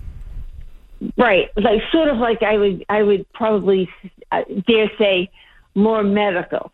right, 1.18 1.48
like 1.56 1.80
sort 1.92 2.08
of 2.08 2.16
like 2.18 2.42
I 2.42 2.56
would 2.56 2.84
I 2.88 3.02
would 3.02 3.30
probably 3.32 3.88
uh, 4.32 4.42
dare 4.66 4.90
say 4.98 5.30
more 5.74 6.02
medical. 6.02 6.72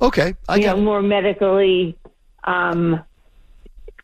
Okay, 0.00 0.34
I 0.48 0.56
you 0.56 0.66
know, 0.66 0.76
more 0.80 1.02
medically. 1.02 1.96
Um, 2.44 3.00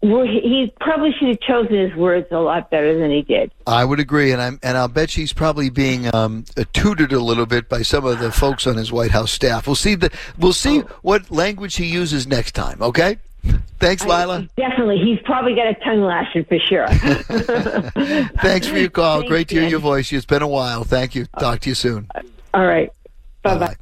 well, 0.02 0.24
he 0.24 0.40
he 0.40 0.72
probably 0.80 1.12
should 1.12 1.28
have 1.28 1.40
chosen 1.40 1.76
his 1.76 1.94
words 1.94 2.26
a 2.30 2.38
lot 2.38 2.70
better 2.70 2.98
than 2.98 3.10
he 3.10 3.22
did. 3.22 3.50
I 3.66 3.84
would 3.84 4.00
agree, 4.00 4.32
and 4.32 4.40
I'm 4.40 4.58
and 4.62 4.78
I'll 4.78 4.88
bet 4.88 5.10
she's 5.10 5.32
probably 5.32 5.68
being 5.68 6.12
um, 6.14 6.44
tutored 6.72 7.12
a 7.12 7.20
little 7.20 7.46
bit 7.46 7.68
by 7.68 7.82
some 7.82 8.04
of 8.06 8.18
the 8.18 8.32
folks 8.32 8.66
on 8.66 8.76
his 8.76 8.90
White 8.90 9.10
House 9.10 9.30
staff. 9.30 9.66
We'll 9.66 9.76
see 9.76 9.94
the 9.94 10.10
we'll 10.38 10.52
see 10.54 10.80
what 11.02 11.30
language 11.30 11.76
he 11.76 11.86
uses 11.86 12.26
next 12.26 12.52
time. 12.52 12.80
Okay. 12.80 13.18
Thanks, 13.78 14.04
Lila. 14.04 14.46
Definitely, 14.56 14.98
he's 14.98 15.18
probably 15.24 15.54
got 15.54 15.66
a 15.68 15.74
tongue 15.82 16.02
lashing 16.02 16.44
for 16.44 16.58
sure. 16.58 16.86
Thanks 18.42 18.66
for 18.66 18.76
your 18.76 18.90
call. 18.90 19.18
Thanks, 19.20 19.28
Great 19.30 19.48
to 19.48 19.54
hear 19.54 19.62
Dan. 19.62 19.70
your 19.70 19.80
voice. 19.80 20.12
It's 20.12 20.26
been 20.26 20.42
a 20.42 20.48
while. 20.48 20.84
Thank 20.84 21.14
you. 21.14 21.26
Talk 21.38 21.60
to 21.60 21.70
you 21.70 21.74
soon. 21.74 22.08
All 22.52 22.66
right. 22.66 22.90
Bye 23.42 23.56
bye. 23.58 23.76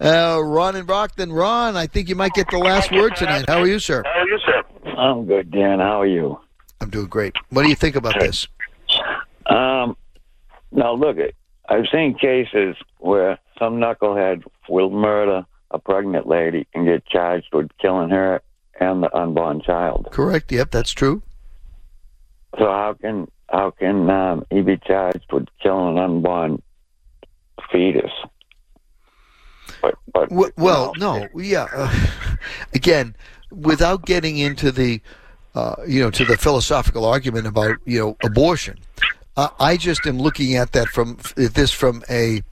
Uh, 0.00 0.40
Ron 0.40 0.76
and 0.76 0.86
Brockton. 0.86 1.32
Ron, 1.32 1.76
I 1.76 1.86
think 1.86 2.08
you 2.08 2.14
might 2.14 2.32
get 2.32 2.50
the 2.50 2.58
last 2.58 2.92
word 2.92 3.16
tonight. 3.16 3.46
How 3.48 3.60
are 3.60 3.66
you, 3.66 3.78
sir? 3.78 4.02
How 4.04 4.20
are 4.20 4.28
you, 4.28 4.38
sir? 4.44 4.47
I'm 4.98 5.26
good, 5.26 5.50
Dan. 5.52 5.78
How 5.78 6.00
are 6.00 6.06
you? 6.06 6.40
I'm 6.80 6.90
doing 6.90 7.06
great. 7.06 7.36
What 7.50 7.62
do 7.62 7.68
you 7.68 7.76
think 7.76 7.94
about 7.94 8.18
this? 8.18 8.48
Um, 9.46 9.96
now 10.72 10.92
look. 10.92 11.16
I've 11.68 11.84
seen 11.92 12.16
cases 12.18 12.76
where 12.98 13.38
some 13.58 13.76
knucklehead 13.76 14.42
will 14.68 14.90
murder 14.90 15.44
a 15.70 15.78
pregnant 15.78 16.26
lady 16.26 16.66
and 16.74 16.86
get 16.86 17.06
charged 17.06 17.48
with 17.52 17.68
killing 17.80 18.08
her 18.10 18.40
and 18.80 19.02
the 19.02 19.14
unborn 19.14 19.60
child. 19.60 20.08
Correct. 20.10 20.50
Yep, 20.50 20.70
that's 20.70 20.92
true. 20.92 21.22
So 22.58 22.64
how 22.64 22.96
can 23.00 23.28
how 23.50 23.70
can 23.70 24.08
um, 24.10 24.46
he 24.50 24.62
be 24.62 24.78
charged 24.78 25.30
with 25.30 25.46
killing 25.62 25.98
an 25.98 26.04
unborn 26.04 26.62
fetus? 27.70 28.10
But 29.80 29.94
but 30.12 30.32
well, 30.56 30.92
no, 30.98 31.28
yeah. 31.36 31.68
Uh, 31.72 31.94
again, 32.74 33.14
without 33.50 34.04
getting 34.04 34.38
into 34.38 34.70
the, 34.70 35.00
uh, 35.54 35.76
you 35.86 36.00
know, 36.00 36.10
to 36.10 36.24
the 36.24 36.36
philosophical 36.36 37.04
argument 37.04 37.46
about 37.46 37.76
you 37.84 37.98
know 37.98 38.16
abortion, 38.24 38.78
uh, 39.36 39.48
I 39.58 39.76
just 39.76 40.06
am 40.06 40.18
looking 40.18 40.56
at 40.56 40.72
that 40.72 40.88
from 40.88 41.18
this 41.36 41.70
from 41.72 42.02
a, 42.10 42.42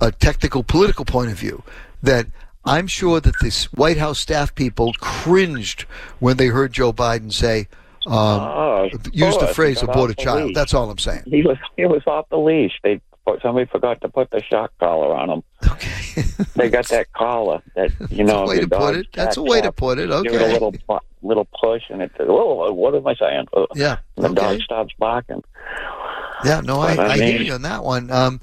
a 0.00 0.12
technical 0.12 0.62
political 0.62 1.04
point 1.04 1.30
of 1.30 1.38
view. 1.38 1.62
That 2.02 2.26
I'm 2.64 2.86
sure 2.86 3.20
that 3.20 3.34
this 3.40 3.64
White 3.72 3.98
House 3.98 4.18
staff 4.18 4.54
people 4.54 4.92
cringed 5.00 5.82
when 6.18 6.36
they 6.36 6.46
heard 6.48 6.72
Joe 6.72 6.92
Biden 6.92 7.32
say, 7.32 7.68
um, 8.06 8.12
Oh, 8.14 8.88
of 8.92 9.14
use 9.14 9.36
the 9.38 9.46
phrase 9.48 9.82
"abort 9.82 10.10
a 10.10 10.14
the 10.14 10.22
child." 10.22 10.46
leash. 10.48 10.54
That's 10.54 10.74
all 10.74 10.90
I'm 10.90 10.98
saying. 10.98 11.22
He 11.26 11.42
was 11.42 11.56
he 11.76 11.86
was 11.86 12.02
off 12.06 12.28
the 12.30 12.38
leash. 12.38 12.72
They 12.82 13.00
somebody 13.42 13.64
forgot 13.66 14.00
to 14.02 14.08
put 14.08 14.30
the 14.30 14.42
shock 14.42 14.70
collar 14.78 15.14
on 15.14 15.30
him. 15.30 15.42
Okay. 15.70 16.22
they 16.56 16.68
got 16.68 16.86
that 16.88 17.10
collar 17.14 17.62
that 17.74 17.90
you 18.10 18.18
That's 18.18 18.28
know. 18.28 18.44
a 18.44 18.48
way 18.48 18.60
to 18.60 18.68
put 18.68 18.96
it. 18.96 19.06
That's 19.14 19.36
a 19.38 19.42
way 19.42 19.60
to 19.62 19.72
put 19.72 19.98
it. 19.98 20.10
Okay. 20.10 20.30
Give 20.30 20.40
it 20.40 20.50
a 20.50 20.52
little 20.52 20.74
little 21.22 21.48
push, 21.60 21.82
and 21.90 22.02
it 22.02 22.12
says, 22.18 22.26
"Whoa, 22.28 22.70
what 22.72 22.94
am 22.94 23.06
I 23.06 23.14
saying?" 23.14 23.46
Uh, 23.54 23.64
Yeah. 23.74 23.98
The 24.16 24.26
okay. 24.26 24.34
dog 24.34 24.60
stops 24.60 24.92
barking. 24.98 25.42
Yeah, 26.44 26.60
no, 26.60 26.80
I, 26.80 26.94
I 26.96 27.06
I 27.12 27.16
hear 27.16 27.38
mean- 27.38 27.46
you 27.46 27.54
on 27.54 27.62
that 27.62 27.82
one. 27.84 28.10
Um, 28.10 28.40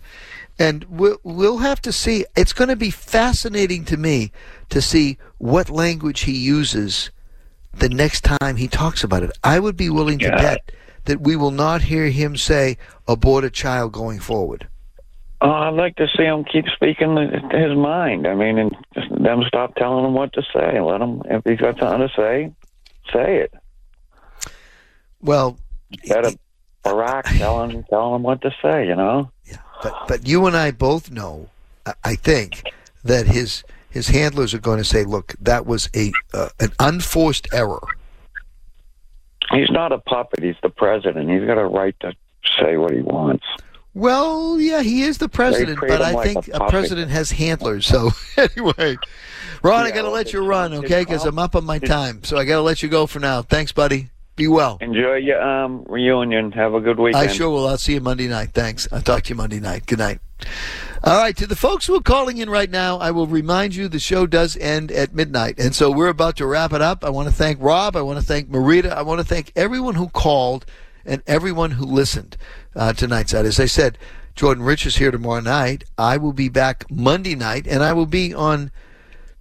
and 0.57 0.83
we'll, 0.89 1.17
we'll 1.23 1.57
have 1.59 1.81
to 1.83 1.91
see. 1.91 2.25
It's 2.35 2.53
going 2.53 2.69
to 2.69 2.75
be 2.75 2.89
fascinating 2.91 3.83
to 3.85 3.97
me 3.97 4.31
to 4.69 4.81
see 4.81 5.17
what 5.37 5.69
language 5.69 6.21
he 6.21 6.33
uses 6.37 7.09
the 7.73 7.89
next 7.89 8.21
time 8.23 8.55
he 8.57 8.67
talks 8.67 9.03
about 9.03 9.23
it. 9.23 9.31
I 9.43 9.59
would 9.59 9.77
be 9.77 9.89
willing 9.89 10.19
to 10.19 10.25
Yeah. 10.25 10.41
bet 10.41 10.71
that 11.05 11.21
we 11.21 11.35
will 11.35 11.51
not 11.51 11.81
hear 11.83 12.05
him 12.07 12.35
say 12.37 12.77
abort 13.07 13.43
a 13.43 13.49
child 13.49 13.91
going 13.91 14.19
forward. 14.19 14.67
Oh, 15.43 15.49
I'd 15.49 15.73
like 15.73 15.95
to 15.95 16.07
see 16.15 16.23
him 16.23 16.43
keep 16.43 16.65
speaking 16.75 17.17
his 17.17 17.75
mind. 17.75 18.27
I 18.27 18.35
mean, 18.35 18.59
and 18.59 18.75
them 19.09 19.41
stop 19.47 19.73
telling 19.75 20.05
him 20.05 20.13
what 20.13 20.33
to 20.33 20.43
say. 20.53 20.79
Let 20.79 21.01
him, 21.01 21.23
if 21.25 21.43
he's 21.43 21.59
got 21.59 21.79
something 21.79 22.07
to 22.07 22.13
say, 22.15 22.51
say 23.11 23.37
it. 23.37 23.53
Well, 25.19 25.57
Instead 25.91 26.25
of 26.25 26.37
Barack 26.85 27.23
telling 27.37 27.83
telling 27.89 28.15
him 28.15 28.23
what 28.23 28.41
to 28.43 28.51
say, 28.61 28.87
you 28.87 28.95
know. 28.95 29.31
But 29.83 29.93
but 30.07 30.27
you 30.27 30.45
and 30.45 30.55
I 30.55 30.69
both 30.71 31.09
know, 31.09 31.49
I 32.03 32.15
think, 32.15 32.71
that 33.03 33.25
his 33.25 33.63
his 33.91 34.07
handlers 34.07 34.53
are 34.53 34.59
going 34.59 34.79
to 34.79 34.83
say, 34.83 35.03
"Look, 35.03 35.35
that 35.41 35.65
was 35.65 35.89
a 35.95 36.11
uh, 36.33 36.49
an 36.59 36.71
unforced 36.79 37.47
error." 37.53 37.81
He's 39.51 39.69
not 39.69 39.91
a 39.91 39.97
puppet. 39.99 40.43
He's 40.43 40.55
the 40.63 40.69
president. 40.69 41.29
He's 41.29 41.45
got 41.45 41.57
a 41.57 41.65
right 41.65 41.95
to 41.99 42.13
say 42.59 42.77
what 42.77 42.93
he 42.93 43.01
wants. 43.01 43.45
Well, 43.93 44.59
yeah, 44.59 44.81
he 44.81 45.01
is 45.01 45.17
the 45.17 45.27
president, 45.27 45.79
but 45.81 46.01
I 46.01 46.13
like 46.13 46.25
think 46.25 46.47
a 46.47 46.63
a 46.63 46.69
president 46.69 47.11
has 47.11 47.29
handlers. 47.29 47.85
So 47.85 48.11
anyway, 48.37 48.95
Ron, 49.61 49.85
I 49.85 49.91
got 49.91 50.03
to 50.03 50.09
let 50.09 50.31
you 50.31 50.45
run, 50.45 50.73
okay? 50.75 51.01
Because 51.01 51.25
I'm 51.25 51.37
up 51.37 51.55
on 51.55 51.65
my 51.65 51.79
time, 51.79 52.23
so 52.23 52.37
I 52.37 52.45
got 52.45 52.55
to 52.55 52.61
let 52.61 52.81
you 52.81 52.87
go 52.87 53.05
for 53.05 53.19
now. 53.19 53.41
Thanks, 53.41 53.73
buddy. 53.73 54.09
Be 54.37 54.47
well. 54.47 54.77
Enjoy 54.79 55.15
your 55.15 55.41
um, 55.41 55.83
reunion. 55.89 56.53
Have 56.53 56.73
a 56.73 56.79
good 56.79 56.99
weekend. 56.99 57.29
I 57.29 57.31
sure 57.31 57.49
will. 57.49 57.67
I'll 57.67 57.77
see 57.77 57.93
you 57.93 58.01
Monday 58.01 58.29
night. 58.29 58.51
Thanks. 58.53 58.87
I'll 58.93 59.01
talk 59.01 59.23
to 59.23 59.29
you 59.29 59.35
Monday 59.35 59.59
night. 59.59 59.85
Good 59.85 59.99
night. 59.99 60.19
All 61.03 61.17
right, 61.17 61.35
to 61.37 61.47
the 61.47 61.55
folks 61.55 61.87
who 61.87 61.95
are 61.95 62.01
calling 62.01 62.37
in 62.37 62.47
right 62.47 62.69
now, 62.69 62.99
I 62.99 63.09
will 63.09 63.25
remind 63.25 63.73
you 63.73 63.87
the 63.87 63.97
show 63.97 64.27
does 64.27 64.55
end 64.57 64.91
at 64.91 65.15
midnight. 65.15 65.57
And 65.57 65.73
so 65.73 65.89
we're 65.89 66.09
about 66.09 66.37
to 66.37 66.45
wrap 66.45 66.73
it 66.73 66.81
up. 66.81 67.03
I 67.03 67.09
want 67.09 67.27
to 67.27 67.33
thank 67.33 67.59
Rob. 67.59 67.95
I 67.95 68.03
want 68.03 68.19
to 68.19 68.25
thank 68.25 68.51
Marita. 68.51 68.91
I 68.91 69.01
want 69.01 69.19
to 69.19 69.25
thank 69.25 69.51
everyone 69.55 69.95
who 69.95 70.09
called 70.09 70.63
and 71.03 71.23
everyone 71.25 71.71
who 71.71 71.85
listened 71.85 72.37
uh, 72.75 72.93
tonight's 72.93 73.33
night. 73.33 73.45
As 73.45 73.59
I 73.59 73.65
said, 73.65 73.97
Jordan 74.35 74.63
Rich 74.63 74.85
is 74.85 74.97
here 74.97 75.09
tomorrow 75.09 75.41
night. 75.41 75.85
I 75.97 76.17
will 76.17 76.33
be 76.33 76.49
back 76.49 76.85
Monday 76.91 77.33
night, 77.33 77.65
and 77.65 77.81
I 77.81 77.93
will 77.93 78.05
be 78.05 78.31
on 78.31 78.69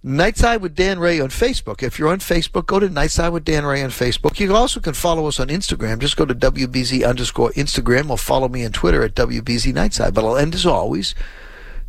Nightside 0.03 0.61
with 0.61 0.73
Dan 0.73 0.97
Ray 0.97 1.19
on 1.19 1.29
Facebook. 1.29 1.83
If 1.83 1.99
you're 1.99 2.09
on 2.09 2.17
Facebook, 2.17 2.65
go 2.65 2.79
to 2.79 2.89
Nightside 2.89 3.33
with 3.33 3.45
Dan 3.45 3.67
Ray 3.67 3.83
on 3.83 3.91
Facebook. 3.91 4.39
You 4.39 4.55
also 4.55 4.79
can 4.79 4.95
follow 4.95 5.27
us 5.27 5.39
on 5.39 5.49
Instagram. 5.49 5.99
Just 5.99 6.17
go 6.17 6.25
to 6.25 6.33
WBZ 6.33 7.07
underscore 7.07 7.51
Instagram 7.51 8.09
or 8.09 8.17
follow 8.17 8.47
me 8.47 8.65
on 8.65 8.71
Twitter 8.71 9.03
at 9.03 9.13
WBZ 9.13 9.73
Nightside. 9.73 10.15
But 10.15 10.25
I'll 10.25 10.37
end 10.37 10.55
as 10.55 10.65
always 10.65 11.13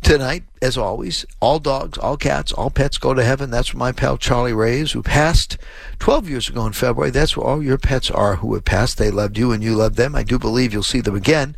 tonight, 0.03 0.43
as 0.61 0.77
always. 0.77 1.25
All 1.39 1.59
dogs, 1.59 1.97
all 1.97 2.17
cats, 2.17 2.51
all 2.51 2.69
pets 2.69 2.97
go 2.97 3.13
to 3.13 3.23
heaven. 3.23 3.49
That's 3.49 3.73
where 3.73 3.79
my 3.79 3.91
pal 3.91 4.17
Charlie 4.17 4.53
Ray 4.53 4.79
is, 4.79 4.91
who 4.91 5.01
passed 5.01 5.57
12 5.99 6.29
years 6.29 6.49
ago 6.49 6.65
in 6.65 6.73
February. 6.73 7.11
That's 7.11 7.35
where 7.35 7.47
all 7.47 7.63
your 7.63 7.77
pets 7.77 8.11
are 8.11 8.37
who 8.37 8.53
have 8.53 8.65
passed. 8.65 8.97
They 8.97 9.09
loved 9.09 9.37
you 9.37 9.51
and 9.51 9.63
you 9.63 9.75
loved 9.75 9.95
them. 9.95 10.15
I 10.15 10.23
do 10.23 10.37
believe 10.37 10.73
you'll 10.73 10.83
see 10.83 11.01
them 11.01 11.15
again. 11.15 11.55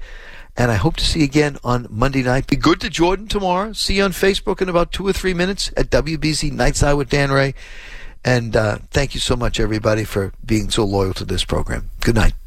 And 0.58 0.72
I 0.72 0.76
hope 0.76 0.96
to 0.98 1.06
see 1.06 1.20
you 1.20 1.26
again 1.26 1.58
on 1.64 1.88
Monday 1.89 2.24
night. 2.24 2.48
Be 2.48 2.56
good 2.56 2.80
to 2.82 2.89
Jordan 2.89 3.28
tomorrow. 3.28 3.74
See 3.74 3.98
you 3.98 4.04
on 4.04 4.12
Facebook 4.12 4.62
in 4.62 4.70
about 4.70 4.93
two 4.93 5.06
or 5.06 5.12
three 5.12 5.34
minutes 5.34 5.72
at 5.76 5.89
WBZ 5.89 6.52
Nightside 6.52 6.98
with 6.98 7.10
Dan 7.10 7.32
Ray. 7.32 7.56
And 8.24 8.56
uh, 8.56 8.78
thank 8.91 9.14
you 9.14 9.20
so 9.20 9.36
much, 9.36 9.60
everybody, 9.60 10.06
for 10.06 10.32
being 10.46 10.70
so 10.70 10.86
loyal 10.86 11.14
to 11.16 11.26
this 11.26 11.43
program. 11.43 11.89
Good 12.00 12.16
night. 12.16 12.34